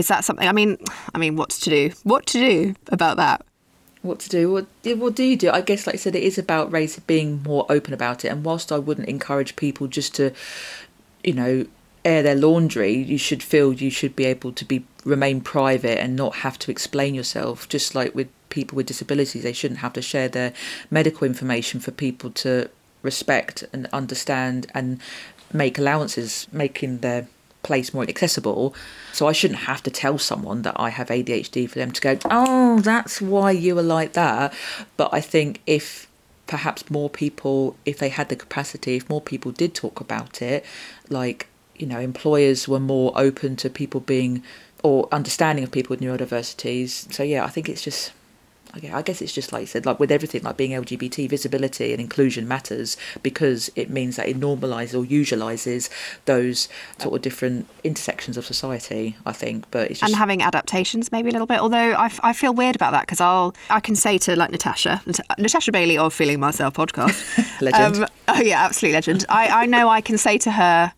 is 0.00 0.08
that 0.08 0.24
something? 0.24 0.48
I 0.48 0.52
mean, 0.52 0.78
I 1.14 1.18
mean, 1.18 1.36
what's 1.36 1.60
to 1.60 1.70
do? 1.70 1.92
What 2.04 2.24
to 2.26 2.38
do 2.38 2.74
about 2.88 3.18
that? 3.18 3.44
What 4.00 4.18
to 4.20 4.30
do? 4.30 4.50
What 4.50 4.66
what 4.96 5.14
do 5.14 5.22
you 5.22 5.36
do? 5.36 5.50
I 5.50 5.60
guess, 5.60 5.86
like 5.86 5.96
I 5.96 5.98
said, 5.98 6.16
it 6.16 6.22
is 6.22 6.38
about 6.38 6.72
race 6.72 6.98
being 7.00 7.42
more 7.42 7.66
open 7.68 7.92
about 7.92 8.24
it. 8.24 8.28
And 8.28 8.42
whilst 8.42 8.72
I 8.72 8.78
wouldn't 8.78 9.10
encourage 9.10 9.56
people 9.56 9.88
just 9.88 10.14
to, 10.14 10.32
you 11.22 11.34
know, 11.34 11.66
air 12.02 12.22
their 12.22 12.34
laundry, 12.34 12.94
you 12.94 13.18
should 13.18 13.42
feel 13.42 13.74
you 13.74 13.90
should 13.90 14.16
be 14.16 14.24
able 14.24 14.52
to 14.52 14.64
be 14.64 14.84
remain 15.04 15.42
private 15.42 16.00
and 16.00 16.16
not 16.16 16.36
have 16.36 16.58
to 16.60 16.70
explain 16.70 17.14
yourself. 17.14 17.68
Just 17.68 17.94
like 17.94 18.14
with 18.14 18.28
people 18.48 18.76
with 18.76 18.86
disabilities, 18.86 19.42
they 19.42 19.52
shouldn't 19.52 19.80
have 19.80 19.92
to 19.92 20.02
share 20.02 20.28
their 20.28 20.54
medical 20.90 21.26
information 21.26 21.78
for 21.78 21.90
people 21.90 22.30
to 22.30 22.70
respect 23.02 23.64
and 23.70 23.86
understand 23.92 24.66
and 24.72 24.98
make 25.52 25.78
allowances, 25.78 26.48
making 26.52 26.98
their 26.98 27.28
place 27.62 27.92
more 27.92 28.04
accessible. 28.04 28.74
So 29.12 29.26
I 29.26 29.32
shouldn't 29.32 29.60
have 29.60 29.82
to 29.82 29.90
tell 29.90 30.18
someone 30.18 30.62
that 30.62 30.74
I 30.78 30.90
have 30.90 31.08
ADHD 31.08 31.68
for 31.68 31.78
them 31.78 31.90
to 31.92 32.00
go, 32.00 32.18
oh, 32.30 32.80
that's 32.80 33.20
why 33.20 33.50
you 33.50 33.74
were 33.74 33.82
like 33.82 34.14
that. 34.14 34.54
But 34.96 35.10
I 35.12 35.20
think 35.20 35.60
if 35.66 36.08
perhaps 36.46 36.90
more 36.90 37.10
people, 37.10 37.76
if 37.84 37.98
they 37.98 38.08
had 38.08 38.28
the 38.28 38.36
capacity, 38.36 38.96
if 38.96 39.08
more 39.08 39.20
people 39.20 39.52
did 39.52 39.74
talk 39.74 40.00
about 40.00 40.42
it, 40.42 40.64
like, 41.08 41.48
you 41.76 41.86
know, 41.86 42.00
employers 42.00 42.66
were 42.66 42.80
more 42.80 43.12
open 43.14 43.56
to 43.56 43.70
people 43.70 44.00
being 44.00 44.42
or 44.82 45.08
understanding 45.12 45.62
of 45.62 45.70
people 45.70 45.94
with 45.94 46.00
neurodiversities. 46.00 47.12
So 47.12 47.22
yeah, 47.22 47.44
I 47.44 47.48
think 47.48 47.68
it's 47.68 47.82
just 47.82 48.12
okay, 48.76 48.90
I 48.90 49.02
guess 49.02 49.22
it's 49.22 49.32
just 49.32 49.52
like 49.52 49.62
you 49.62 49.66
said, 49.66 49.86
like 49.86 50.00
with 50.00 50.10
everything, 50.10 50.42
like 50.42 50.56
being 50.56 50.72
LGBT, 50.72 51.28
visibility 51.28 51.92
and 51.92 52.00
inclusion 52.00 52.46
matters 52.46 52.96
because 53.22 53.70
it 53.76 53.90
means 53.90 54.16
that 54.16 54.28
it 54.28 54.38
normalises 54.38 54.94
or 54.94 55.04
usualises 55.06 55.88
those 56.24 56.68
sort 56.98 57.14
of 57.14 57.22
different 57.22 57.66
intersections 57.84 58.36
of 58.36 58.44
society. 58.44 59.16
I 59.26 59.32
think, 59.32 59.64
but 59.70 59.90
it's 59.90 60.00
just... 60.00 60.10
and 60.10 60.18
having 60.18 60.42
adaptations 60.42 61.12
maybe 61.12 61.30
a 61.30 61.32
little 61.32 61.46
bit. 61.46 61.60
Although 61.60 61.94
I, 61.94 62.10
I 62.22 62.32
feel 62.32 62.54
weird 62.54 62.76
about 62.76 62.92
that 62.92 63.02
because 63.02 63.20
I'll 63.20 63.54
I 63.68 63.80
can 63.80 63.96
say 63.96 64.18
to 64.18 64.36
like 64.36 64.50
Natasha, 64.50 65.02
Natasha 65.38 65.72
Bailey 65.72 65.98
of 65.98 66.14
Feeling 66.14 66.40
Myself 66.40 66.74
podcast, 66.74 67.60
legend. 67.60 68.04
Um, 68.04 68.08
oh 68.28 68.40
yeah, 68.40 68.64
absolute 68.64 68.92
legend. 68.92 69.24
I 69.28 69.62
I 69.62 69.66
know 69.66 69.88
I 69.88 70.00
can 70.00 70.18
say 70.18 70.38
to 70.38 70.50
her 70.50 70.92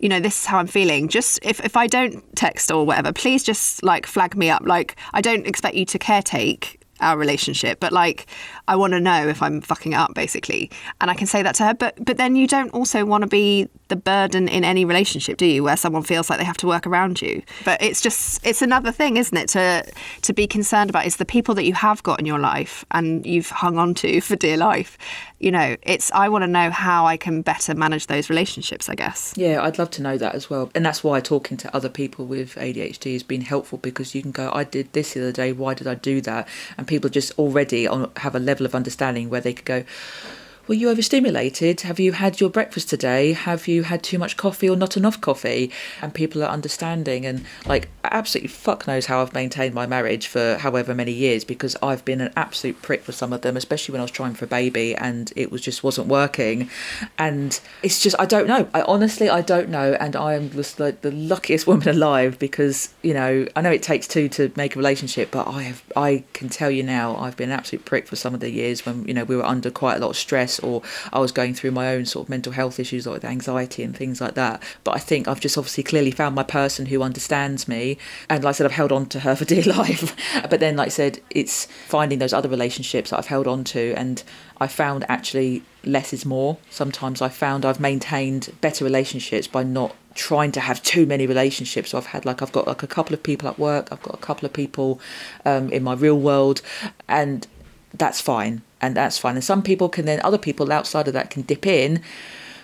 you 0.00 0.08
know, 0.08 0.20
this 0.20 0.42
is 0.42 0.46
how 0.46 0.58
I'm 0.58 0.68
feeling. 0.68 1.08
Just 1.08 1.40
if, 1.42 1.58
if 1.64 1.76
I 1.76 1.88
don't 1.88 2.24
text 2.36 2.70
or 2.70 2.86
whatever, 2.86 3.12
please 3.12 3.42
just 3.42 3.82
like 3.82 4.06
flag 4.06 4.36
me 4.36 4.48
up. 4.48 4.62
Like, 4.64 4.94
I 5.12 5.20
don't 5.20 5.44
expect 5.44 5.74
you 5.74 5.84
to 5.86 5.98
caretake 5.98 6.78
our 7.00 7.16
relationship, 7.16 7.80
but 7.80 7.92
like 7.92 8.26
I 8.68 8.76
want 8.76 8.92
to 8.92 9.00
know 9.00 9.26
if 9.26 9.42
I'm 9.42 9.60
fucking 9.62 9.94
up 9.94 10.14
basically. 10.14 10.70
And 11.00 11.10
I 11.10 11.14
can 11.14 11.26
say 11.26 11.42
that 11.42 11.54
to 11.56 11.64
her, 11.64 11.74
but 11.74 12.04
but 12.04 12.18
then 12.18 12.36
you 12.36 12.46
don't 12.46 12.70
also 12.70 13.04
want 13.04 13.22
to 13.22 13.28
be 13.28 13.68
the 13.88 13.96
burden 13.96 14.46
in 14.48 14.62
any 14.62 14.84
relationship, 14.84 15.38
do 15.38 15.46
you? 15.46 15.64
Where 15.64 15.76
someone 15.76 16.02
feels 16.02 16.28
like 16.28 16.38
they 16.38 16.44
have 16.44 16.58
to 16.58 16.66
work 16.66 16.86
around 16.86 17.20
you. 17.22 17.42
But 17.64 17.82
it's 17.82 18.00
just 18.00 18.46
it's 18.46 18.62
another 18.62 18.92
thing, 18.92 19.16
isn't 19.16 19.36
it, 19.36 19.48
to 19.50 19.90
to 20.22 20.32
be 20.32 20.46
concerned 20.46 20.90
about 20.90 21.06
is 21.06 21.16
the 21.16 21.24
people 21.24 21.54
that 21.54 21.64
you 21.64 21.72
have 21.72 22.02
got 22.02 22.20
in 22.20 22.26
your 22.26 22.38
life 22.38 22.84
and 22.90 23.26
you've 23.26 23.48
hung 23.48 23.78
on 23.78 23.94
to 23.94 24.20
for 24.28 24.36
dear 24.36 24.56
life. 24.56 24.98
You 25.38 25.50
know, 25.50 25.76
it's 25.82 26.12
I 26.12 26.28
want 26.28 26.42
to 26.42 26.48
know 26.48 26.70
how 26.70 27.06
I 27.06 27.16
can 27.16 27.42
better 27.42 27.74
manage 27.74 28.08
those 28.08 28.28
relationships, 28.28 28.88
I 28.88 28.94
guess. 28.94 29.32
Yeah, 29.36 29.62
I'd 29.62 29.78
love 29.78 29.90
to 29.92 30.02
know 30.02 30.18
that 30.18 30.34
as 30.34 30.50
well. 30.50 30.70
And 30.74 30.84
that's 30.84 31.02
why 31.02 31.20
talking 31.20 31.56
to 31.58 31.74
other 31.74 31.88
people 31.88 32.26
with 32.26 32.56
ADHD 32.56 33.14
has 33.14 33.22
been 33.22 33.40
helpful 33.40 33.78
because 33.78 34.14
you 34.14 34.20
can 34.20 34.32
go, 34.32 34.50
I 34.52 34.64
did 34.64 34.92
this 34.92 35.14
the 35.14 35.22
other 35.22 35.32
day, 35.32 35.52
why 35.52 35.74
did 35.74 35.86
I 35.86 35.94
do 35.94 36.20
that? 36.22 36.48
And 36.76 36.86
people 36.86 37.08
just 37.08 37.38
already 37.38 37.84
have 38.16 38.34
a 38.34 38.40
level 38.40 38.57
of 38.66 38.74
understanding 38.74 39.30
where 39.30 39.40
they 39.40 39.52
could 39.52 39.64
go, 39.64 39.84
were 40.68 40.74
you 40.74 40.90
overstimulated? 40.90 41.80
Have 41.80 41.98
you 41.98 42.12
had 42.12 42.40
your 42.40 42.50
breakfast 42.50 42.90
today? 42.90 43.32
Have 43.32 43.66
you 43.66 43.84
had 43.84 44.02
too 44.02 44.18
much 44.18 44.36
coffee 44.36 44.68
or 44.68 44.76
not 44.76 44.98
enough 44.98 45.18
coffee? 45.18 45.72
And 46.02 46.12
people 46.12 46.42
are 46.42 46.50
understanding 46.50 47.24
and 47.24 47.44
like 47.64 47.88
absolutely 48.04 48.48
fuck 48.48 48.86
knows 48.86 49.06
how 49.06 49.22
I've 49.22 49.32
maintained 49.32 49.74
my 49.74 49.86
marriage 49.86 50.26
for 50.26 50.58
however 50.58 50.94
many 50.94 51.12
years 51.12 51.42
because 51.42 51.74
I've 51.82 52.04
been 52.04 52.20
an 52.20 52.32
absolute 52.36 52.82
prick 52.82 53.02
for 53.02 53.12
some 53.12 53.32
of 53.32 53.40
them, 53.40 53.56
especially 53.56 53.92
when 53.92 54.00
I 54.00 54.04
was 54.04 54.10
trying 54.10 54.34
for 54.34 54.44
a 54.44 54.48
baby 54.48 54.94
and 54.94 55.32
it 55.36 55.50
was 55.50 55.62
just 55.62 55.82
wasn't 55.82 56.08
working. 56.08 56.68
And 57.16 57.58
it's 57.82 58.00
just 58.00 58.16
I 58.18 58.26
don't 58.26 58.46
know. 58.46 58.68
I 58.74 58.82
honestly 58.82 59.30
I 59.30 59.40
don't 59.40 59.70
know. 59.70 59.94
And 59.98 60.14
I 60.14 60.34
am 60.34 60.50
just 60.50 60.78
like 60.78 61.00
the 61.00 61.10
luckiest 61.10 61.66
woman 61.66 61.88
alive 61.88 62.38
because 62.38 62.90
you 63.00 63.14
know 63.14 63.46
I 63.56 63.62
know 63.62 63.70
it 63.70 63.82
takes 63.82 64.06
two 64.06 64.28
to 64.30 64.52
make 64.54 64.76
a 64.76 64.78
relationship, 64.78 65.30
but 65.30 65.48
I 65.48 65.62
have 65.62 65.82
I 65.96 66.24
can 66.34 66.50
tell 66.50 66.70
you 66.70 66.82
now 66.82 67.16
I've 67.16 67.38
been 67.38 67.50
an 67.50 67.58
absolute 67.58 67.86
prick 67.86 68.06
for 68.06 68.16
some 68.16 68.34
of 68.34 68.40
the 68.40 68.50
years 68.50 68.84
when 68.84 69.08
you 69.08 69.14
know 69.14 69.24
we 69.24 69.34
were 69.34 69.46
under 69.46 69.70
quite 69.70 69.96
a 69.96 70.00
lot 70.00 70.10
of 70.10 70.16
stress 70.16 70.57
or 70.60 70.82
I 71.12 71.18
was 71.18 71.32
going 71.32 71.54
through 71.54 71.72
my 71.72 71.94
own 71.94 72.06
sort 72.06 72.26
of 72.26 72.30
mental 72.30 72.52
health 72.52 72.78
issues 72.78 73.06
like 73.06 73.24
anxiety 73.24 73.82
and 73.82 73.96
things 73.96 74.20
like 74.20 74.34
that. 74.34 74.62
But 74.84 74.96
I 74.96 74.98
think 74.98 75.28
I've 75.28 75.40
just 75.40 75.58
obviously 75.58 75.84
clearly 75.84 76.10
found 76.10 76.34
my 76.34 76.42
person 76.42 76.86
who 76.86 77.02
understands 77.02 77.68
me. 77.68 77.98
And 78.28 78.44
like 78.44 78.50
I 78.50 78.52
said, 78.52 78.66
I've 78.66 78.72
held 78.72 78.92
on 78.92 79.06
to 79.06 79.20
her 79.20 79.36
for 79.38 79.44
dear 79.44 79.64
life. 79.64 80.14
but 80.48 80.60
then, 80.60 80.76
like 80.76 80.86
I 80.86 80.90
said, 80.90 81.20
it's 81.30 81.66
finding 81.86 82.18
those 82.18 82.32
other 82.32 82.48
relationships 82.48 83.10
that 83.10 83.18
I've 83.18 83.26
held 83.26 83.46
on 83.46 83.64
to. 83.64 83.94
And 83.94 84.22
I 84.60 84.66
found 84.66 85.04
actually 85.08 85.62
less 85.84 86.12
is 86.12 86.24
more. 86.24 86.58
Sometimes 86.70 87.22
I 87.22 87.28
found 87.28 87.64
I've 87.64 87.80
maintained 87.80 88.54
better 88.60 88.84
relationships 88.84 89.46
by 89.46 89.62
not 89.62 89.94
trying 90.14 90.52
to 90.52 90.60
have 90.60 90.82
too 90.82 91.06
many 91.06 91.26
relationships. 91.26 91.90
So 91.90 91.98
I've 91.98 92.06
had 92.06 92.24
like 92.24 92.42
I've 92.42 92.52
got 92.52 92.66
like 92.66 92.82
a 92.82 92.86
couple 92.86 93.14
of 93.14 93.22
people 93.22 93.48
at 93.48 93.58
work, 93.58 93.88
I've 93.92 94.02
got 94.02 94.14
a 94.14 94.18
couple 94.18 94.46
of 94.46 94.52
people 94.52 95.00
um, 95.44 95.70
in 95.70 95.82
my 95.82 95.94
real 95.94 96.18
world, 96.18 96.60
and 97.08 97.46
that's 97.94 98.20
fine. 98.20 98.62
And 98.80 98.96
that's 98.96 99.18
fine. 99.18 99.34
And 99.34 99.44
some 99.44 99.62
people 99.62 99.88
can 99.88 100.04
then 100.04 100.20
other 100.22 100.38
people 100.38 100.72
outside 100.72 101.08
of 101.08 101.14
that 101.14 101.30
can 101.30 101.42
dip 101.42 101.66
in, 101.66 102.02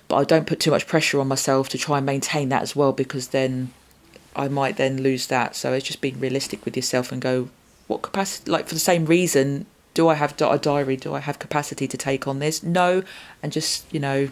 but 0.09 0.17
I 0.17 0.25
don't 0.25 0.47
put 0.47 0.61
too 0.61 0.71
much 0.71 0.87
pressure 0.87 1.21
on 1.21 1.29
myself 1.29 1.69
to 1.71 1.79
try 1.79 1.99
and 1.99 2.07
maintain 2.07 2.49
that 2.51 2.63
as 2.63 2.77
well 2.77 2.93
because 2.93 3.29
then 3.29 3.73
I 4.37 4.49
might 4.49 4.77
then 4.77 5.03
lose 5.03 5.27
that. 5.29 5.57
So 5.57 5.73
it's 5.73 5.87
just 5.87 6.01
being 6.01 6.21
realistic 6.21 6.65
with 6.65 6.77
yourself 6.77 7.11
and 7.11 7.21
go, 7.21 7.49
what 7.87 8.03
capacity? 8.03 8.51
Like 8.51 8.69
for 8.69 8.75
the 8.75 8.81
same 8.81 9.07
reason, 9.07 9.67
do 9.95 10.09
I 10.09 10.15
have 10.15 10.41
a 10.41 10.59
diary? 10.59 10.97
Do 10.97 11.15
I 11.15 11.21
have 11.21 11.39
capacity 11.39 11.87
to 11.89 11.97
take 11.97 12.27
on 12.27 12.39
this? 12.39 12.63
No, 12.63 13.03
and 13.43 13.53
just 13.53 13.93
you 13.93 14.01
know 14.01 14.31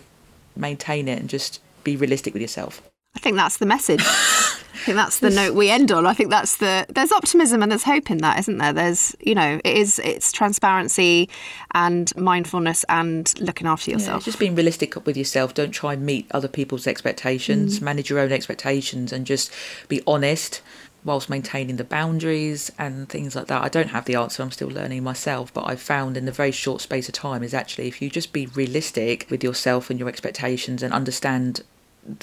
maintain 0.57 1.09
it 1.09 1.19
and 1.19 1.29
just 1.29 1.61
be 1.85 1.97
realistic 1.97 2.33
with 2.33 2.43
yourself. 2.43 2.83
I 3.15 3.21
think 3.21 3.37
that's 3.37 3.59
the 3.59 3.67
message. 3.67 4.03
I 4.75 4.79
think 4.79 4.97
that's 4.97 5.19
the 5.21 5.31
note 5.31 5.55
we 5.55 5.71
end 5.71 5.93
on. 5.93 6.07
I 6.07 6.15
think 6.15 6.31
that's 6.31 6.57
the 6.57 6.87
there's 6.89 7.13
optimism 7.13 7.63
and 7.63 7.71
there's 7.71 7.83
hope 7.83 8.11
in 8.11 8.19
that, 8.19 8.39
isn't 8.41 8.59
there? 8.59 8.73
There's 8.73 9.15
you 9.21 9.35
know 9.35 9.61
it 9.65 9.77
is 9.77 9.99
it's 9.99 10.33
transparency 10.33 11.29
and 11.73 12.15
mindfulness 12.17 12.85
and 12.89 13.33
looking 13.41 13.67
after 13.67 13.91
yourself. 13.91 14.23
Yeah, 14.23 14.27
just 14.27 14.39
being 14.39 14.55
realistic 14.55 15.07
with 15.07 15.17
yourself. 15.17 15.55
Don't 15.55 15.73
try 15.73 15.95
and 15.95 16.05
meet 16.05 16.27
other 16.31 16.49
people's 16.49 16.87
expectations. 16.87 17.79
Mm. 17.79 17.83
Manage 17.83 18.11
your 18.11 18.19
own 18.19 18.33
expectations 18.33 19.13
and 19.13 19.27
just 19.27 19.53
be 19.89 20.03
honest 20.07 20.63
whilst 21.05 21.29
maintaining 21.29 21.77
the 21.77 21.85
boundaries 21.85 22.71
and 22.79 23.09
things 23.09 23.35
like 23.35 23.47
that. 23.49 23.63
I 23.63 23.69
don't 23.69 23.89
have 23.89 24.05
the 24.05 24.15
answer, 24.15 24.43
I'm 24.43 24.51
still 24.51 24.69
learning 24.69 25.03
myself, 25.03 25.53
but 25.53 25.65
I've 25.65 25.81
found 25.81 26.17
in 26.17 26.27
the 26.27 26.33
very 26.33 26.53
short 26.53 26.81
space 26.81 27.09
of 27.09 27.15
time 27.15 27.43
is 27.43 27.55
actually 27.55 27.89
if 27.89 28.01
you 28.01 28.09
just 28.09 28.33
be 28.33 28.47
realistic 28.47 29.27
with 29.29 29.43
yourself 29.43 29.91
and 29.91 29.99
your 29.99 30.09
expectations 30.09 30.83
and 30.83 30.93
understand 30.93 31.63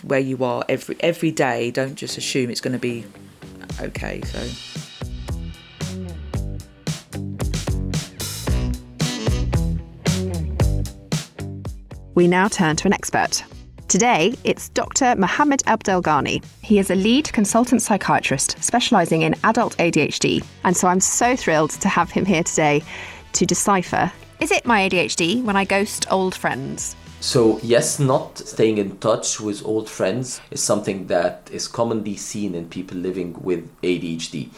where 0.03 0.19
you 0.19 0.43
are 0.43 0.63
every 0.69 0.97
every 0.99 1.31
day, 1.31 1.71
don't 1.71 1.95
just 1.95 2.17
assume 2.17 2.49
it's 2.49 2.61
going 2.61 2.73
to 2.73 2.79
be 2.79 3.05
okay. 3.81 4.21
So 4.21 4.47
We 12.15 12.27
now 12.27 12.49
turn 12.49 12.75
to 12.75 12.87
an 12.87 12.93
expert. 12.93 13.45
Today, 13.87 14.35
it's 14.43 14.67
Dr. 14.69 15.15
Mohammed 15.15 15.61
Abdelghani. 15.61 16.43
He 16.61 16.77
is 16.77 16.91
a 16.91 16.95
lead 16.95 17.31
consultant 17.31 17.81
psychiatrist 17.81 18.61
specialising 18.61 19.21
in 19.21 19.35
adult 19.45 19.77
ADHD, 19.77 20.43
and 20.65 20.75
so 20.75 20.89
I'm 20.89 20.99
so 20.99 21.35
thrilled 21.35 21.71
to 21.71 21.87
have 21.87 22.11
him 22.11 22.25
here 22.25 22.43
today 22.43 22.83
to 23.33 23.45
decipher 23.45 24.11
is 24.39 24.51
it 24.51 24.65
my 24.65 24.87
ADHD 24.87 25.43
when 25.43 25.57
I 25.57 25.65
ghost 25.65 26.05
old 26.09 26.33
friends? 26.33 26.95
So, 27.21 27.59
yes, 27.61 27.99
not 27.99 28.37
staying 28.37 28.77
in 28.77 28.97
touch 28.99 29.41
with 29.41 29.65
old 29.65 29.89
friends 29.89 30.39
is 30.51 30.63
something 30.63 31.07
that 31.07 31.49
is 31.51 31.67
commonly 31.67 32.15
seen 32.15 32.55
in 32.55 32.69
people 32.69 32.97
living 32.97 33.33
with 33.41 33.69
ADHD. 33.81 34.49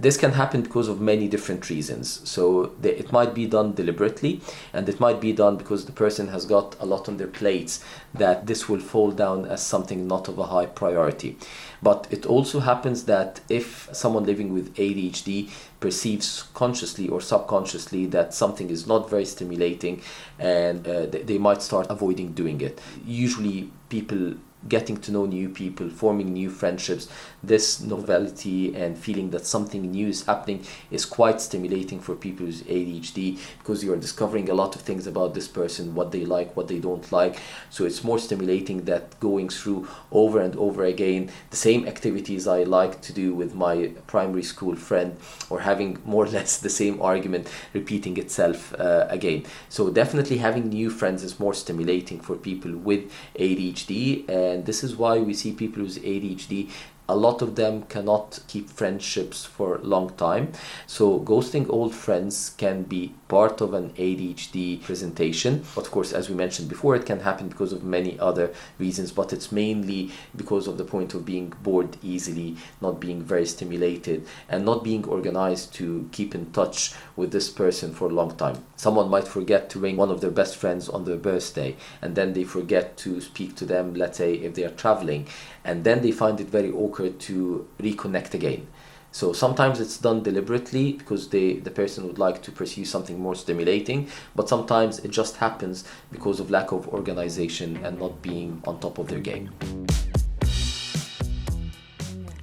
This 0.00 0.16
can 0.16 0.32
happen 0.32 0.62
because 0.62 0.88
of 0.88 1.00
many 1.00 1.28
different 1.28 1.70
reasons. 1.70 2.28
So 2.28 2.72
it 2.82 3.12
might 3.12 3.34
be 3.34 3.46
done 3.46 3.74
deliberately, 3.74 4.40
and 4.72 4.88
it 4.88 4.98
might 4.98 5.20
be 5.20 5.32
done 5.32 5.56
because 5.56 5.84
the 5.84 5.92
person 5.92 6.26
has 6.28 6.44
got 6.44 6.74
a 6.80 6.86
lot 6.86 7.08
on 7.08 7.18
their 7.18 7.28
plates 7.28 7.84
that 8.12 8.48
this 8.48 8.68
will 8.68 8.80
fall 8.80 9.12
down 9.12 9.46
as 9.46 9.64
something 9.64 10.08
not 10.08 10.26
of 10.26 10.38
a 10.38 10.46
high 10.46 10.66
priority. 10.66 11.36
But 11.82 12.06
it 12.10 12.26
also 12.26 12.60
happens 12.60 13.04
that 13.04 13.40
if 13.48 13.88
someone 13.92 14.24
living 14.24 14.52
with 14.54 14.74
ADHD 14.76 15.50
perceives 15.80 16.44
consciously 16.54 17.08
or 17.08 17.20
subconsciously 17.20 18.06
that 18.06 18.32
something 18.32 18.70
is 18.70 18.86
not 18.86 19.10
very 19.10 19.24
stimulating, 19.24 20.00
and 20.38 20.86
uh, 20.86 21.06
they 21.06 21.38
might 21.38 21.60
start 21.60 21.88
avoiding 21.90 22.32
doing 22.32 22.60
it. 22.60 22.80
Usually, 23.04 23.70
people 23.88 24.34
getting 24.68 24.96
to 24.96 25.10
know 25.10 25.26
new 25.26 25.48
people, 25.48 25.90
forming 25.90 26.32
new 26.32 26.48
friendships, 26.48 27.08
this 27.42 27.80
novelty 27.80 28.74
and 28.74 28.96
feeling 28.96 29.30
that 29.30 29.46
something 29.46 29.90
new 29.90 30.08
is 30.08 30.24
happening 30.24 30.64
is 30.90 31.04
quite 31.04 31.40
stimulating 31.40 32.00
for 32.00 32.14
people 32.14 32.46
with 32.46 32.66
ADHD 32.66 33.38
because 33.58 33.82
you 33.82 33.92
are 33.92 33.96
discovering 33.96 34.48
a 34.48 34.54
lot 34.54 34.76
of 34.76 34.82
things 34.82 35.06
about 35.06 35.34
this 35.34 35.48
person, 35.48 35.94
what 35.94 36.12
they 36.12 36.24
like, 36.24 36.56
what 36.56 36.68
they 36.68 36.78
don't 36.78 37.10
like. 37.10 37.38
So 37.70 37.84
it's 37.84 38.04
more 38.04 38.18
stimulating 38.18 38.84
that 38.84 39.18
going 39.20 39.48
through 39.48 39.88
over 40.10 40.40
and 40.40 40.54
over 40.56 40.84
again 40.84 41.30
the 41.50 41.56
same 41.56 41.86
activities 41.86 42.46
I 42.46 42.62
like 42.62 43.00
to 43.02 43.12
do 43.12 43.34
with 43.34 43.54
my 43.54 43.92
primary 44.06 44.42
school 44.42 44.76
friend 44.76 45.16
or 45.50 45.60
having 45.60 45.98
more 46.04 46.24
or 46.24 46.28
less 46.38 46.58
the 46.58 46.70
same 46.70 47.00
argument 47.02 47.48
repeating 47.72 48.16
itself 48.18 48.74
uh, 48.74 49.06
again. 49.08 49.44
So 49.68 49.90
definitely 49.90 50.38
having 50.38 50.68
new 50.68 50.90
friends 50.90 51.22
is 51.22 51.40
more 51.40 51.54
stimulating 51.54 52.20
for 52.20 52.36
people 52.36 52.72
with 52.76 53.10
ADHD. 53.38 54.28
And 54.28 54.66
this 54.66 54.84
is 54.84 54.96
why 54.96 55.18
we 55.18 55.34
see 55.34 55.52
people 55.52 55.82
with 55.82 56.02
ADHD 56.02 56.70
a 57.08 57.16
lot 57.16 57.42
of 57.42 57.56
them 57.56 57.82
cannot 57.82 58.40
keep 58.48 58.70
friendships 58.70 59.44
for 59.44 59.76
a 59.76 59.82
long 59.82 60.10
time. 60.10 60.52
So 60.86 61.20
ghosting 61.20 61.68
old 61.68 61.94
friends 61.94 62.54
can 62.56 62.84
be 62.84 63.14
part 63.28 63.60
of 63.60 63.74
an 63.74 63.90
ADHD 63.90 64.82
presentation. 64.82 65.64
Of 65.76 65.90
course, 65.90 66.12
as 66.12 66.28
we 66.28 66.34
mentioned 66.34 66.68
before, 66.68 66.94
it 66.94 67.06
can 67.06 67.20
happen 67.20 67.48
because 67.48 67.72
of 67.72 67.82
many 67.82 68.18
other 68.18 68.52
reasons, 68.78 69.10
but 69.10 69.32
it's 69.32 69.50
mainly 69.50 70.10
because 70.36 70.68
of 70.68 70.78
the 70.78 70.84
point 70.84 71.14
of 71.14 71.24
being 71.24 71.52
bored 71.62 71.96
easily, 72.02 72.56
not 72.80 73.00
being 73.00 73.22
very 73.22 73.46
stimulated, 73.46 74.26
and 74.48 74.64
not 74.64 74.84
being 74.84 75.04
organized 75.06 75.74
to 75.74 76.08
keep 76.12 76.34
in 76.34 76.52
touch 76.52 76.94
with 77.16 77.32
this 77.32 77.48
person 77.48 77.92
for 77.92 78.08
a 78.08 78.14
long 78.14 78.36
time. 78.36 78.62
Someone 78.76 79.08
might 79.08 79.26
forget 79.26 79.70
to 79.70 79.78
ring 79.78 79.96
one 79.96 80.10
of 80.10 80.20
their 80.20 80.30
best 80.30 80.56
friends 80.56 80.88
on 80.88 81.04
their 81.04 81.16
birthday, 81.16 81.76
and 82.00 82.14
then 82.14 82.32
they 82.32 82.44
forget 82.44 82.96
to 82.98 83.20
speak 83.20 83.56
to 83.56 83.64
them, 83.64 83.94
let's 83.94 84.18
say, 84.18 84.34
if 84.34 84.54
they 84.54 84.64
are 84.64 84.70
traveling, 84.70 85.26
and 85.64 85.84
then 85.84 86.02
they 86.02 86.12
find 86.12 86.40
it 86.40 86.48
very 86.48 86.70
awkward 86.70 87.18
to 87.20 87.68
reconnect 87.80 88.34
again. 88.34 88.66
So 89.14 89.34
sometimes 89.34 89.78
it's 89.78 89.98
done 89.98 90.22
deliberately 90.22 90.94
because 90.94 91.28
they, 91.28 91.54
the 91.54 91.70
person 91.70 92.06
would 92.06 92.18
like 92.18 92.42
to 92.44 92.50
pursue 92.50 92.86
something 92.86 93.20
more 93.20 93.34
stimulating, 93.34 94.08
but 94.34 94.48
sometimes 94.48 95.00
it 95.00 95.10
just 95.10 95.36
happens 95.36 95.84
because 96.10 96.40
of 96.40 96.50
lack 96.50 96.72
of 96.72 96.88
organization 96.88 97.76
and 97.84 97.98
not 97.98 98.22
being 98.22 98.62
on 98.66 98.80
top 98.80 98.96
of 98.98 99.08
their 99.08 99.20
game. 99.20 99.50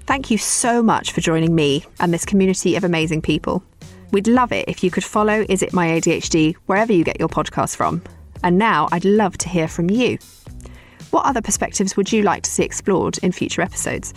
Thank 0.05 0.29
you 0.29 0.37
so 0.37 0.83
much 0.83 1.11
for 1.11 1.21
joining 1.21 1.55
me 1.55 1.85
and 1.99 2.13
this 2.13 2.25
community 2.25 2.75
of 2.75 2.83
amazing 2.83 3.21
people. 3.21 3.63
We'd 4.11 4.27
love 4.27 4.51
it 4.51 4.65
if 4.67 4.83
you 4.83 4.91
could 4.91 5.03
follow 5.03 5.45
Is 5.49 5.61
It 5.61 5.73
My 5.73 5.87
ADHD 5.87 6.55
wherever 6.67 6.93
you 6.93 7.03
get 7.03 7.19
your 7.19 7.29
podcast 7.29 7.75
from. 7.75 8.03
And 8.43 8.57
now 8.57 8.87
I'd 8.91 9.05
love 9.05 9.37
to 9.39 9.49
hear 9.49 9.67
from 9.67 9.89
you. 9.89 10.17
What 11.11 11.25
other 11.25 11.41
perspectives 11.41 11.97
would 11.97 12.11
you 12.11 12.23
like 12.23 12.43
to 12.43 12.49
see 12.49 12.63
explored 12.63 13.17
in 13.19 13.31
future 13.31 13.61
episodes? 13.61 14.13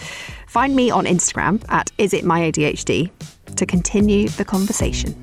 Find 0.47 0.77
me 0.77 0.91
on 0.91 1.07
Instagram 1.07 1.65
at 1.69 1.91
isitmyadhd 1.99 3.11
to 3.57 3.67
continue 3.67 4.29
the 4.29 4.45
conversation. 4.45 5.22